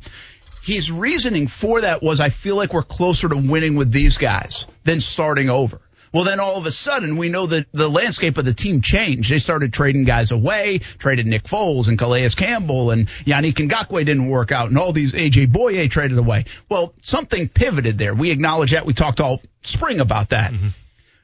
his 0.63 0.91
reasoning 0.91 1.47
for 1.47 1.83
that 1.83 2.03
was 2.03 2.21
I 2.21 2.31
feel 2.31 2.57
like 2.57 2.73
we're 2.73 2.83
closer 2.83 3.29
to 3.29 3.37
winning 3.37 3.77
with 3.77 3.93
these 3.93 4.17
guys 4.17 4.67
than 4.85 5.01
starting 5.01 5.51
over. 5.51 5.81
Well, 6.15 6.23
then 6.23 6.39
all 6.39 6.57
of 6.57 6.65
a 6.65 6.71
sudden, 6.71 7.17
we 7.17 7.29
know 7.29 7.47
that 7.47 7.67
the 7.73 7.91
landscape 7.91 8.39
of 8.39 8.45
the 8.45 8.55
team 8.55 8.83
changed. 8.83 9.33
They 9.33 9.41
started 9.41 9.73
trading 9.73 10.05
guys 10.05 10.31
away, 10.31 10.79
traded 10.79 11.27
Nick 11.27 11.43
Foles 11.43 11.89
and 11.89 11.99
Calais 11.99 12.29
Campbell, 12.31 12.93
and 12.93 13.09
Yannick 13.27 13.55
Ngakoue 13.55 14.07
didn't 14.07 14.29
work 14.29 14.53
out, 14.53 14.69
and 14.69 14.79
all 14.79 14.93
these 14.93 15.13
AJ 15.13 15.49
Bouye 15.49 15.91
traded 15.91 16.17
away. 16.17 16.45
Well, 16.69 16.95
something 17.03 17.49
pivoted 17.49 17.99
there. 17.99 18.15
We 18.15 18.31
acknowledge 18.31 18.71
that. 18.71 18.87
We 18.87 18.95
talked 18.95 19.21
all 19.21 19.43
spring 19.63 19.99
about 19.99 20.31
that. 20.31 20.53
Mm-hmm. 20.53 20.69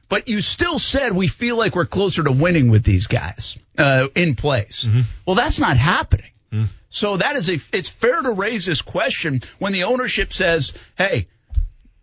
But 0.09 0.27
you 0.27 0.41
still 0.41 0.77
said 0.77 1.13
we 1.13 1.29
feel 1.29 1.55
like 1.55 1.73
we're 1.73 1.85
closer 1.85 2.21
to 2.25 2.31
winning 2.33 2.69
with 2.69 2.83
these 2.83 3.07
guys 3.07 3.57
uh, 3.77 4.09
in 4.13 4.35
place. 4.35 4.89
Mm-hmm. 4.89 5.01
Well, 5.25 5.37
that's 5.37 5.57
not 5.57 5.77
happening. 5.77 6.31
Mm. 6.51 6.67
So 6.89 7.15
that 7.15 7.37
is 7.37 7.49
a. 7.49 7.59
It's 7.71 7.87
fair 7.87 8.21
to 8.21 8.33
raise 8.33 8.65
this 8.65 8.81
question 8.81 9.39
when 9.57 9.71
the 9.71 9.85
ownership 9.85 10.33
says, 10.33 10.73
"Hey, 10.97 11.27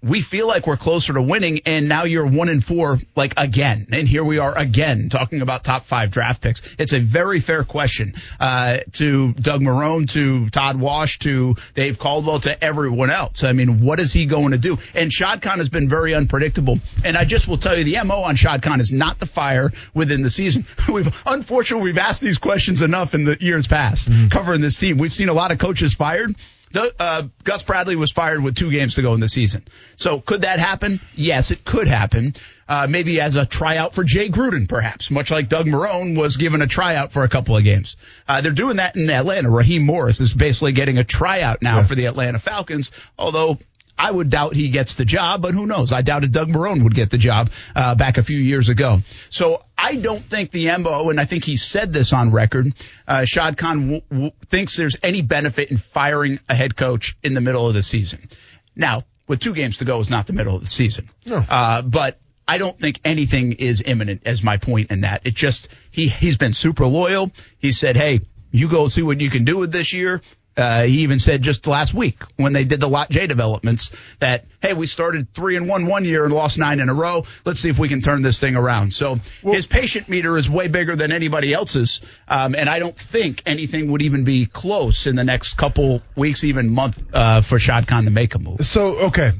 we 0.02 0.20
feel 0.20 0.46
like 0.46 0.66
we're 0.66 0.76
closer 0.76 1.12
to 1.12 1.22
winning, 1.22 1.60
and 1.66 1.88
now 1.88 2.04
you're 2.04 2.26
one 2.26 2.48
and 2.48 2.62
four, 2.62 2.98
like 3.16 3.34
again. 3.36 3.88
And 3.92 4.08
here 4.08 4.22
we 4.22 4.38
are 4.38 4.56
again 4.56 5.08
talking 5.08 5.40
about 5.40 5.64
top 5.64 5.86
five 5.86 6.10
draft 6.10 6.40
picks. 6.40 6.62
It's 6.78 6.92
a 6.92 7.00
very 7.00 7.40
fair 7.40 7.64
question 7.64 8.14
uh, 8.38 8.78
to 8.92 9.32
Doug 9.34 9.60
Marrone, 9.60 10.08
to 10.12 10.50
Todd 10.50 10.78
Wash, 10.78 11.18
to 11.20 11.56
Dave 11.74 11.98
Caldwell, 11.98 12.40
to 12.40 12.62
everyone 12.62 13.10
else. 13.10 13.42
I 13.42 13.52
mean, 13.52 13.80
what 13.80 13.98
is 13.98 14.12
he 14.12 14.26
going 14.26 14.52
to 14.52 14.58
do? 14.58 14.78
And 14.94 15.12
Shad 15.12 15.42
Khan 15.42 15.58
has 15.58 15.68
been 15.68 15.88
very 15.88 16.14
unpredictable. 16.14 16.78
And 17.04 17.16
I 17.16 17.24
just 17.24 17.48
will 17.48 17.58
tell 17.58 17.76
you, 17.76 17.82
the 17.82 18.02
mo 18.04 18.22
on 18.22 18.36
Shad 18.36 18.62
Khan 18.62 18.80
is 18.80 18.92
not 18.92 19.18
the 19.18 19.26
fire 19.26 19.72
within 19.94 20.22
the 20.22 20.30
season. 20.30 20.64
We've 20.92 21.12
unfortunately 21.26 21.84
we've 21.84 21.98
asked 21.98 22.20
these 22.20 22.38
questions 22.38 22.82
enough 22.82 23.14
in 23.14 23.24
the 23.24 23.36
years 23.40 23.66
past 23.66 24.08
covering 24.30 24.60
this 24.60 24.76
team. 24.76 24.98
We've 24.98 25.12
seen 25.12 25.28
a 25.28 25.32
lot 25.32 25.52
of 25.52 25.58
coaches 25.58 25.94
fired. 25.94 26.34
Uh, 26.74 27.24
Gus 27.44 27.62
Bradley 27.62 27.96
was 27.96 28.10
fired 28.10 28.42
with 28.42 28.54
two 28.54 28.70
games 28.70 28.94
to 28.96 29.02
go 29.02 29.14
in 29.14 29.20
the 29.20 29.28
season. 29.28 29.66
So 29.96 30.20
could 30.20 30.42
that 30.42 30.58
happen? 30.58 31.00
Yes, 31.14 31.50
it 31.50 31.64
could 31.64 31.88
happen. 31.88 32.34
Uh, 32.68 32.86
maybe 32.88 33.20
as 33.20 33.34
a 33.36 33.46
tryout 33.46 33.94
for 33.94 34.04
Jay 34.04 34.28
Gruden, 34.28 34.68
perhaps, 34.68 35.10
much 35.10 35.30
like 35.30 35.48
Doug 35.48 35.66
Marrone 35.66 36.18
was 36.18 36.36
given 36.36 36.60
a 36.60 36.66
tryout 36.66 37.12
for 37.12 37.24
a 37.24 37.28
couple 37.28 37.56
of 37.56 37.64
games. 37.64 37.96
Uh, 38.28 38.42
they're 38.42 38.52
doing 38.52 38.76
that 38.76 38.94
in 38.94 39.08
Atlanta. 39.08 39.48
Raheem 39.50 39.86
Morris 39.86 40.20
is 40.20 40.34
basically 40.34 40.72
getting 40.72 40.98
a 40.98 41.04
tryout 41.04 41.62
now 41.62 41.82
for 41.82 41.94
the 41.94 42.04
Atlanta 42.04 42.38
Falcons, 42.38 42.90
although 43.18 43.58
I 43.98 44.10
would 44.10 44.30
doubt 44.30 44.54
he 44.54 44.68
gets 44.68 44.94
the 44.94 45.04
job, 45.04 45.42
but 45.42 45.54
who 45.54 45.66
knows? 45.66 45.92
I 45.92 46.02
doubted 46.02 46.32
Doug 46.32 46.48
Marrone 46.48 46.84
would 46.84 46.94
get 46.94 47.10
the 47.10 47.18
job 47.18 47.50
uh, 47.74 47.94
back 47.96 48.16
a 48.16 48.22
few 48.22 48.38
years 48.38 48.68
ago. 48.68 48.98
So 49.28 49.62
I 49.76 49.96
don't 49.96 50.22
think 50.22 50.52
the 50.52 50.76
MO, 50.78 51.10
and 51.10 51.18
I 51.18 51.24
think 51.24 51.44
he 51.44 51.56
said 51.56 51.92
this 51.92 52.12
on 52.12 52.30
record, 52.32 52.72
uh, 53.08 53.24
Shad 53.24 53.56
Khan 53.56 53.80
w- 53.80 54.02
w- 54.10 54.30
thinks 54.46 54.76
there's 54.76 54.96
any 55.02 55.22
benefit 55.22 55.70
in 55.70 55.78
firing 55.78 56.38
a 56.48 56.54
head 56.54 56.76
coach 56.76 57.16
in 57.24 57.34
the 57.34 57.40
middle 57.40 57.66
of 57.66 57.74
the 57.74 57.82
season. 57.82 58.28
Now, 58.76 59.02
with 59.26 59.40
two 59.40 59.52
games 59.52 59.78
to 59.78 59.84
go 59.84 59.98
is 60.00 60.10
not 60.10 60.26
the 60.26 60.32
middle 60.32 60.54
of 60.54 60.60
the 60.62 60.68
season. 60.68 61.10
No. 61.26 61.44
Uh, 61.48 61.82
but 61.82 62.18
I 62.46 62.58
don't 62.58 62.78
think 62.78 63.00
anything 63.04 63.52
is 63.52 63.82
imminent 63.84 64.22
as 64.24 64.42
my 64.42 64.56
point 64.56 64.90
in 64.90 65.02
that. 65.02 65.26
It 65.26 65.34
just, 65.34 65.68
he, 65.90 66.08
he's 66.08 66.38
been 66.38 66.52
super 66.52 66.86
loyal. 66.86 67.30
He 67.58 67.72
said, 67.72 67.96
hey, 67.96 68.20
you 68.50 68.68
go 68.68 68.88
see 68.88 69.02
what 69.02 69.20
you 69.20 69.28
can 69.28 69.44
do 69.44 69.58
with 69.58 69.72
this 69.72 69.92
year. 69.92 70.22
Uh, 70.58 70.82
he 70.82 71.00
even 71.00 71.20
said 71.20 71.40
just 71.40 71.66
last 71.68 71.94
week 71.94 72.20
when 72.36 72.52
they 72.52 72.64
did 72.64 72.80
the 72.80 72.88
Lot 72.88 73.10
J 73.10 73.28
developments 73.28 73.92
that, 74.18 74.44
hey, 74.60 74.74
we 74.74 74.86
started 74.86 75.32
three 75.32 75.56
and 75.56 75.68
one 75.68 75.86
one 75.86 76.04
year 76.04 76.24
and 76.24 76.34
lost 76.34 76.58
nine 76.58 76.80
in 76.80 76.88
a 76.88 76.94
row. 76.94 77.24
Let's 77.44 77.60
see 77.60 77.68
if 77.68 77.78
we 77.78 77.88
can 77.88 78.00
turn 78.00 78.22
this 78.22 78.40
thing 78.40 78.56
around. 78.56 78.92
So 78.92 79.20
his 79.42 79.68
patient 79.68 80.08
meter 80.08 80.36
is 80.36 80.50
way 80.50 80.66
bigger 80.66 80.96
than 80.96 81.12
anybody 81.12 81.54
else's. 81.54 82.00
Um, 82.26 82.56
and 82.56 82.68
I 82.68 82.80
don't 82.80 82.98
think 82.98 83.42
anything 83.46 83.92
would 83.92 84.02
even 84.02 84.24
be 84.24 84.46
close 84.46 85.06
in 85.06 85.14
the 85.14 85.24
next 85.24 85.54
couple 85.54 86.02
weeks, 86.16 86.42
even 86.42 86.70
month, 86.70 87.00
uh, 87.12 87.40
for 87.42 87.60
Shad 87.60 87.86
Khan 87.86 88.04
to 88.04 88.10
make 88.10 88.34
a 88.34 88.40
move. 88.40 88.64
So, 88.64 88.98
okay. 89.06 89.32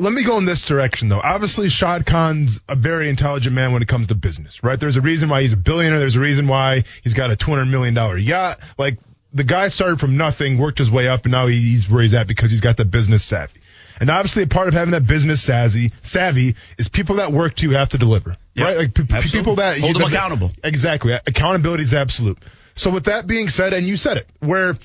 Let 0.00 0.12
me 0.12 0.22
go 0.22 0.38
in 0.38 0.44
this 0.44 0.62
direction, 0.62 1.08
though. 1.08 1.20
Obviously, 1.20 1.68
Shad 1.68 2.06
Khan's 2.06 2.60
a 2.68 2.76
very 2.76 3.08
intelligent 3.08 3.52
man 3.52 3.72
when 3.72 3.82
it 3.82 3.88
comes 3.88 4.06
to 4.06 4.14
business, 4.14 4.62
right? 4.62 4.78
There's 4.78 4.96
a 4.96 5.00
reason 5.00 5.28
why 5.28 5.42
he's 5.42 5.54
a 5.54 5.56
billionaire. 5.56 5.98
There's 5.98 6.14
a 6.14 6.20
reason 6.20 6.46
why 6.46 6.84
he's 7.02 7.14
got 7.14 7.32
a 7.32 7.36
$200 7.36 7.68
million 7.68 7.96
yacht. 8.22 8.60
Like, 8.78 8.98
the 9.32 9.44
guy 9.44 9.68
started 9.68 10.00
from 10.00 10.16
nothing, 10.16 10.58
worked 10.58 10.78
his 10.78 10.90
way 10.90 11.08
up, 11.08 11.24
and 11.24 11.32
now 11.32 11.46
he's 11.46 11.88
where 11.88 12.02
he's 12.02 12.14
at 12.14 12.26
because 12.26 12.50
he's 12.50 12.60
got 12.60 12.76
the 12.76 12.84
business 12.84 13.24
savvy. 13.24 13.60
And 14.00 14.10
obviously, 14.10 14.44
a 14.44 14.46
part 14.46 14.68
of 14.68 14.74
having 14.74 14.92
that 14.92 15.06
business 15.06 15.42
savvy, 15.42 15.92
savvy 16.02 16.54
is 16.78 16.88
people 16.88 17.16
that 17.16 17.32
work 17.32 17.54
to 17.54 17.64
you 17.68 17.76
have 17.76 17.88
to 17.90 17.98
deliver, 17.98 18.36
Yeah, 18.54 18.64
right? 18.64 18.76
Like 18.78 18.94
p- 18.94 19.02
people 19.32 19.56
that 19.56 19.78
Hold 19.80 19.96
them 19.96 20.02
that- 20.02 20.12
accountable. 20.12 20.52
Exactly. 20.62 21.12
Accountability 21.14 21.82
is 21.82 21.92
absolute. 21.94 22.38
So 22.76 22.90
with 22.90 23.04
that 23.06 23.26
being 23.26 23.48
said, 23.48 23.72
and 23.72 23.86
you 23.86 23.96
said 23.96 24.18
it, 24.18 24.28
where 24.38 24.78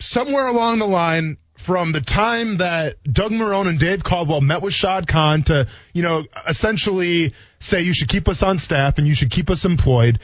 somewhere 0.00 0.46
along 0.48 0.78
the 0.80 0.86
line 0.86 1.36
from 1.56 1.92
the 1.92 2.00
time 2.00 2.58
that 2.58 2.96
Doug 3.04 3.30
Marrone 3.32 3.68
and 3.68 3.78
Dave 3.78 4.02
Caldwell 4.04 4.40
met 4.40 4.60
with 4.60 4.74
Shad 4.74 5.06
Khan 5.06 5.42
to, 5.44 5.66
you 5.92 6.02
know, 6.02 6.24
essentially 6.46 7.32
say 7.60 7.82
you 7.82 7.94
should 7.94 8.08
keep 8.08 8.28
us 8.28 8.42
on 8.42 8.58
staff 8.58 8.98
and 8.98 9.06
you 9.06 9.14
should 9.14 9.30
keep 9.30 9.50
us 9.50 9.64
employed. 9.64 10.18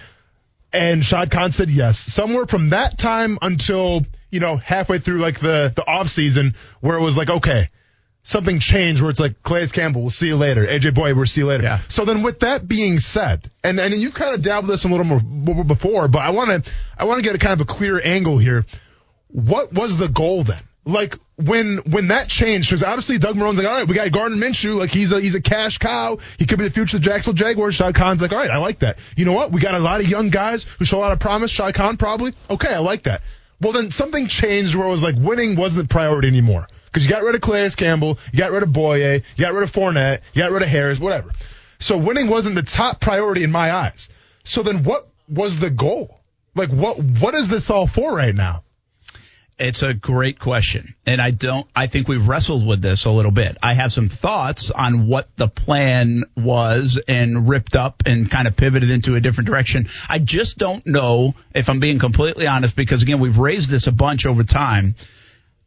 And 0.72 1.04
Shad 1.04 1.30
Khan 1.30 1.52
said 1.52 1.70
yes. 1.70 1.98
Somewhere 1.98 2.46
from 2.46 2.70
that 2.70 2.98
time 2.98 3.38
until, 3.42 4.06
you 4.30 4.40
know, 4.40 4.56
halfway 4.56 4.98
through 4.98 5.18
like 5.18 5.38
the, 5.38 5.72
the 5.74 5.86
off 5.86 6.08
season 6.08 6.54
where 6.80 6.96
it 6.96 7.02
was 7.02 7.16
like, 7.16 7.28
okay, 7.28 7.68
something 8.22 8.58
changed 8.58 9.02
where 9.02 9.10
it's 9.10 9.20
like 9.20 9.42
Calais 9.42 9.68
Campbell, 9.68 10.02
we'll 10.02 10.10
see 10.10 10.28
you 10.28 10.36
later. 10.36 10.64
AJ 10.64 10.94
Bouye, 10.94 11.14
we'll 11.14 11.26
see 11.26 11.42
you 11.42 11.46
later. 11.46 11.64
Yeah. 11.64 11.80
So 11.88 12.04
then 12.04 12.22
with 12.22 12.40
that 12.40 12.66
being 12.66 12.98
said, 12.98 13.50
and, 13.62 13.78
and 13.78 13.94
you've 13.94 14.14
kind 14.14 14.34
of 14.34 14.42
dabbled 14.42 14.70
this 14.70 14.84
a 14.84 14.88
little 14.88 15.04
more 15.04 15.64
before, 15.64 16.08
but 16.08 16.20
I 16.20 16.30
want 16.30 16.64
to, 16.64 16.72
I 16.96 17.04
want 17.04 17.18
to 17.18 17.24
get 17.24 17.34
a 17.34 17.38
kind 17.38 17.52
of 17.52 17.60
a 17.60 17.64
clear 17.64 18.00
angle 18.02 18.38
here. 18.38 18.64
What 19.28 19.72
was 19.72 19.98
the 19.98 20.08
goal 20.08 20.44
then? 20.44 20.60
Like 20.84 21.16
when 21.36 21.78
when 21.88 22.08
that 22.08 22.28
changed, 22.28 22.68
because 22.68 22.82
obviously 22.82 23.18
Doug 23.18 23.36
Marrone's 23.36 23.58
like, 23.58 23.68
all 23.68 23.74
right, 23.74 23.86
we 23.86 23.94
got 23.94 24.10
Gardner 24.10 24.36
Minshew, 24.36 24.76
like 24.76 24.90
he's 24.90 25.12
a 25.12 25.20
he's 25.20 25.34
a 25.34 25.40
cash 25.40 25.78
cow. 25.78 26.18
He 26.38 26.46
could 26.46 26.58
be 26.58 26.64
the 26.64 26.70
future 26.70 26.96
of 26.96 27.02
the 27.02 27.08
Jacksonville 27.08 27.46
Jaguars. 27.46 27.74
Shad 27.76 27.94
Khan's 27.94 28.20
like, 28.20 28.32
all 28.32 28.38
right, 28.38 28.50
I 28.50 28.56
like 28.56 28.80
that. 28.80 28.98
You 29.16 29.24
know 29.24 29.32
what? 29.32 29.52
We 29.52 29.60
got 29.60 29.74
a 29.74 29.78
lot 29.78 30.00
of 30.00 30.08
young 30.08 30.30
guys 30.30 30.64
who 30.78 30.84
show 30.84 30.98
a 30.98 31.00
lot 31.00 31.12
of 31.12 31.20
promise. 31.20 31.50
Shad 31.50 31.74
Khan 31.74 31.96
probably, 31.96 32.34
okay, 32.50 32.74
I 32.74 32.78
like 32.78 33.04
that. 33.04 33.22
Well, 33.60 33.72
then 33.72 33.92
something 33.92 34.26
changed 34.26 34.74
where 34.74 34.88
it 34.88 34.90
was 34.90 35.04
like 35.04 35.14
winning 35.16 35.54
wasn't 35.54 35.88
the 35.88 35.92
priority 35.92 36.26
anymore 36.26 36.66
because 36.86 37.04
you 37.04 37.10
got 37.10 37.22
rid 37.22 37.36
of 37.36 37.40
Calais 37.40 37.70
Campbell, 37.70 38.18
you 38.32 38.38
got 38.38 38.50
rid 38.50 38.64
of 38.64 38.70
Bouye, 38.70 39.22
you 39.36 39.44
got 39.44 39.54
rid 39.54 39.62
of 39.62 39.70
Fournette, 39.70 40.20
you 40.34 40.42
got 40.42 40.50
rid 40.50 40.62
of 40.62 40.68
Harris, 40.68 40.98
whatever. 40.98 41.30
So 41.78 41.96
winning 41.96 42.28
wasn't 42.28 42.56
the 42.56 42.62
top 42.62 43.00
priority 43.00 43.44
in 43.44 43.52
my 43.52 43.72
eyes. 43.72 44.08
So 44.44 44.62
then 44.62 44.82
what 44.82 45.08
was 45.28 45.58
the 45.58 45.70
goal? 45.70 46.20
Like 46.54 46.70
what 46.70 46.98
what 46.98 47.34
is 47.34 47.48
this 47.48 47.70
all 47.70 47.86
for 47.86 48.14
right 48.14 48.34
now? 48.34 48.64
It's 49.62 49.82
a 49.84 49.94
great 49.94 50.40
question. 50.40 50.96
And 51.06 51.20
I 51.20 51.30
don't, 51.30 51.68
I 51.74 51.86
think 51.86 52.08
we've 52.08 52.26
wrestled 52.26 52.66
with 52.66 52.82
this 52.82 53.04
a 53.04 53.12
little 53.12 53.30
bit. 53.30 53.56
I 53.62 53.74
have 53.74 53.92
some 53.92 54.08
thoughts 54.08 54.72
on 54.72 55.06
what 55.06 55.28
the 55.36 55.46
plan 55.46 56.24
was 56.36 57.00
and 57.06 57.48
ripped 57.48 57.76
up 57.76 58.02
and 58.04 58.28
kind 58.28 58.48
of 58.48 58.56
pivoted 58.56 58.90
into 58.90 59.14
a 59.14 59.20
different 59.20 59.46
direction. 59.46 59.88
I 60.08 60.18
just 60.18 60.58
don't 60.58 60.84
know 60.84 61.34
if 61.54 61.68
I'm 61.68 61.78
being 61.78 62.00
completely 62.00 62.48
honest 62.48 62.74
because 62.74 63.02
again, 63.02 63.20
we've 63.20 63.38
raised 63.38 63.70
this 63.70 63.86
a 63.86 63.92
bunch 63.92 64.26
over 64.26 64.42
time. 64.42 64.96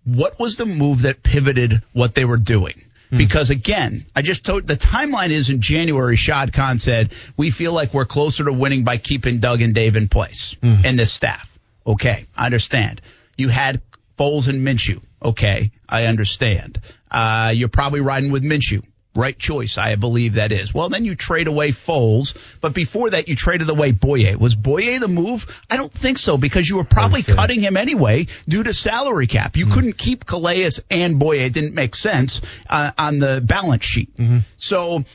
What 0.04 0.40
was 0.40 0.58
the 0.58 0.66
move 0.66 1.04
that 1.04 1.24
pivoted 1.24 1.82
what 1.94 2.16
they 2.16 2.26
were 2.26 2.38
doing? 2.38 2.84
Hmm. 3.12 3.18
Because 3.18 3.50
again, 3.50 4.06
I 4.14 4.24
just 4.24 4.46
told 4.46 4.68
the 4.68 4.76
timeline 4.76 5.32
is 5.32 5.50
in 5.50 5.62
January. 5.62 6.18
Shad 6.18 6.52
Khan 6.52 6.80
said 6.80 7.14
we 7.38 7.50
feel 7.50 7.72
like 7.72 7.94
we're 7.94 8.06
closer 8.06 8.44
to 8.44 8.52
winning 8.52 8.84
by 8.84 8.98
keeping 8.98 9.40
Doug 9.40 9.62
and 9.62 9.74
Dave 9.74 9.96
in 9.96 10.10
place 10.10 10.58
hmm. 10.62 10.82
and 10.84 11.00
the 11.00 11.06
staff. 11.06 11.58
Okay, 11.88 12.26
I 12.36 12.48
understand. 12.48 13.00
You 13.38 13.50
had 13.50 13.82
Foles 14.18 14.48
and 14.48 14.66
Minshew. 14.66 15.02
Okay, 15.24 15.72
I 15.90 16.06
understand. 16.06 16.80
Uh, 17.10 17.52
you're 17.56 17.70
probably 17.70 18.02
riding 18.02 18.32
with 18.32 18.44
Minshew. 18.44 18.84
Right 19.18 19.40
choice, 19.40 19.78
I 19.78 19.96
believe 19.96 20.34
that 20.34 20.52
is. 20.52 20.74
Well, 20.74 20.90
then 20.90 21.06
you 21.06 21.16
trade 21.16 21.48
away 21.48 21.72
Foles, 21.72 22.36
but 22.60 22.74
before 22.74 23.12
that, 23.12 23.30
you 23.30 23.36
traded 23.38 23.70
away 23.70 23.94
Bouye. 23.94 24.36
Was 24.36 24.58
Bouye 24.58 25.00
the 25.00 25.08
move? 25.08 25.46
I 25.70 25.78
don't 25.78 25.92
think 25.92 26.18
so 26.18 26.38
because 26.38 26.68
you 26.68 26.76
were 26.76 26.84
probably 26.84 27.24
cutting 27.24 27.62
him 27.62 27.78
anyway 27.78 28.28
due 28.46 28.64
to 28.64 28.74
salary 28.74 29.28
cap. 29.28 29.56
You 29.56 29.68
couldn't 29.68 29.98
keep 29.98 30.26
Calais 30.26 30.70
and 30.92 31.18
Bouye. 31.18 31.46
It 31.46 31.54
didn't 31.54 31.76
make 31.76 31.96
sense 31.96 32.42
uh, 32.70 32.92
on 32.98 33.20
the 33.20 33.42
balance 33.42 33.86
sheet. 33.86 34.14
So 34.58 35.06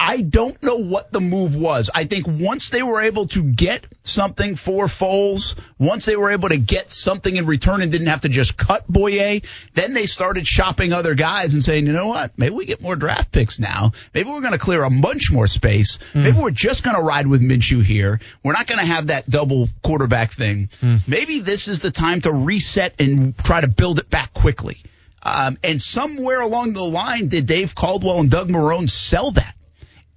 I 0.00 0.20
don't 0.20 0.62
know 0.62 0.76
what 0.76 1.10
the 1.10 1.20
move 1.20 1.56
was. 1.56 1.90
I 1.92 2.04
think 2.04 2.26
once 2.28 2.70
they 2.70 2.84
were 2.84 3.00
able 3.00 3.26
to 3.28 3.42
get 3.42 3.84
something 4.02 4.54
for 4.54 4.86
Foles, 4.86 5.56
once 5.76 6.04
they 6.04 6.14
were 6.14 6.30
able 6.30 6.50
to 6.50 6.56
get 6.56 6.90
something 6.90 7.34
in 7.34 7.46
return 7.46 7.82
and 7.82 7.90
didn't 7.90 8.06
have 8.06 8.20
to 8.20 8.28
just 8.28 8.56
cut 8.56 8.90
Bouye, 8.90 9.44
then 9.74 9.94
they 9.94 10.06
started 10.06 10.46
shopping 10.46 10.92
other 10.92 11.14
guys 11.14 11.52
and 11.52 11.64
saying, 11.64 11.86
you 11.86 11.92
know 11.92 12.06
what? 12.06 12.38
Maybe 12.38 12.54
we 12.54 12.64
get 12.64 12.80
more 12.80 12.94
draft 12.94 13.32
picks 13.32 13.58
now. 13.58 13.90
Maybe 14.14 14.30
we're 14.30 14.40
going 14.40 14.52
to 14.52 14.58
clear 14.58 14.84
a 14.84 14.90
bunch 14.90 15.32
more 15.32 15.48
space. 15.48 15.98
Maybe 16.14 16.38
we're 16.38 16.52
just 16.52 16.84
going 16.84 16.96
to 16.96 17.02
ride 17.02 17.26
with 17.26 17.42
Minshew 17.42 17.82
here. 17.84 18.20
We're 18.44 18.52
not 18.52 18.68
going 18.68 18.78
to 18.78 18.86
have 18.86 19.08
that 19.08 19.28
double 19.28 19.68
quarterback 19.82 20.30
thing. 20.32 20.68
Maybe 21.08 21.40
this 21.40 21.66
is 21.66 21.80
the 21.80 21.90
time 21.90 22.20
to 22.20 22.32
reset 22.32 22.94
and 23.00 23.36
try 23.36 23.60
to 23.60 23.68
build 23.68 23.98
it 23.98 24.08
back 24.08 24.32
quickly. 24.32 24.78
Um, 25.24 25.58
and 25.64 25.82
somewhere 25.82 26.40
along 26.40 26.74
the 26.74 26.84
line, 26.84 27.26
did 27.28 27.46
Dave 27.46 27.74
Caldwell 27.74 28.20
and 28.20 28.30
Doug 28.30 28.48
Marrone 28.48 28.88
sell 28.88 29.32
that? 29.32 29.54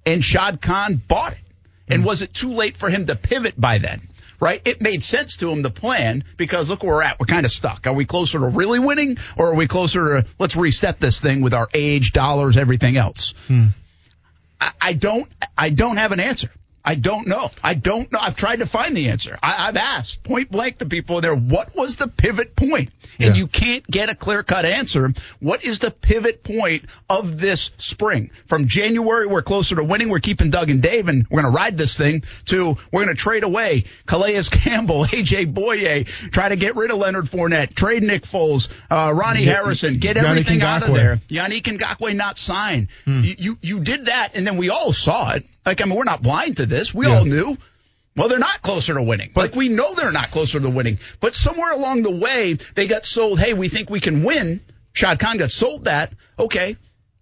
And 0.04 0.24
Shad 0.24 0.60
Khan 0.60 1.00
bought 1.06 1.32
it. 1.32 1.38
And 1.88 2.02
hmm. 2.02 2.06
was 2.06 2.22
it 2.22 2.32
too 2.32 2.52
late 2.52 2.76
for 2.76 2.88
him 2.88 3.06
to 3.06 3.16
pivot 3.16 3.60
by 3.60 3.78
then? 3.78 4.08
Right? 4.40 4.60
It 4.64 4.80
made 4.80 5.04
sense 5.04 5.36
to 5.36 5.50
him, 5.50 5.62
the 5.62 5.70
plan, 5.70 6.24
because 6.36 6.68
look 6.68 6.82
where 6.82 6.96
we're 6.96 7.02
at. 7.02 7.20
We're 7.20 7.26
kind 7.26 7.46
of 7.46 7.52
stuck. 7.52 7.86
Are 7.86 7.92
we 7.92 8.04
closer 8.04 8.40
to 8.40 8.46
really 8.46 8.80
winning 8.80 9.18
or 9.36 9.52
are 9.52 9.54
we 9.54 9.68
closer 9.68 10.20
to 10.22 10.26
let's 10.38 10.56
reset 10.56 10.98
this 10.98 11.20
thing 11.20 11.42
with 11.42 11.54
our 11.54 11.68
age, 11.72 12.12
dollars, 12.12 12.56
everything 12.56 12.96
else? 12.96 13.34
Hmm. 13.46 13.66
I, 14.60 14.72
I 14.80 14.92
don't, 14.94 15.28
I 15.56 15.70
don't 15.70 15.96
have 15.96 16.10
an 16.10 16.18
answer. 16.18 16.50
I 16.84 16.96
don't 16.96 17.28
know. 17.28 17.50
I 17.62 17.74
don't 17.74 18.10
know. 18.10 18.18
I've 18.20 18.34
tried 18.36 18.58
to 18.58 18.66
find 18.66 18.96
the 18.96 19.08
answer. 19.10 19.38
I, 19.42 19.68
I've 19.68 19.76
asked 19.76 20.24
point 20.24 20.50
blank 20.50 20.78
to 20.78 20.86
people 20.86 21.20
there, 21.20 21.34
what 21.34 21.76
was 21.76 21.96
the 21.96 22.08
pivot 22.08 22.56
point? 22.56 22.90
And 23.20 23.36
Yeah. 23.36 23.40
you 23.40 23.46
can't 23.46 23.86
get 23.86 24.08
a 24.08 24.16
clear 24.16 24.42
cut 24.42 24.64
answer. 24.64 25.12
What 25.38 25.64
is 25.64 25.78
the 25.78 25.90
pivot 25.92 26.42
point 26.42 26.86
of 27.08 27.38
this 27.38 27.70
spring? 27.78 28.30
From 28.46 28.66
January, 28.66 29.26
we're 29.28 29.42
closer 29.42 29.76
to 29.76 29.84
winning. 29.84 30.08
We're 30.08 30.18
keeping 30.20 30.50
Doug 30.50 30.70
and 30.70 30.82
Dave 30.82 31.06
and 31.08 31.24
we're 31.30 31.42
going 31.42 31.52
to 31.52 31.56
ride 31.56 31.78
this 31.78 31.96
thing 31.96 32.24
to 32.46 32.76
we're 32.90 33.04
going 33.04 33.14
to 33.14 33.20
trade 33.20 33.44
away 33.44 33.84
Calais 34.06 34.42
Campbell, 34.50 35.04
AJ 35.04 35.52
Bouye, 35.54 36.06
try 36.32 36.48
to 36.48 36.56
get 36.56 36.74
rid 36.74 36.90
of 36.90 36.98
Leonard 36.98 37.26
Fournette, 37.26 37.74
trade 37.74 38.02
Nick 38.02 38.24
Foles, 38.24 38.68
uh, 38.90 39.12
Ronnie 39.14 39.44
Harrison, 39.44 39.98
get 39.98 40.16
everything 40.16 40.62
out 40.62 40.82
of 40.82 40.94
there. 40.94 41.20
Yannick 41.28 41.62
Ngakoue 41.62 42.16
not 42.16 42.38
sign. 42.38 42.88
You, 43.06 43.34
you 43.38 43.58
you 43.60 43.80
did 43.80 44.06
that, 44.06 44.30
and 44.34 44.44
then 44.46 44.56
we 44.56 44.70
all 44.70 44.92
saw 44.92 45.32
it. 45.34 45.44
Like 45.64 45.80
I 45.80 45.84
mean, 45.84 45.94
we're 45.96 46.04
not 46.04 46.22
blind 46.22 46.56
to 46.58 46.66
this. 46.66 46.92
We 46.94 47.06
Yeah. 47.06 47.18
all 47.18 47.24
knew. 47.24 47.56
Well, 48.14 48.28
they're 48.28 48.38
not 48.38 48.60
closer 48.60 48.92
to 48.94 49.02
winning. 49.02 49.30
like 49.34 49.54
we 49.54 49.68
know 49.70 49.94
they're 49.94 50.12
not 50.12 50.30
closer 50.30 50.60
to 50.60 50.68
winning. 50.68 50.98
But 51.20 51.34
somewhere 51.34 51.72
along 51.72 52.02
the 52.02 52.10
way, 52.10 52.54
they 52.74 52.86
got 52.86 53.06
sold. 53.06 53.40
Hey, 53.40 53.54
we 53.54 53.68
think 53.68 53.88
we 53.88 54.00
can 54.00 54.22
win. 54.22 54.60
Shad 54.92 55.18
Khan 55.18 55.38
got 55.38 55.50
sold 55.50 55.84
that. 55.84 56.12
Okay, 56.38 56.76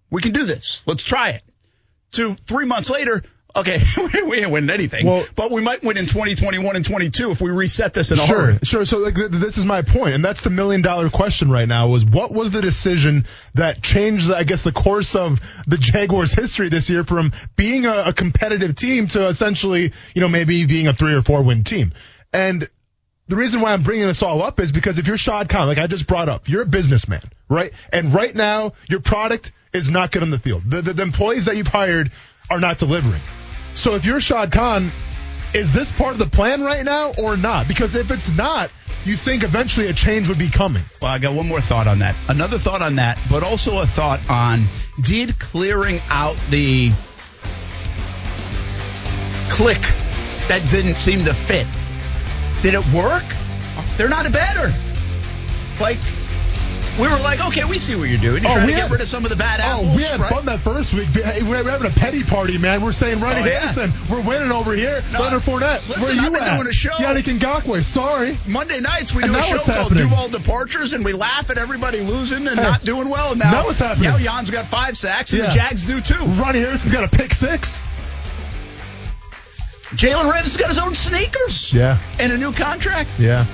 we 0.09 0.21
can 0.21 0.33
do 0.33 0.43
this. 0.45 0.81
Let's 0.85 1.03
try 1.03 1.29
it. 1.29 1.43
To 2.13 2.35
three 2.47 2.65
months 2.65 2.89
later. 2.89 3.23
Okay, 3.55 3.81
we 4.25 4.39
ain't 4.41 4.49
winning 4.51 4.69
anything, 4.69 5.05
Well- 5.05 5.25
but 5.35 5.51
we 5.51 5.61
might 5.61 5.83
win 5.83 5.97
in 5.97 6.05
2021 6.05 6.75
and 6.75 6.85
22 6.85 7.31
if 7.31 7.41
we 7.41 7.49
reset 7.51 7.93
this 7.93 8.11
in 8.11 8.19
a 8.19 8.25
Sure, 8.25 8.37
hurry. 8.45 8.59
sure. 8.63 8.85
So 8.85 8.99
like, 8.99 9.15
th- 9.15 9.31
this 9.31 9.57
is 9.57 9.65
my 9.65 9.81
point, 9.81 10.15
and 10.15 10.23
that's 10.23 10.41
the 10.41 10.49
million 10.49 10.81
dollar 10.81 11.09
question 11.09 11.49
right 11.51 11.67
now: 11.67 11.87
was 11.89 12.05
what 12.05 12.31
was 12.31 12.51
the 12.51 12.61
decision 12.61 13.25
that 13.55 13.81
changed, 13.83 14.31
I 14.31 14.43
guess, 14.43 14.61
the 14.61 14.71
course 14.71 15.15
of 15.15 15.39
the 15.67 15.77
Jaguars' 15.77 16.33
history 16.33 16.69
this 16.69 16.89
year 16.89 17.03
from 17.03 17.33
being 17.57 17.85
a, 17.85 18.03
a 18.07 18.13
competitive 18.13 18.75
team 18.75 19.07
to 19.09 19.27
essentially, 19.27 19.91
you 20.15 20.21
know, 20.21 20.29
maybe 20.29 20.65
being 20.65 20.87
a 20.87 20.93
three 20.93 21.13
or 21.13 21.21
four 21.21 21.43
win 21.43 21.63
team? 21.63 21.93
And 22.33 22.67
the 23.27 23.35
reason 23.35 23.61
why 23.61 23.73
I'm 23.73 23.83
bringing 23.83 24.07
this 24.07 24.21
all 24.23 24.41
up 24.43 24.59
is 24.59 24.71
because 24.71 24.97
if 24.99 25.07
you're 25.07 25.17
Shad 25.17 25.49
Khan, 25.49 25.67
like 25.67 25.77
I 25.79 25.87
just 25.87 26.07
brought 26.07 26.29
up, 26.29 26.47
you're 26.47 26.61
a 26.63 26.65
businessman, 26.65 27.21
right? 27.49 27.71
And 27.91 28.13
right 28.13 28.33
now, 28.33 28.73
your 28.89 28.99
product 29.01 29.51
is 29.73 29.89
not 29.91 30.11
good 30.11 30.21
on 30.23 30.29
the 30.29 30.39
field. 30.39 30.63
The, 30.65 30.81
the, 30.81 30.93
the 30.93 31.03
employees 31.03 31.45
that 31.45 31.55
you've 31.57 31.67
hired 31.67 32.11
are 32.49 32.59
not 32.59 32.77
delivering. 32.77 33.21
So 33.73 33.95
if 33.95 34.05
you're 34.05 34.19
Shad 34.19 34.51
Khan, 34.51 34.91
is 35.53 35.71
this 35.71 35.91
part 35.91 36.13
of 36.13 36.19
the 36.19 36.27
plan 36.27 36.61
right 36.61 36.83
now 36.83 37.13
or 37.17 37.35
not? 37.37 37.67
Because 37.67 37.95
if 37.95 38.11
it's 38.11 38.35
not, 38.35 38.71
you 39.03 39.17
think 39.17 39.43
eventually 39.43 39.87
a 39.87 39.93
change 39.93 40.29
would 40.29 40.37
be 40.37 40.49
coming. 40.49 40.83
Well, 41.01 41.11
I 41.11 41.17
got 41.17 41.33
one 41.33 41.47
more 41.47 41.61
thought 41.61 41.87
on 41.87 41.99
that. 41.99 42.15
Another 42.27 42.59
thought 42.59 42.81
on 42.81 42.95
that, 42.95 43.19
but 43.29 43.43
also 43.43 43.79
a 43.79 43.87
thought 43.87 44.29
on 44.29 44.65
did 45.01 45.39
clearing 45.39 45.99
out 46.07 46.37
the 46.49 46.91
click 49.49 49.81
that 50.47 50.67
didn't 50.69 50.95
seem 50.95 51.25
to 51.25 51.33
fit, 51.33 51.67
did 52.61 52.73
it 52.73 52.85
work? 52.93 53.23
They're 53.97 54.09
not 54.09 54.25
a 54.25 54.29
better. 54.29 54.73
Like, 55.79 55.97
we 56.99 57.07
were 57.07 57.17
like, 57.19 57.39
okay, 57.47 57.63
we 57.63 57.77
see 57.77 57.95
what 57.95 58.09
you're 58.09 58.19
doing. 58.19 58.43
You're 58.43 58.51
Oh, 58.51 58.55
trying 58.55 58.67
we 58.67 58.73
to 58.73 58.77
get 58.77 58.83
had- 58.83 58.91
rid 58.91 59.01
of 59.01 59.07
some 59.07 59.23
of 59.23 59.29
the 59.29 59.35
bad 59.35 59.59
oh, 59.59 59.63
apples. 59.63 59.87
Oh, 59.91 59.95
we 59.95 60.03
had 60.03 60.19
right? 60.19 60.29
fun 60.29 60.45
that 60.45 60.59
first 60.59 60.93
week. 60.93 61.07
Hey, 61.09 61.41
We're 61.41 61.63
having 61.63 61.87
a 61.87 61.93
petty 61.95 62.23
party, 62.23 62.57
man. 62.57 62.81
We're 62.81 62.91
saying 62.91 63.19
Ronnie 63.21 63.41
Oh, 63.41 63.45
yeah. 63.45 63.59
Harrison, 63.59 63.93
we're 64.09 64.21
winning 64.21 64.51
over 64.51 64.73
here. 64.73 65.03
No, 65.13 65.21
Leonard 65.21 65.41
Fournette, 65.43 65.87
listen, 65.87 66.01
where 66.01 66.13
you 66.13 66.21
I've 66.27 66.33
been 66.33 66.43
at? 66.43 66.55
doing 66.57 66.67
a 66.67 66.73
show. 66.73 66.91
Yannick 66.91 67.23
Ngakoue, 67.39 67.83
sorry. 67.83 68.37
Monday 68.47 68.79
nights 68.81 69.13
we 69.13 69.23
And 69.23 69.31
do 69.33 69.39
a 69.39 69.41
show 69.43 69.59
called? 69.59 69.93
Duval 69.93 70.27
Departures, 70.29 70.93
and 70.93 71.03
we 71.05 71.13
laugh 71.13 71.49
at 71.49 71.57
everybody 71.57 72.01
losing 72.01 72.47
and 72.47 72.59
Hey, 72.59 72.63
not 72.67 72.83
doing 72.83 73.09
well. 73.09 73.31
And 73.31 73.39
now, 73.39 73.51
now 73.51 73.65
what's 73.65 73.79
happening? 73.79 74.09
Now 74.09 74.17
Jan's 74.17 74.49
got 74.49 74.67
five 74.67 74.97
sacks, 74.97 75.31
and 75.31 75.39
Yeah. 75.43 75.47
the 75.49 75.55
Jags 75.55 75.85
do 75.85 76.01
too. 76.01 76.23
Ronnie 76.41 76.59
Harrison's 76.59 76.91
got 76.91 77.03
a 77.03 77.07
pick 77.07 77.33
six. 77.33 77.81
Jalen 79.95 80.31
Ramsey's 80.31 80.55
got 80.57 80.69
his 80.69 80.77
own 80.77 80.93
sneakers. 80.93 81.73
Yeah. 81.73 81.97
And 82.19 82.31
a 82.31 82.37
new 82.37 82.53
contract. 82.53 83.09
Yeah. 83.19 83.45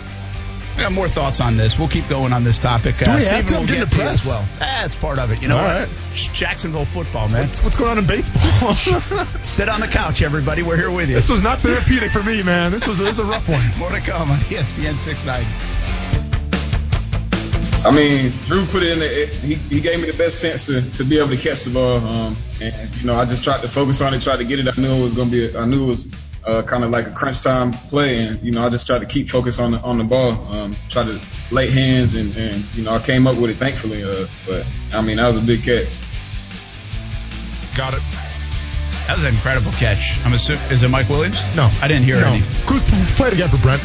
I 0.77 0.81
got 0.81 0.91
more 0.91 1.09
thoughts 1.09 1.39
on 1.39 1.57
this. 1.57 1.79
We'll 1.79 1.87
keep 1.87 2.07
going 2.07 2.31
on 2.31 2.43
this 2.43 2.59
topic. 2.59 2.99
Do 2.99 3.05
we 3.05 3.23
have 3.23 3.23
Steven 3.23 3.45
to? 3.47 3.55
I'm 3.55 3.61
will 3.61 3.67
getting 3.67 3.83
get 3.85 3.91
to 3.91 3.97
you 3.97 4.03
as 4.03 4.23
depressed. 4.23 4.27
well. 4.27 4.47
That's 4.59 4.93
part 4.93 5.17
of 5.17 5.31
it. 5.31 5.41
You 5.41 5.47
know 5.47 5.57
All 5.57 5.63
what? 5.63 5.87
right. 5.89 5.89
Jacksonville 6.13 6.85
football, 6.85 7.27
man. 7.29 7.47
What's, 7.47 7.63
what's 7.63 7.75
going 7.75 7.89
on 7.91 7.97
in 7.97 8.05
baseball? 8.05 8.73
Sit 9.45 9.69
on 9.69 9.79
the 9.79 9.87
couch, 9.87 10.21
everybody. 10.21 10.61
We're 10.61 10.77
here 10.77 10.91
with 10.91 11.09
you. 11.09 11.15
this 11.15 11.29
was 11.29 11.41
not 11.41 11.61
therapeutic 11.61 12.11
for 12.11 12.21
me, 12.21 12.43
man. 12.43 12.71
This 12.71 12.85
was, 12.85 12.99
this 12.99 13.07
was 13.07 13.19
a 13.19 13.25
rough 13.25 13.49
one. 13.49 13.63
More 13.79 13.89
to 13.89 13.99
come 14.01 14.29
on 14.29 14.37
ESPN 14.41 14.99
690. 14.99 15.47
I 17.83 17.91
mean, 17.91 18.31
Drew 18.45 18.65
put 18.67 18.83
it 18.83 18.91
in 18.91 18.99
the. 18.99 19.23
It, 19.23 19.29
he, 19.29 19.55
he 19.55 19.81
gave 19.81 19.99
me 19.99 20.11
the 20.11 20.17
best 20.17 20.41
chance 20.43 20.67
to, 20.67 20.81
to 20.91 21.03
be 21.03 21.17
able 21.17 21.29
to 21.29 21.37
catch 21.37 21.63
the 21.63 21.71
ball. 21.71 21.97
Um, 22.05 22.37
and 22.61 22.95
you 22.97 23.07
know, 23.07 23.15
I 23.15 23.25
just 23.25 23.43
tried 23.43 23.61
to 23.61 23.67
focus 23.67 24.01
on 24.01 24.13
it, 24.13 24.21
tried 24.21 24.37
to 24.37 24.45
get 24.45 24.59
it. 24.59 24.67
I 24.67 24.79
knew 24.79 24.93
it 24.93 25.03
was 25.03 25.13
gonna 25.13 25.31
be. 25.31 25.47
A, 25.47 25.59
I 25.59 25.65
knew 25.65 25.85
it 25.85 25.87
was 25.87 26.07
uh, 26.47 26.63
kind 26.63 26.83
of 26.83 26.89
like 26.91 27.07
a 27.07 27.11
crunch 27.11 27.41
time 27.41 27.71
play, 27.71 28.19
and 28.25 28.41
you 28.41 28.51
know, 28.51 28.65
I 28.65 28.69
just 28.69 28.87
tried 28.87 28.99
to 28.99 29.05
keep 29.05 29.29
focus 29.29 29.59
on 29.59 29.71
the 29.73 29.79
on 29.81 29.97
the 29.97 30.03
ball. 30.05 30.31
Um, 30.53 30.75
try 30.89 31.03
to 31.03 31.19
lay 31.51 31.69
hands, 31.69 32.15
and, 32.15 32.35
and 32.37 32.63
you 32.73 32.83
know, 32.83 32.93
I 32.93 32.99
came 32.99 33.27
up 33.27 33.35
with 33.37 33.51
it 33.51 33.57
thankfully. 33.57 34.03
Uh, 34.03 34.27
but 34.47 34.65
I 34.93 35.01
mean, 35.01 35.17
that 35.17 35.27
was 35.27 35.37
a 35.37 35.41
big 35.45 35.63
catch. 35.63 35.87
Got 37.75 37.93
it. 37.93 38.01
That 39.07 39.13
was 39.15 39.23
an 39.23 39.33
incredible 39.35 39.71
catch. 39.73 40.19
I'm 40.25 40.33
assuming 40.33 40.61
is 40.71 40.83
it 40.83 40.89
Mike 40.89 41.09
Williams? 41.09 41.39
No. 41.55 41.69
I 41.81 41.87
didn't 41.87 42.03
hear 42.03 42.19
no. 42.19 42.27
any. 42.33 42.43
Could- 42.65 42.81
Play 43.15 43.29
it 43.29 43.33
again 43.33 43.49
for 43.49 43.57
Brent. 43.57 43.81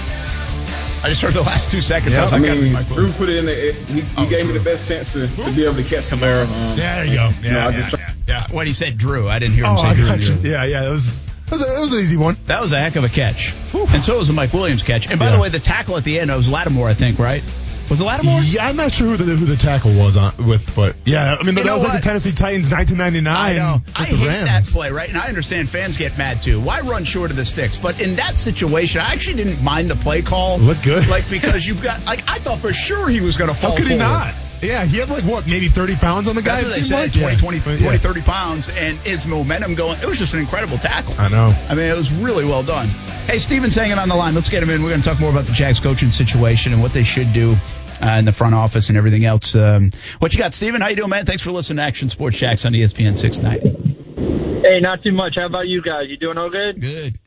I 1.05 1.09
just 1.09 1.21
heard 1.23 1.35
the 1.35 1.43
last 1.43 1.71
two 1.71 1.81
seconds. 1.81 2.13
Yeah, 2.13 2.21
I 2.21 2.23
was 2.23 2.33
like, 2.33 2.43
gotta 2.43 2.61
mean, 2.61 2.73
Mike 2.73 2.87
Drew 2.89 3.11
put 3.13 3.29
it 3.29 3.37
in 3.39 3.47
the. 3.47 3.69
It, 3.71 3.75
he 3.89 4.01
he 4.03 4.09
Oh, 4.17 4.29
gave 4.29 4.41
Drew. 4.43 4.53
me 4.53 4.59
the 4.59 4.65
best 4.65 4.87
chance 4.87 5.13
to, 5.15 5.27
to 5.29 5.53
be 5.53 5.65
able 5.65 5.75
to 5.77 5.83
catch 5.85 6.09
the 6.11 6.17
ball. 6.17 6.29
Um, 6.43 6.79
Yeah, 6.79 6.97
there 6.97 7.05
you 7.07 7.15
go. 7.17 7.29
you 7.43 7.51
know, 7.51 7.57
Yeah, 7.59 7.67
I 7.67 7.71
yeah, 7.71 7.81
just 7.81 7.93
yeah, 7.99 8.11
yeah. 8.29 8.47
When 8.55 8.67
he 8.67 8.73
said 8.73 8.99
Drew, 8.99 9.29
I 9.29 9.39
didn't 9.39 9.55
hear 9.55 9.65
him 9.65 9.73
Oh, 9.73 9.77
say 9.83 9.89
I 9.89 9.95
Drew. 9.95 10.07
got 10.07 10.23
you. 10.23 10.35
Yeah, 10.51 10.65
yeah. 10.65 10.87
It 10.87 10.91
was, 10.91 11.09
it 11.09 11.32
was, 11.53 11.63
a, 11.63 11.79
it 11.79 11.81
was 11.81 11.93
an 11.93 12.01
easy 12.01 12.17
one. 12.17 12.37
That 12.47 12.61
was 12.61 12.73
a 12.73 12.79
heck 12.79 12.97
of 12.97 13.05
a 13.05 13.09
catch. 13.09 13.53
And 13.75 14.03
so 14.03 14.19
was 14.19 14.29
a 14.29 14.33
Mike 14.33 14.53
Williams 14.53 14.83
catch. 14.83 15.09
And 15.11 15.19
by 15.19 15.27
Yeah. 15.27 15.37
the 15.37 15.43
way, 15.43 15.49
the 15.49 15.61
tackle 15.61 15.97
at 15.97 16.05
the 16.05 16.19
end, 16.21 16.31
it 16.31 16.37
was 16.37 16.49
Lattimore, 16.49 16.89
I 16.89 16.95
think, 16.95 17.19
right? 17.19 17.43
Was 17.91 18.01
it 18.01 18.05
Lattimore? 18.05 18.41
Yeah, 18.41 18.69
I'm 18.69 18.77
not 18.77 18.93
sure 18.93 19.09
who 19.09 19.17
the 19.19 19.37
who 19.37 19.45
the 19.45 19.57
tackle 19.57 19.93
was 19.95 20.17
on 20.17 20.33
with, 20.47 20.75
but 20.75 20.97
yeah, 21.05 21.37
I 21.39 21.43
mean 21.43 21.57
You 21.59 21.65
that 21.65 21.75
was 21.75 21.83
like 21.85 21.93
the 22.01 22.01
Tennessee 22.01 22.33
Titans 22.33 22.71
1999 22.71 23.27
I 23.37 23.53
know. 23.55 23.83
I 23.95 24.09
the 24.09 24.17
hate 24.17 24.27
Rams. 24.29 24.45
that 24.47 24.73
play, 24.73 24.91
right? 24.91 25.09
And 25.11 25.19
I 25.19 25.27
understand 25.27 25.69
fans 25.69 25.99
get 25.99 26.17
mad 26.17 26.41
too. 26.41 26.59
Why 26.61 26.81
run 26.81 27.05
short 27.05 27.31
of 27.31 27.37
the 27.37 27.45
sticks? 27.45 27.77
But 27.77 28.01
in 28.01 28.17
that 28.17 28.39
situation, 28.39 29.03
I 29.03 29.13
actually 29.13 29.43
didn't 29.43 29.63
mind 29.63 29.91
the 29.91 29.97
play 29.97 30.23
call. 30.23 30.59
Look 30.59 30.81
good. 30.83 31.07
Like 31.09 31.29
because 31.29 31.67
you've 31.67 31.83
got 31.83 32.03
like 32.07 32.23
I 32.29 32.39
thought 32.39 32.61
for 32.61 32.73
sure 32.73 33.09
he 33.09 33.21
was 33.21 33.37
going 33.37 33.51
to 33.51 33.57
fall 33.57 33.73
How 33.73 33.77
could 33.77 33.89
he 33.89 33.97
not? 33.99 34.33
Yeah, 34.63 34.85
he 34.85 34.99
had 34.99 35.11
like 35.11 35.25
what, 35.25 35.47
maybe 35.47 35.69
30 35.69 35.97
pounds 35.97 36.29
on 36.29 36.37
the 36.37 36.43
guy. 36.43 36.63
That's 36.63 36.73
what 36.73 36.79
it 36.79 36.83
they 36.83 36.87
said, 36.87 37.17
like 37.17 37.39
20, 37.41 37.59
20, 37.59 37.59
Yeah. 37.59 37.63
20, 37.89 37.97
Yeah. 37.97 37.99
30 37.99 38.21
pounds, 38.23 38.69
and 38.69 38.97
his 38.99 39.27
momentum 39.27 39.75
going. 39.75 39.99
It 40.01 40.07
was 40.07 40.19
just 40.19 40.35
an 40.35 40.41
incredible 40.41 40.79
tackle. 40.79 41.15
I 41.19 41.29
know. 41.29 41.53
I 41.69 41.75
mean, 41.75 41.87
it 41.87 41.97
was 41.97 42.13
really 42.13 42.45
well 42.45 42.63
done. 42.63 42.87
Hey, 43.27 43.39
Steven's 43.39 43.75
hanging 43.75 43.99
on 43.99 44.09
the 44.09 44.15
line. 44.15 44.35
Let's 44.35 44.49
get 44.49 44.63
him 44.63 44.71
in. 44.71 44.83
We're 44.83 44.91
going 44.91 45.03
to 45.03 45.09
talk 45.09 45.19
more 45.21 45.31
about 45.31 45.47
the 45.47 45.53
Jags 45.53 45.81
coaching 45.81 46.13
situation 46.13 46.73
and 46.73 46.81
what 46.81 46.93
they 46.93 47.03
should 47.03 47.33
do 47.33 47.57
uh, 48.01 48.17
in 48.19 48.25
the 48.25 48.33
front 48.33 48.55
office 48.55 48.89
and 48.89 48.97
everything 48.97 49.25
else. 49.25 49.55
Um, 49.57 49.91
what 50.21 50.33
you 50.33 50.39
got, 50.39 50.55
Steven? 50.55 50.81
How 50.81 50.89
you 50.89 50.97
doing, 50.97 51.11
man? 51.11 51.27
Thanks 51.27 51.43
for 51.43 51.51
listening 51.51 51.79
to 51.79 51.83
Action 51.83 52.09
Sports 52.09 52.37
Jax 52.39 52.65
on 52.65 52.73
ESPN 52.73 53.19
690. 53.19 54.63
Hey, 54.65 54.79
not 54.81 55.03
too 55.03 55.13
much. 55.13 55.35
How 55.37 55.47
about 55.47 55.67
you 55.67 55.83
guys? 55.83 56.05
You 56.09 56.17
doing 56.19 56.39
all 56.39 56.51
good? 56.51 56.81
Good. 56.81 57.19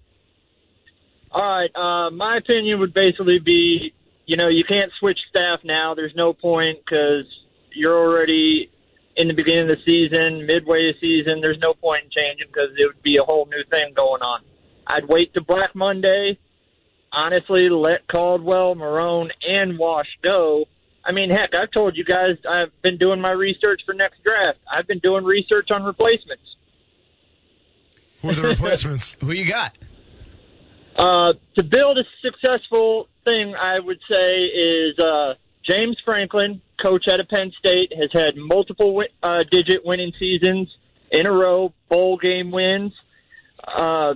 All 1.32 1.42
right. 1.42 1.70
Uh, 1.76 2.12
my 2.12 2.38
opinion 2.38 2.80
would 2.80 2.94
basically 2.94 3.40
be, 3.40 3.94
you 4.26 4.38
know, 4.38 4.48
you 4.50 4.64
can't 4.64 4.92
switch 5.00 5.20
staff 5.30 5.60
now. 5.64 5.94
There's 5.96 6.16
no 6.16 6.34
point 6.34 6.80
because 6.84 7.26
you're 7.74 7.98
already 7.98 8.72
in 9.16 9.28
the 9.28 9.34
beginning 9.34 9.70
of 9.70 9.78
the 9.78 9.84
season, 9.86 10.46
midway 10.46 10.90
of 10.90 10.96
the 10.96 11.22
season. 11.24 11.42
There's 11.42 11.60
no 11.60 11.74
point 11.74 12.06
in 12.06 12.10
changing 12.12 12.48
because 12.48 12.70
it 12.78 12.86
would 12.86 13.02
be 13.04 13.18
a 13.18 13.24
whole 13.24 13.46
new 13.46 13.64
thing 13.70 13.94
going 13.96 14.22
on. 14.22 14.42
I'd 14.88 15.08
wait 15.08 15.34
to 15.36 15.42
Black 15.42 15.76
Monday. 15.76 16.38
Honestly, 17.12 17.70
let 17.70 18.08
Caldwell, 18.08 18.76
Marrone, 18.76 19.30
and 19.42 19.78
Wash 19.78 20.08
go. 20.22 20.66
I 21.04 21.14
mean, 21.14 21.30
heck, 21.30 21.56
I've 21.56 21.72
told 21.72 21.96
you 21.96 22.04
guys 22.04 22.38
I've 22.50 22.72
been 22.82 22.98
doing 22.98 23.22
my 23.22 23.32
research 23.32 23.82
for 23.86 23.94
next 23.94 24.24
draft. 24.24 24.58
I've 24.72 24.88
been 24.88 25.00
doing 25.00 25.24
research 25.24 25.70
on 25.72 25.84
replacements. 25.84 26.44
Who 28.22 28.32
are 28.32 28.36
the 28.36 28.42
replacements? 28.42 29.16
Who 29.22 29.32
you 29.32 29.46
got? 29.46 29.78
Uh, 30.96 31.34
to 31.56 31.64
build 31.64 31.98
a 31.98 32.04
successful 32.22 33.08
thing, 33.26 33.56
I 33.56 33.80
would 33.80 34.00
say 34.10 34.46
is 34.46 34.98
uh, 35.00 35.34
James 35.64 35.98
Franklin, 36.06 36.62
coach 36.82 37.08
out 37.10 37.20
of 37.20 37.28
Penn 37.28 37.52
State, 37.60 37.94
has 37.96 38.10
had 38.14 38.38
multiple 38.38 38.88
wi- 38.88 39.10
uh, 39.24 39.44
digit 39.50 39.82
winning 39.86 40.14
seasons 40.20 40.76
in 41.12 41.26
a 41.26 41.32
row, 41.32 41.74
bowl 41.90 42.18
game 42.18 42.52
wins. 42.52 42.94
Uh, 43.68 44.14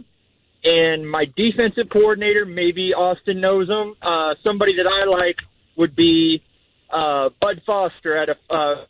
and 0.63 1.09
my 1.09 1.25
defensive 1.35 1.89
coordinator, 1.89 2.45
maybe 2.45 2.93
Austin 2.93 3.39
knows 3.39 3.69
him. 3.69 3.95
Uh, 4.01 4.35
somebody 4.45 4.75
that 4.75 4.87
I 4.87 5.09
like 5.09 5.37
would 5.75 5.95
be 5.95 6.43
uh, 6.89 7.29
Bud 7.39 7.61
Foster 7.65 8.17
at 8.17 8.29
a 8.29 8.35
uh, 8.49 8.85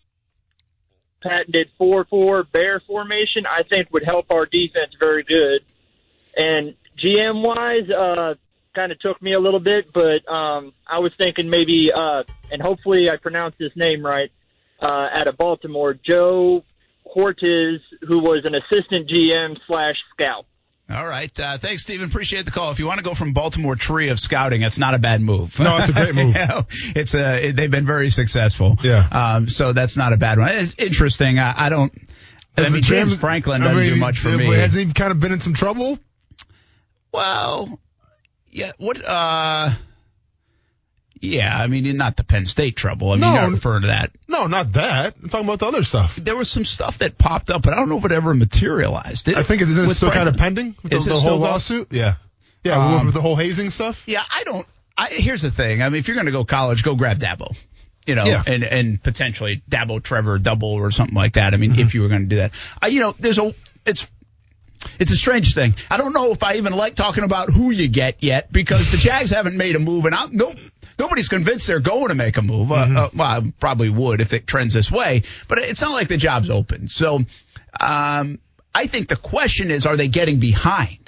patented 1.22 1.70
4-4 1.80 2.52
bear 2.52 2.80
formation. 2.80 3.46
I 3.46 3.64
think 3.64 3.92
would 3.92 4.04
help 4.06 4.32
our 4.32 4.46
defense 4.46 4.94
very 5.00 5.24
good. 5.24 5.62
And 6.36 6.76
GM 6.98 7.44
wise, 7.44 7.90
uh, 7.90 8.36
kind 8.76 8.92
of 8.92 9.00
took 9.00 9.22
me 9.22 9.34
a 9.34 9.40
little 9.40 9.60
bit, 9.60 9.92
but 9.94 10.28
um, 10.32 10.74
I 10.88 11.00
was 11.00 11.12
thinking 11.18 11.50
maybe, 11.50 11.92
uh, 11.92 12.24
and 12.52 12.62
hopefully 12.62 13.10
I 13.10 13.18
pronounced 13.18 13.58
his 13.60 13.72
name 13.76 14.04
right, 14.06 14.32
uh, 14.82 15.08
out 15.12 15.28
of 15.28 15.38
Baltimore, 15.38 15.94
Joe 15.94 16.64
Hortiz, 17.06 17.80
who 18.08 18.20
was 18.20 18.42
an 18.46 18.56
assistant 18.56 19.10
GM 19.10 19.58
slash 19.68 19.96
scout. 20.14 20.46
All 20.90 21.06
right. 21.08 21.38
Uh, 21.40 21.58
thanks, 21.60 21.84
Steven. 21.84 22.08
Appreciate 22.10 22.46
the 22.46 22.52
call. 22.52 22.72
If 22.72 22.80
you 22.80 22.88
want 22.88 22.98
to 22.98 23.04
go 23.04 23.14
from 23.14 23.34
Baltimore 23.34 23.76
tree 23.76 24.10
of 24.10 24.20
scouting, 24.20 24.64
it's 24.64 24.80
not 24.80 24.96
a 24.96 24.98
bad 24.98 25.22
move. 25.22 25.60
No, 25.60 25.78
it's 25.78 25.90
a 25.90 25.94
great 25.94 26.16
move. 26.16 26.36
You 26.36 26.46
know, 26.48 26.66
it's 26.96 27.14
a, 27.14 27.52
they've 27.52 27.70
been 27.70 27.86
very 27.86 28.10
successful. 28.10 28.76
Yeah. 28.84 29.08
Um, 29.12 29.48
so 29.48 29.72
that's 29.74 29.98
not 29.98 30.14
a 30.14 30.18
bad 30.18 30.40
one. 30.40 30.50
It's 30.52 30.74
interesting. 30.80 31.38
I, 31.38 31.54
I 31.66 31.70
don't, 31.70 31.94
I 32.58 32.62
Has 32.62 32.74
mean, 32.74 32.82
James 32.82 33.10
James- 33.12 33.22
Franklin 33.22 33.62
doesn't 33.62 33.78
mean, 33.78 33.94
do 33.94 33.96
much 33.98 34.18
for 34.20 34.30
he- 34.32 34.38
me. 34.38 34.56
Hasn't 34.56 34.88
he 34.88 34.94
kind 34.94 35.12
of 35.12 35.20
been 35.20 35.32
in 35.32 35.42
some 35.42 35.54
trouble? 35.54 36.00
Well, 37.14 37.80
yeah. 38.50 38.72
What? 38.78 39.04
Uh, 39.06 39.72
yeah. 41.22 41.56
I 41.58 41.68
mean, 41.68 41.97
not 41.97 42.16
the 42.18 42.24
Penn 42.24 42.45
State 42.45 42.76
trouble. 42.76 43.10
I 43.12 43.16
mean, 43.16 43.22
No. 43.22 43.34
you're 43.34 43.41
not 43.41 43.52
referring 43.52 43.82
to 43.82 43.88
that. 43.88 44.12
No, 44.28 44.47
not 44.47 44.74
that. 44.74 45.16
I'm 45.22 45.30
talking 45.30 45.45
about 45.45 45.60
the 45.60 45.66
other 45.68 45.84
stuff. 45.84 46.16
There 46.16 46.36
was 46.38 46.50
some 46.50 46.64
stuff 46.66 47.00
that 47.00 47.18
popped 47.18 47.50
up, 47.50 47.62
but 47.62 47.74
I 47.74 47.78
don't 47.78 47.89
know 47.89 47.97
if 47.97 48.06
it 48.06 48.12
ever 48.12 48.34
materialized. 48.34 49.26
Did 49.26 49.36
I 49.36 49.41
it? 49.41 49.45
think 49.45 49.62
it 49.62 49.68
With 49.68 49.95
still 49.95 50.12
kind 50.12 50.30
of 50.30 50.38
pending 50.38 50.76
with 50.84 50.93
Is 50.93 51.06
the, 51.06 51.12
it 51.12 51.14
the 51.16 51.20
still 51.20 51.32
whole 51.32 51.39
lawsuit. 51.39 51.88
Yeah, 51.91 52.16
yeah, 52.64 52.97
Um, 52.97 53.06
with 53.06 53.16
the 53.16 53.22
whole 53.22 53.36
hazing 53.36 53.70
stuff. 53.70 54.04
Yeah, 54.06 54.24
I 54.30 54.43
don't. 54.43 54.66
I, 54.97 55.08
here's 55.10 55.41
the 55.41 55.52
thing. 55.52 55.82
I 55.82 55.89
mean, 55.89 56.00
if 56.00 56.08
you're 56.08 56.16
going 56.16 56.26
to 56.26 56.32
go 56.32 56.43
college, 56.45 56.84
go 56.84 56.95
grab 56.95 57.20
Dabo. 57.20 57.56
You 58.06 58.16
know, 58.16 58.26
Yeah. 58.26 58.43
and 58.47 58.64
and 58.64 59.04
potentially 59.04 59.62
Dabo 59.70 60.02
Trevor 60.02 60.39
double 60.39 60.70
or 60.74 60.89
something 60.91 61.16
like 61.16 61.34
that. 61.34 61.54
I 61.54 61.58
mean, 61.58 61.78
if 61.80 61.93
you 61.93 62.02
were 62.02 62.08
going 62.08 62.24
to 62.24 62.28
do 62.28 62.36
that, 62.38 62.52
I, 62.82 62.88
you 62.88 63.02
know, 63.02 63.14
there's 63.20 63.38
a 63.38 63.54
it's. 63.86 64.10
It's 65.00 65.12
a 65.12 65.16
strange 65.16 65.54
thing. 65.54 65.76
I 65.90 65.98
don't 65.98 66.14
know 66.14 66.32
if 66.32 66.44
I 66.44 66.56
even 66.56 66.74
like 66.74 66.96
talking 66.96 67.24
about 67.24 67.50
who 67.50 67.72
you 67.72 67.88
get 67.88 68.24
yet 68.24 68.52
because 68.52 68.92
the 68.92 68.98
Jags 68.98 69.32
haven't 69.32 69.58
made 69.58 69.76
a 69.76 69.80
move, 69.80 70.06
and 70.06 70.16
I'm, 70.16 70.36
no, 70.36 70.54
nobody's 70.98 71.30
convinced 71.30 71.68
they're 71.68 71.80
going 71.80 72.10
to 72.10 72.16
make 72.16 72.38
a 72.38 72.42
move. 72.42 72.72
Uh, 72.72 72.76
uh, 72.76 73.10
well, 73.14 73.28
I 73.28 73.54
probably 73.60 73.90
would 73.90 74.22
if 74.22 74.34
it 74.34 74.48
trends 74.48 74.74
this 74.74 74.92
way, 74.92 75.24
but 75.48 75.58
it's 75.60 75.82
not 75.82 75.92
like 75.92 76.08
the 76.08 76.18
job's 76.18 76.50
open. 76.50 76.88
So, 76.88 77.20
um, 77.80 78.40
I 78.74 78.88
think 78.88 79.10
the 79.10 79.16
question 79.16 79.72
is, 79.72 79.86
are 79.86 79.98
they 79.98 80.08
getting 80.08 80.40
behind? 80.40 81.00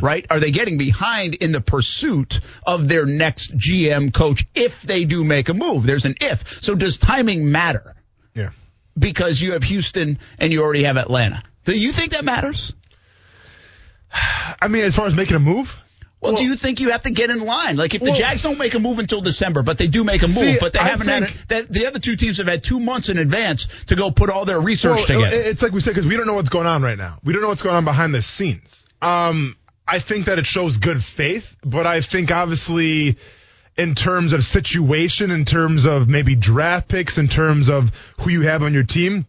right? 0.00 0.24
Are 0.30 0.38
they 0.38 0.52
getting 0.52 0.78
behind 0.78 1.34
in 1.34 1.50
the 1.50 1.60
pursuit 1.60 2.40
of 2.64 2.88
their 2.88 3.06
next 3.06 3.56
GM 3.56 4.12
coach 4.14 4.46
if 4.54 4.82
they 4.82 5.04
do 5.04 5.24
make 5.24 5.48
a 5.48 5.54
move? 5.54 5.84
There's 5.84 6.04
an 6.04 6.14
if. 6.20 6.62
So 6.62 6.74
does 6.76 6.98
timing 6.98 7.50
matter? 7.50 7.96
Yeah. 8.34 8.50
Because 8.96 9.40
you 9.40 9.54
have 9.54 9.64
Houston 9.64 10.18
and 10.38 10.52
you 10.52 10.62
already 10.62 10.84
have 10.84 10.96
Atlanta. 10.96 11.42
Do 11.64 11.76
you 11.76 11.90
think 11.92 12.12
that 12.12 12.24
matters? 12.24 12.74
I 14.12 14.68
mean, 14.68 14.82
as 14.82 14.94
far 14.96 15.06
as 15.06 15.14
making 15.14 15.36
a 15.36 15.40
move, 15.40 15.76
Well, 16.20 16.36
do 16.36 16.44
you 16.44 16.54
think 16.54 16.80
you 16.80 16.90
have 16.90 17.02
to 17.02 17.10
get 17.10 17.30
in 17.30 17.40
line? 17.40 17.76
Like 17.76 17.94
if 17.94 18.02
the 18.02 18.12
Jags 18.12 18.42
don't 18.42 18.58
make 18.58 18.74
a 18.74 18.78
move 18.78 18.98
until 18.98 19.20
December, 19.20 19.62
but 19.62 19.78
they 19.78 19.88
do 19.88 20.04
make 20.04 20.22
a 20.22 20.28
move, 20.28 20.36
See, 20.36 20.56
but 20.58 20.72
they 20.72 20.78
I 20.78 20.88
haven't 20.88 21.08
had. 21.08 21.24
That 21.48 21.68
the 21.68 21.86
other 21.86 21.98
two 21.98 22.16
teams 22.16 22.38
have 22.38 22.46
had 22.46 22.64
two 22.64 22.80
months 22.80 23.08
in 23.08 23.18
advance 23.18 23.68
to 23.86 23.96
go 23.96 24.10
put 24.10 24.30
all 24.30 24.44
their 24.44 24.60
research 24.60 24.96
Well, 24.96 25.06
together. 25.06 25.36
It's 25.36 25.62
like 25.62 25.72
we 25.72 25.80
said 25.80 25.94
because 25.94 26.08
we 26.08 26.16
don't 26.16 26.26
know 26.26 26.34
what's 26.34 26.48
going 26.48 26.66
on 26.66 26.82
right 26.82 26.98
now. 26.98 27.18
We 27.24 27.32
don't 27.32 27.42
know 27.42 27.48
what's 27.48 27.62
going 27.62 27.76
on 27.76 27.84
behind 27.84 28.14
the 28.14 28.22
scenes. 28.22 28.86
Um, 29.02 29.56
I 29.86 29.98
think 29.98 30.26
that 30.26 30.38
it 30.38 30.46
shows 30.46 30.78
good 30.78 31.04
faith, 31.04 31.56
but 31.62 31.86
I 31.86 32.00
think 32.00 32.30
obviously 32.32 33.18
in 33.76 33.94
terms 33.94 34.32
of 34.32 34.44
situation, 34.44 35.30
in 35.30 35.44
terms 35.44 35.84
of 35.84 36.08
maybe 36.08 36.36
draft 36.36 36.88
picks, 36.88 37.18
in 37.18 37.28
terms 37.28 37.68
of 37.68 37.90
who 38.20 38.30
you 38.30 38.42
have 38.42 38.62
on 38.62 38.72
your 38.72 38.84
team, 38.84 39.26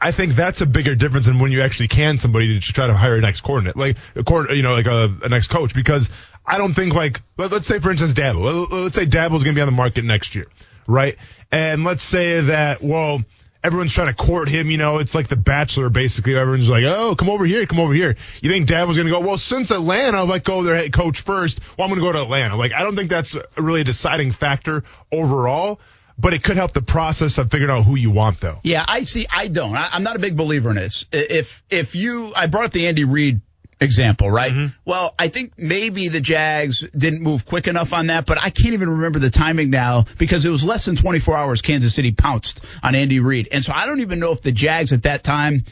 I 0.00 0.12
think 0.12 0.34
that's 0.34 0.60
a 0.60 0.66
bigger 0.66 0.94
difference 0.94 1.26
than 1.26 1.38
when 1.38 1.52
you 1.52 1.62
actually 1.62 1.88
can 1.88 2.18
somebody 2.18 2.60
to 2.60 2.72
try 2.72 2.86
to 2.86 2.94
hire 2.94 3.16
a 3.16 3.20
next 3.20 3.40
coordinator, 3.40 3.78
like 3.78 3.96
a 4.14 4.24
coord- 4.24 4.50
you 4.50 4.62
know, 4.62 4.74
like 4.74 4.86
a, 4.86 5.14
a 5.22 5.28
next 5.28 5.48
coach. 5.48 5.74
Because 5.74 6.10
I 6.44 6.58
don't 6.58 6.74
think 6.74 6.94
like 6.94 7.22
let, 7.38 7.52
us 7.52 7.66
say 7.66 7.78
for 7.78 7.90
instance 7.90 8.12
Dabo. 8.12 8.68
Let- 8.70 8.78
Let's 8.82 8.96
say 8.96 9.06
Dabo's 9.06 9.42
going 9.42 9.54
to 9.54 9.58
be 9.58 9.60
on 9.62 9.66
the 9.68 9.72
market 9.72 10.04
next 10.04 10.34
year, 10.34 10.46
right? 10.86 11.16
And 11.50 11.84
let's 11.84 12.02
say 12.02 12.40
that 12.42 12.82
well 12.82 13.22
everyone's 13.64 13.92
trying 13.92 14.06
to 14.08 14.14
court 14.14 14.48
him. 14.48 14.70
You 14.70 14.76
know, 14.78 14.98
it's 14.98 15.14
like 15.14 15.28
The 15.28 15.34
Bachelor 15.36 15.88
basically. 15.88 16.36
Everyone's 16.36 16.68
like, 16.68 16.84
oh, 16.84 17.16
come 17.16 17.28
over 17.30 17.44
here, 17.46 17.66
come 17.66 17.80
over 17.80 17.94
here. 17.94 18.16
You 18.42 18.50
think 18.50 18.68
Dabo's 18.68 18.96
going 18.96 19.06
to 19.08 19.12
go? 19.12 19.20
Well, 19.20 19.38
since 19.38 19.70
Atlanta 19.72 20.22
let 20.24 20.44
go 20.44 20.58
of 20.60 20.66
their 20.66 20.76
head 20.76 20.92
coach 20.92 21.22
first, 21.22 21.58
well 21.76 21.86
I'm 21.86 21.90
going 21.90 22.00
to 22.00 22.06
go 22.06 22.12
to 22.12 22.22
Atlanta. 22.22 22.56
Like 22.56 22.72
I 22.72 22.82
don't 22.84 22.96
think 22.96 23.08
that's 23.08 23.34
really 23.56 23.80
a 23.80 23.84
deciding 23.84 24.30
factor 24.30 24.84
overall. 25.10 25.80
But 26.18 26.32
it 26.32 26.42
could 26.42 26.56
help 26.56 26.72
the 26.72 26.82
process 26.82 27.36
of 27.38 27.50
figuring 27.50 27.70
out 27.70 27.84
who 27.84 27.94
you 27.94 28.10
want, 28.10 28.40
though. 28.40 28.58
Yeah, 28.62 28.84
I 28.86 29.02
see. 29.02 29.26
I 29.30 29.48
don't. 29.48 29.74
I, 29.74 29.90
I'm 29.92 30.02
not 30.02 30.16
a 30.16 30.18
big 30.18 30.36
believer 30.36 30.70
in 30.70 30.76
this. 30.76 31.04
If 31.12 31.62
if 31.68 31.94
you, 31.94 32.32
I 32.34 32.46
brought 32.46 32.64
up 32.64 32.72
the 32.72 32.86
Andy 32.86 33.04
Reid 33.04 33.40
example, 33.80 34.30
right? 34.30 34.70
Well, 34.84 35.14
I 35.18 35.28
think 35.28 35.58
maybe 35.58 36.08
the 36.08 36.20
Jags 36.20 36.80
didn't 36.96 37.20
move 37.20 37.44
quick 37.44 37.68
enough 37.68 37.92
on 37.92 38.06
that, 38.06 38.24
but 38.26 38.38
I 38.38 38.50
can't 38.50 38.72
even 38.72 38.88
remember 38.88 39.18
the 39.18 39.30
timing 39.30 39.70
now 39.70 40.04
because 40.18 40.44
it 40.44 40.50
was 40.50 40.64
less 40.64 40.86
than 40.86 40.96
24 40.96 41.36
hours. 41.36 41.62
Kansas 41.62 41.94
City 41.94 42.12
pounced 42.12 42.64
on 42.82 42.94
Andy 42.94 43.20
Reid, 43.20 43.48
and 43.52 43.62
so 43.62 43.72
I 43.74 43.86
don't 43.86 44.00
even 44.00 44.18
know 44.18 44.32
if 44.32 44.40
the 44.40 44.52
Jags 44.52 44.92
at 44.92 45.02
that 45.02 45.22
time 45.22 45.64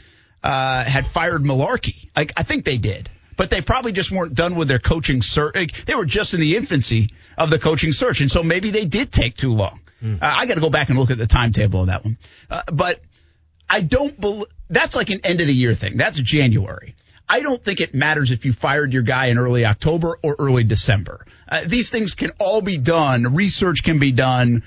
uh, 0.43 0.83
had 0.83 1.07
fired 1.07 1.43
Mularkey. 1.43 2.09
Like 2.15 2.33
I 2.37 2.43
think 2.43 2.65
they 2.65 2.77
did. 2.77 3.09
But 3.37 3.49
they 3.49 3.59
probably 3.59 3.91
just 3.91 4.11
weren't 4.11 4.33
done 4.33 4.55
with 4.55 4.69
their 4.69 4.79
coaching 4.79 5.21
search. 5.21 5.85
They 5.85 5.95
were 5.95 6.05
just 6.05 6.33
in 6.33 6.39
the 6.39 6.55
infancy 6.55 7.09
of 7.37 7.49
the 7.49 7.59
coaching 7.59 7.91
search, 7.91 8.21
and 8.21 8.31
so 8.31 8.43
maybe 8.43 8.71
they 8.71 8.85
did 8.85 9.11
take 9.11 9.35
too 9.35 9.51
long. 9.51 9.81
Uh, 10.21 10.33
I 10.37 10.45
got 10.45 10.55
to 10.55 10.61
go 10.61 10.69
back 10.69 10.89
and 10.89 10.97
look 10.97 11.11
at 11.11 11.17
the 11.17 11.27
timetable 11.27 11.81
of 11.81 11.87
that 11.87 12.03
one. 12.03 12.17
Uh, 12.49 12.61
but 12.71 13.01
I 13.69 13.81
don't 13.81 14.19
believe 14.19 14.47
that's 14.69 14.95
like 14.95 15.09
an 15.09 15.21
end 15.23 15.41
of 15.41 15.47
the 15.47 15.53
year 15.53 15.73
thing. 15.73 15.97
That's 15.97 16.19
January. 16.19 16.95
I 17.27 17.39
don't 17.39 17.63
think 17.63 17.81
it 17.81 17.93
matters 17.95 18.31
if 18.31 18.45
you 18.45 18.53
fired 18.53 18.93
your 18.93 19.01
guy 19.03 19.27
in 19.27 19.37
early 19.37 19.65
October 19.65 20.19
or 20.21 20.35
early 20.37 20.63
December. 20.63 21.25
Uh, 21.49 21.63
these 21.65 21.89
things 21.89 22.13
can 22.13 22.31
all 22.39 22.61
be 22.61 22.77
done. 22.77 23.35
Research 23.35 23.83
can 23.83 23.97
be 23.97 24.11
done, 24.11 24.63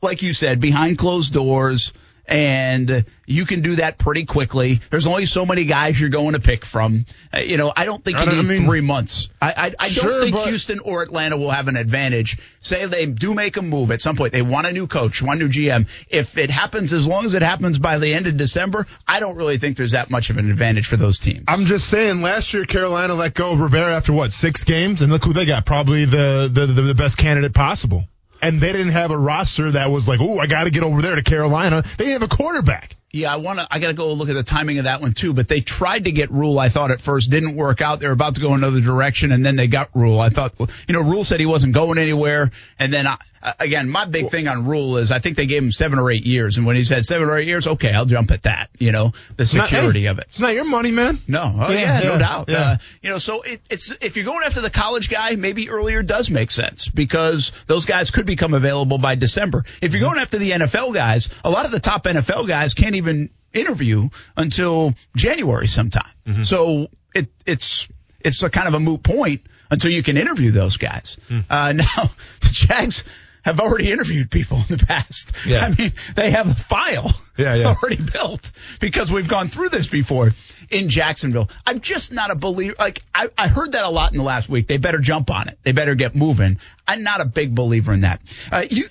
like 0.00 0.22
you 0.22 0.32
said, 0.32 0.60
behind 0.60 0.96
closed 0.96 1.34
doors. 1.34 1.92
And 2.28 3.06
you 3.26 3.46
can 3.46 3.62
do 3.62 3.76
that 3.76 3.98
pretty 3.98 4.26
quickly. 4.26 4.80
There's 4.90 5.06
only 5.06 5.24
so 5.24 5.46
many 5.46 5.64
guys 5.64 5.98
you're 5.98 6.10
going 6.10 6.34
to 6.34 6.40
pick 6.40 6.64
from. 6.64 7.06
Uh, 7.34 7.38
you 7.38 7.56
know, 7.56 7.72
I 7.74 7.86
don't 7.86 8.04
think 8.04 8.18
you 8.18 8.24
I 8.24 8.34
need 8.34 8.42
mean- 8.44 8.66
three 8.66 8.82
months. 8.82 9.28
I, 9.40 9.52
I, 9.52 9.74
I 9.78 9.88
don't 9.88 10.20
think 10.22 10.36
but- 10.36 10.48
Houston 10.48 10.78
or 10.80 11.02
Atlanta 11.02 11.38
will 11.38 11.50
have 11.50 11.68
an 11.68 11.76
advantage. 11.76 12.38
Say 12.60 12.84
they 12.86 13.06
do 13.06 13.32
make 13.34 13.56
a 13.56 13.62
move 13.62 13.90
at 13.90 14.02
some 14.02 14.14
point. 14.16 14.32
They 14.32 14.42
want 14.42 14.66
a 14.66 14.72
new 14.72 14.86
coach, 14.86 15.22
a 15.22 15.34
new 15.34 15.48
GM. 15.48 15.88
If 16.10 16.36
it 16.36 16.50
happens, 16.50 16.92
as 16.92 17.06
long 17.06 17.24
as 17.24 17.34
it 17.34 17.42
happens 17.42 17.78
by 17.78 17.98
the 17.98 18.12
end 18.12 18.26
of 18.26 18.36
December, 18.36 18.86
I 19.06 19.20
don't 19.20 19.36
really 19.36 19.58
think 19.58 19.76
there's 19.78 19.92
that 19.92 20.10
much 20.10 20.28
of 20.30 20.36
an 20.36 20.50
advantage 20.50 20.86
for 20.86 20.96
those 20.96 21.18
teams. 21.18 21.44
I'm 21.48 21.64
just 21.64 21.88
saying, 21.88 22.20
last 22.20 22.52
year 22.52 22.66
Carolina 22.66 23.14
let 23.14 23.32
go 23.34 23.50
of 23.52 23.60
Rivera 23.60 23.94
after 23.96 24.12
what 24.12 24.32
six 24.32 24.64
games, 24.64 25.00
and 25.00 25.10
look 25.10 25.24
who 25.24 25.32
they 25.32 25.46
got. 25.46 25.64
Probably 25.64 26.04
the 26.04 26.50
the, 26.52 26.66
the, 26.66 26.82
the 26.82 26.94
best 26.94 27.16
candidate 27.16 27.54
possible. 27.54 28.04
And 28.40 28.60
they 28.60 28.72
didn't 28.72 28.92
have 28.92 29.10
a 29.10 29.18
roster 29.18 29.72
that 29.72 29.90
was 29.90 30.06
like, 30.06 30.20
oh, 30.20 30.38
I 30.38 30.46
got 30.46 30.64
to 30.64 30.70
get 30.70 30.82
over 30.82 31.02
there 31.02 31.16
to 31.16 31.22
Carolina. 31.22 31.82
They 31.96 32.04
didn't 32.04 32.22
have 32.22 32.30
a 32.30 32.34
quarterback. 32.34 32.96
Yeah, 33.10 33.32
I 33.32 33.36
want 33.36 33.58
to. 33.58 33.66
I 33.70 33.78
got 33.78 33.88
to 33.88 33.94
go 33.94 34.12
look 34.12 34.28
at 34.28 34.34
the 34.34 34.42
timing 34.42 34.78
of 34.78 34.84
that 34.84 35.00
one 35.00 35.14
too. 35.14 35.32
But 35.32 35.48
they 35.48 35.60
tried 35.60 36.04
to 36.04 36.12
get 36.12 36.30
Rhule. 36.30 36.58
I 36.58 36.68
thought 36.68 36.90
at 36.90 37.00
first 37.00 37.30
didn't 37.30 37.56
work 37.56 37.80
out. 37.80 38.00
They're 38.00 38.12
about 38.12 38.34
to 38.34 38.40
go 38.40 38.52
another 38.52 38.80
direction, 38.80 39.32
and 39.32 39.44
then 39.44 39.56
they 39.56 39.66
got 39.66 39.88
Rhule. 39.94 40.20
I 40.20 40.28
thought, 40.28 40.54
you 40.58 40.92
know, 40.92 41.00
Rhule 41.00 41.24
said 41.24 41.40
he 41.40 41.46
wasn't 41.46 41.72
going 41.72 41.96
anywhere, 41.96 42.50
and 42.78 42.92
then 42.92 43.06
I, 43.06 43.16
again, 43.58 43.88
my 43.88 44.04
big 44.04 44.30
thing 44.30 44.48
on 44.48 44.66
Rhule 44.66 44.98
is 44.98 45.10
I 45.10 45.18
think 45.18 45.36
they 45.36 45.46
gave 45.46 45.62
him 45.62 45.72
seven 45.72 45.98
or 45.98 46.10
eight 46.10 46.24
years, 46.24 46.56
and 46.56 46.66
when 46.66 46.76
he 46.76 46.84
said 46.84 47.04
seven 47.04 47.28
or 47.28 47.36
eight 47.36 47.46
years, 47.46 47.66
okay, 47.66 47.92
I'll 47.92 48.04
jump 48.06 48.30
at 48.30 48.42
that. 48.42 48.70
You 48.78 48.92
know, 48.92 49.12
the 49.36 49.44
not- 49.56 49.68
security 49.68 50.02
hey, 50.02 50.06
of 50.06 50.18
it. 50.18 50.26
It's 50.28 50.40
not 50.40 50.54
your 50.54 50.64
money, 50.64 50.90
man. 50.90 51.20
No, 51.26 51.54
oh 51.56 51.70
Yeah, 51.70 52.00
yeah, 52.02 52.08
no 52.08 52.18
doubt. 52.18 52.48
yeah. 52.48 52.58
Uh, 52.58 52.76
you 53.02 53.10
know, 53.10 53.18
so 53.18 53.42
it, 53.42 53.60
it's 53.70 53.92
if 54.00 54.16
you're 54.16 54.24
going 54.24 54.44
after 54.44 54.60
the 54.60 54.70
college 54.70 55.08
guy, 55.08 55.36
maybe 55.36 55.70
earlier 55.70 56.02
does 56.02 56.30
make 56.30 56.50
sense 56.50 56.88
because 56.88 57.52
those 57.66 57.84
guys 57.84 58.10
could 58.10 58.26
become 58.26 58.54
available 58.54 58.98
by 58.98 59.14
December. 59.14 59.64
If 59.82 59.92
you're 59.92 60.02
going 60.02 60.18
after 60.18 60.38
the 60.38 60.50
NFL 60.52 60.94
guys, 60.94 61.28
a 61.44 61.50
lot 61.50 61.64
of 61.64 61.70
the 61.70 61.80
top 61.80 62.04
NFL 62.04 62.48
guys 62.48 62.74
can't 62.74 62.94
even 62.96 63.30
interview 63.52 64.08
until 64.36 64.94
January 65.16 65.68
sometime. 65.68 66.42
So 66.42 66.88
it, 67.14 67.28
it's 67.46 67.88
it's 68.20 68.42
a 68.42 68.50
kind 68.50 68.68
of 68.68 68.74
a 68.74 68.80
moot 68.80 69.02
point 69.02 69.42
until 69.70 69.90
you 69.90 70.02
can 70.02 70.16
interview 70.16 70.50
those 70.50 70.76
guys. 70.76 71.16
Uh, 71.30 71.72
now, 71.76 72.10
the 72.40 72.48
Jags 72.52 73.04
have 73.48 73.60
already 73.60 73.90
interviewed 73.90 74.30
people 74.30 74.58
in 74.68 74.76
the 74.76 74.84
past. 74.86 75.32
Yeah. 75.46 75.60
I 75.64 75.74
mean, 75.74 75.92
they 76.16 76.30
have 76.32 76.48
a 76.48 76.54
file 76.54 77.10
Yeah, 77.38 77.54
yeah. 77.54 77.74
already 77.74 77.96
built 78.02 78.52
because 78.78 79.10
we've 79.10 79.26
gone 79.28 79.48
through 79.48 79.70
this 79.70 79.86
before 79.86 80.32
in 80.70 80.90
Jacksonville. 80.90 81.48
I'm 81.66 81.80
just 81.80 82.12
not 82.12 82.30
a 82.30 82.34
believer. 82.34 82.74
Like, 82.78 83.02
I, 83.14 83.30
I 83.38 83.48
heard 83.48 83.72
that 83.72 83.84
a 83.84 83.88
lot 83.88 84.12
in 84.12 84.18
the 84.18 84.24
last 84.24 84.48
week. 84.50 84.66
They 84.66 84.76
better 84.76 84.98
jump 84.98 85.30
on 85.30 85.48
it. 85.48 85.58
They 85.62 85.72
better 85.72 85.94
get 85.94 86.14
moving. 86.14 86.58
I'm 86.86 87.02
not 87.02 87.22
a 87.22 87.24
big 87.24 87.54
believer 87.54 87.92
in 87.94 88.02
that. 88.02 88.20
Uh, 88.52 88.64
you, 88.68 88.84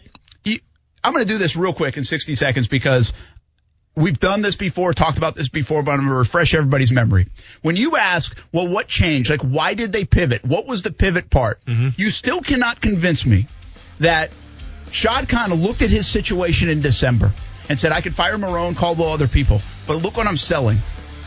you, 0.43 0.59
I'm 1.03 1.13
going 1.13 1.23
to 1.25 1.31
do 1.31 1.37
this 1.37 1.55
real 1.55 1.73
quick 1.73 1.97
in 1.97 2.03
60 2.03 2.33
seconds 2.35 2.67
because 2.67 3.13
We've 3.95 4.19
done 4.19 4.43
this 4.43 4.55
before, 4.55 4.93
talked 4.93 5.17
about 5.17 5.33
this 5.35 5.49
before, 5.49 5.81
but 5.81 5.89
I'm 5.93 5.97
going 6.01 6.09
to 6.09 6.15
refresh 6.15 6.53
everybody's 6.53 6.91
memory. 6.91 7.25
When 7.63 7.75
you 7.75 7.97
ask, 7.97 8.37
well, 8.51 8.67
what 8.67 8.87
changed? 8.87 9.31
Like, 9.31 9.41
why 9.41 9.73
did 9.73 9.91
they 9.91 10.05
pivot? 10.05 10.45
What 10.45 10.67
was 10.67 10.83
the 10.83 10.91
pivot 10.91 11.31
part? 11.31 11.59
You 11.65 12.11
still 12.11 12.41
cannot 12.41 12.79
convince 12.79 13.25
me 13.25 13.47
that 13.99 14.29
Shad 14.91 15.29
Khan 15.29 15.53
looked 15.53 15.81
at 15.81 15.89
his 15.89 16.07
situation 16.07 16.69
in 16.69 16.81
December 16.81 17.31
and 17.69 17.79
said, 17.79 17.91
I 17.91 18.01
could 18.01 18.15
fire 18.15 18.38
Marrone, 18.38 18.75
call 18.75 18.95
the 18.95 19.03
other 19.03 19.27
people, 19.27 19.61
but 19.85 19.97
look 19.97 20.17
what 20.17 20.27
I'm 20.27 20.38
selling. 20.38 20.77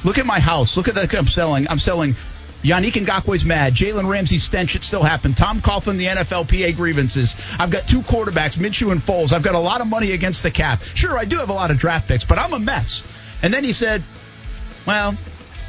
Look 0.04 0.18
at 0.18 0.26
my 0.26 0.40
house. 0.40 0.76
Look 0.76 0.88
at 0.88 0.94
the 0.94 1.18
I'm 1.18 1.26
selling. 1.26 1.68
I'm 1.68 1.78
selling 1.78 2.16
Yannick 2.62 2.92
Ngakoue's 2.92 3.44
mad. 3.44 3.74
Jalen 3.74 4.08
Ramsey 4.08 4.38
stench. 4.38 4.74
It 4.76 4.84
still 4.84 5.02
happened. 5.02 5.36
Tom 5.36 5.60
Coughlin, 5.60 5.98
the 5.98 6.06
NFLPA 6.06 6.76
grievances. 6.76 7.36
I've 7.58 7.70
got 7.70 7.86
two 7.86 8.00
quarterbacks, 8.00 8.56
Minshew 8.56 8.92
and 8.92 9.00
Foles. 9.00 9.32
I've 9.32 9.42
got 9.42 9.54
a 9.54 9.58
lot 9.58 9.80
of 9.80 9.86
money 9.86 10.12
against 10.12 10.42
the 10.42 10.50
cap. 10.50 10.82
Sure, 10.94 11.18
I 11.18 11.24
do 11.24 11.38
have 11.38 11.50
a 11.50 11.54
lot 11.54 11.70
of 11.70 11.78
draft 11.78 12.08
picks, 12.08 12.24
but 12.24 12.38
I'm 12.38 12.52
a 12.52 12.58
mess. 12.58 13.04
And 13.42 13.52
then 13.52 13.64
he 13.64 13.72
said, 13.72 14.02
well, 14.86 15.14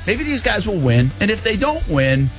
maybe 0.08 0.24
these 0.24 0.42
guys 0.42 0.68
will 0.68 0.80
win. 0.80 1.12
And 1.20 1.32
if 1.32 1.44
they 1.44 1.58
don't 1.58 1.88
win, 1.89 2.30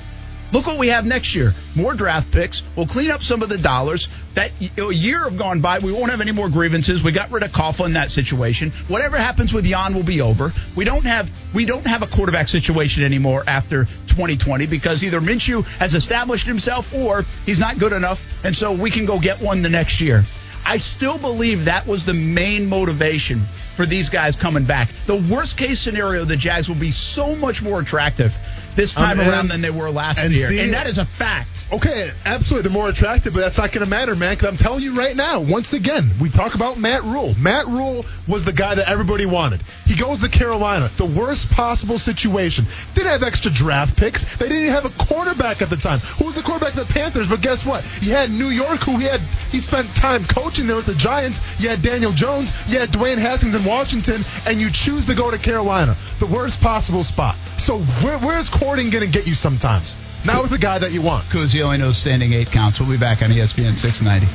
look 0.53 0.67
what 0.67 0.79
we 0.79 0.89
have 0.89 1.05
next 1.05 1.35
year. 1.35 1.53
More 1.75 1.95
draft 1.95 2.31
picks. 2.31 2.63
We'll 2.77 2.87
clean 2.87 3.11
up 3.11 3.23
some 3.23 3.43
of 3.43 3.49
the 3.49 3.59
dollars. 3.59 4.09
That 4.35 4.51
a 4.79 4.93
year 4.93 5.25
have 5.25 5.37
gone 5.37 5.61
by. 5.61 5.79
We 5.81 5.93
won't 5.93 6.11
have 6.11 6.21
any 6.21 6.33
more 6.33 6.49
grievances. 6.49 7.03
We 7.03 7.13
got 7.13 7.31
rid 7.31 7.43
of 7.43 7.53
Coughlin 7.53 7.87
in 7.87 7.93
that 7.95 8.11
situation. 8.11 8.71
Whatever 8.89 9.19
happens 9.19 9.53
with 9.53 9.65
Jan 9.65 9.95
will 9.95 10.03
be 10.03 10.21
over. 10.21 10.53
We 10.77 10.85
don't 10.85 11.05
have 11.05 11.31
we 11.53 11.65
don't 11.65 11.87
have 11.87 12.03
a 12.03 12.07
quarterback 12.07 12.49
situation 12.49 13.05
anymore 13.05 13.45
after 13.47 13.85
2020 14.09 14.67
because 14.67 15.05
either 15.05 15.21
Minshew 15.21 15.65
has 15.79 15.95
established 15.95 16.47
himself 16.47 16.95
or 16.95 17.25
he's 17.45 17.59
not 17.59 17.79
good 17.79 17.93
enough, 17.93 18.23
and 18.45 18.55
so 18.55 18.73
we 18.73 18.91
can 18.91 19.05
go 19.05 19.19
get 19.19 19.41
one 19.41 19.63
the 19.63 19.69
next 19.69 20.01
year. 20.01 20.25
I 20.65 20.79
still 20.79 21.19
believe 21.19 21.65
that 21.65 21.87
was 21.87 22.05
the 22.05 22.15
main 22.15 22.69
motivation 22.69 23.41
for 23.75 23.87
these 23.87 24.09
guys 24.11 24.37
coming 24.37 24.65
back. 24.65 24.91
The 25.07 25.17
worst 25.17 25.57
case 25.57 25.81
scenario, 25.81 26.25
the 26.25 26.37
Jags 26.37 26.69
will 26.69 26.77
be 26.77 26.91
so 26.91 27.35
much 27.35 27.63
more 27.63 27.81
attractive 27.81 28.37
this 28.77 28.95
time 28.95 29.21
Um, 29.21 29.29
around 29.29 29.49
than 29.49 29.61
they 29.61 29.71
were 29.71 29.91
last 29.91 30.19
and 30.19 30.33
year, 30.33 30.49
see- 30.49 30.59
and 30.61 30.73
that 30.73 30.87
is 30.87 30.99
a 30.99 31.05
fact. 31.05 31.49
Okay, 31.73 32.11
absolutely. 32.25 32.69
They're 32.69 32.79
more 32.79 32.89
attractive, 32.89 33.33
but 33.33 33.41
that's 33.41 33.57
not 33.59 33.73
going 33.73 33.85
to 33.85 33.89
matter, 33.91 34.15
man. 34.15 34.31
Because 34.31 34.49
I'm 34.49 34.57
telling 34.59 34.83
you 34.83 34.95
right 34.95 35.17
now, 35.17 35.41
once 35.41 35.73
again, 35.73 36.11
we 36.21 36.29
talk 36.29 36.55
about 36.55 36.79
Matt 36.79 37.03
Rhule. 37.05 37.35
Matt 37.39 37.67
Rhule 37.67 38.05
was 38.29 38.45
the 38.45 38.53
guy 38.53 38.75
that 38.75 38.89
everybody 38.91 39.25
wanted. 39.27 39.61
He 39.87 39.95
goes 39.97 40.21
to 40.21 40.29
Carolina, 40.29 40.91
the 40.99 41.07
worst 41.07 41.51
possible 41.51 41.99
situation. 41.99 42.67
Didn't 42.95 43.09
have 43.11 43.23
extra 43.23 43.51
draft 43.51 43.97
picks. 43.97 44.25
They 44.37 44.49
didn't 44.49 44.69
have 44.71 44.85
a 44.85 44.91
quarterback 45.05 45.63
at 45.63 45.71
the 45.71 45.77
time. 45.77 45.99
Who 46.19 46.27
was 46.27 46.35
the 46.35 46.43
quarterback 46.43 46.75
of 46.77 46.87
the 46.87 46.93
Panthers? 46.93 47.29
But 47.29 47.41
guess 47.41 47.65
what? 47.65 47.85
You 48.03 48.13
had 48.13 48.31
New 48.31 48.49
York, 48.49 48.81
who 48.81 48.99
he 48.99 49.05
had. 49.07 49.21
He 49.51 49.61
spent 49.61 49.95
time 49.95 50.25
coaching 50.25 50.67
there 50.67 50.77
with 50.77 50.87
the 50.87 50.95
Giants. 50.95 51.41
You 51.59 51.69
had 51.71 51.81
Daniel 51.83 52.13
Jones. 52.13 52.53
You 52.69 52.79
had 52.79 52.91
Dwayne 52.91 53.19
Haskins 53.19 53.55
in 53.55 53.65
Washington, 53.65 54.25
and 54.47 54.61
you 54.61 54.71
choose 54.71 55.07
to 55.07 55.15
go 55.15 55.31
to 55.31 55.39
Carolina, 55.39 55.97
the 56.19 56.27
worst 56.27 56.61
possible 56.61 57.03
spot. 57.05 57.37
So 57.63 57.79
where, 57.79 58.19
where's 58.19 58.51
courting 58.51 58.91
going 58.91 59.05
to 59.05 59.11
get 59.11 59.29
you 59.29 59.37
sometimes? 59.37 59.95
Not 60.27 60.43
with 60.43 60.51
the 60.51 60.59
guy 60.59 60.79
that 60.79 60.91
you 60.91 61.01
want. 61.01 61.27
Kuz, 61.27 61.63
only 61.63 61.79
knows 61.79 61.97
standing 61.97 62.33
eight 62.33 62.51
counts. 62.51 62.81
We'll 62.81 62.91
be 62.91 62.97
back 62.97 63.23
on 63.23 63.31
ESPN 63.31 63.79
690. 63.79 64.27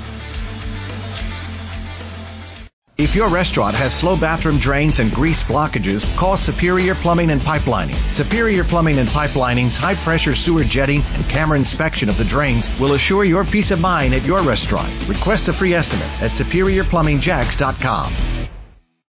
If 2.98 3.16
your 3.16 3.28
restaurant 3.28 3.76
has 3.76 3.94
slow 3.94 4.16
bathroom 4.16 4.60
drains 4.60 5.02
and 5.02 5.12
grease 5.12 5.44
blockages, 5.44 6.16
call 6.16 6.38
Superior 6.38 6.96
Plumbing 6.96 7.30
and 7.30 7.42
Pipelining. 7.42 7.98
Superior 8.14 8.64
Plumbing 8.64 8.98
and 8.98 9.10
Pipelining's 9.10 9.76
high 9.76 9.96
pressure 9.96 10.34
sewer 10.34 10.64
jetting 10.64 11.02
and 11.14 11.28
camera 11.28 11.58
inspection 11.58 12.08
of 12.08 12.18
the 12.18 12.24
drains 12.24 12.70
will 12.80 12.94
assure 12.94 13.26
your 13.26 13.44
peace 13.44 13.72
of 13.72 13.82
mind 13.82 14.14
at 14.14 14.26
your 14.26 14.42
restaurant. 14.42 14.90
Request 15.06 15.50
a 15.50 15.54
free 15.54 15.74
estimate 15.74 16.08
at 16.22 16.32
superiorplumbingjax.com. 16.32 18.47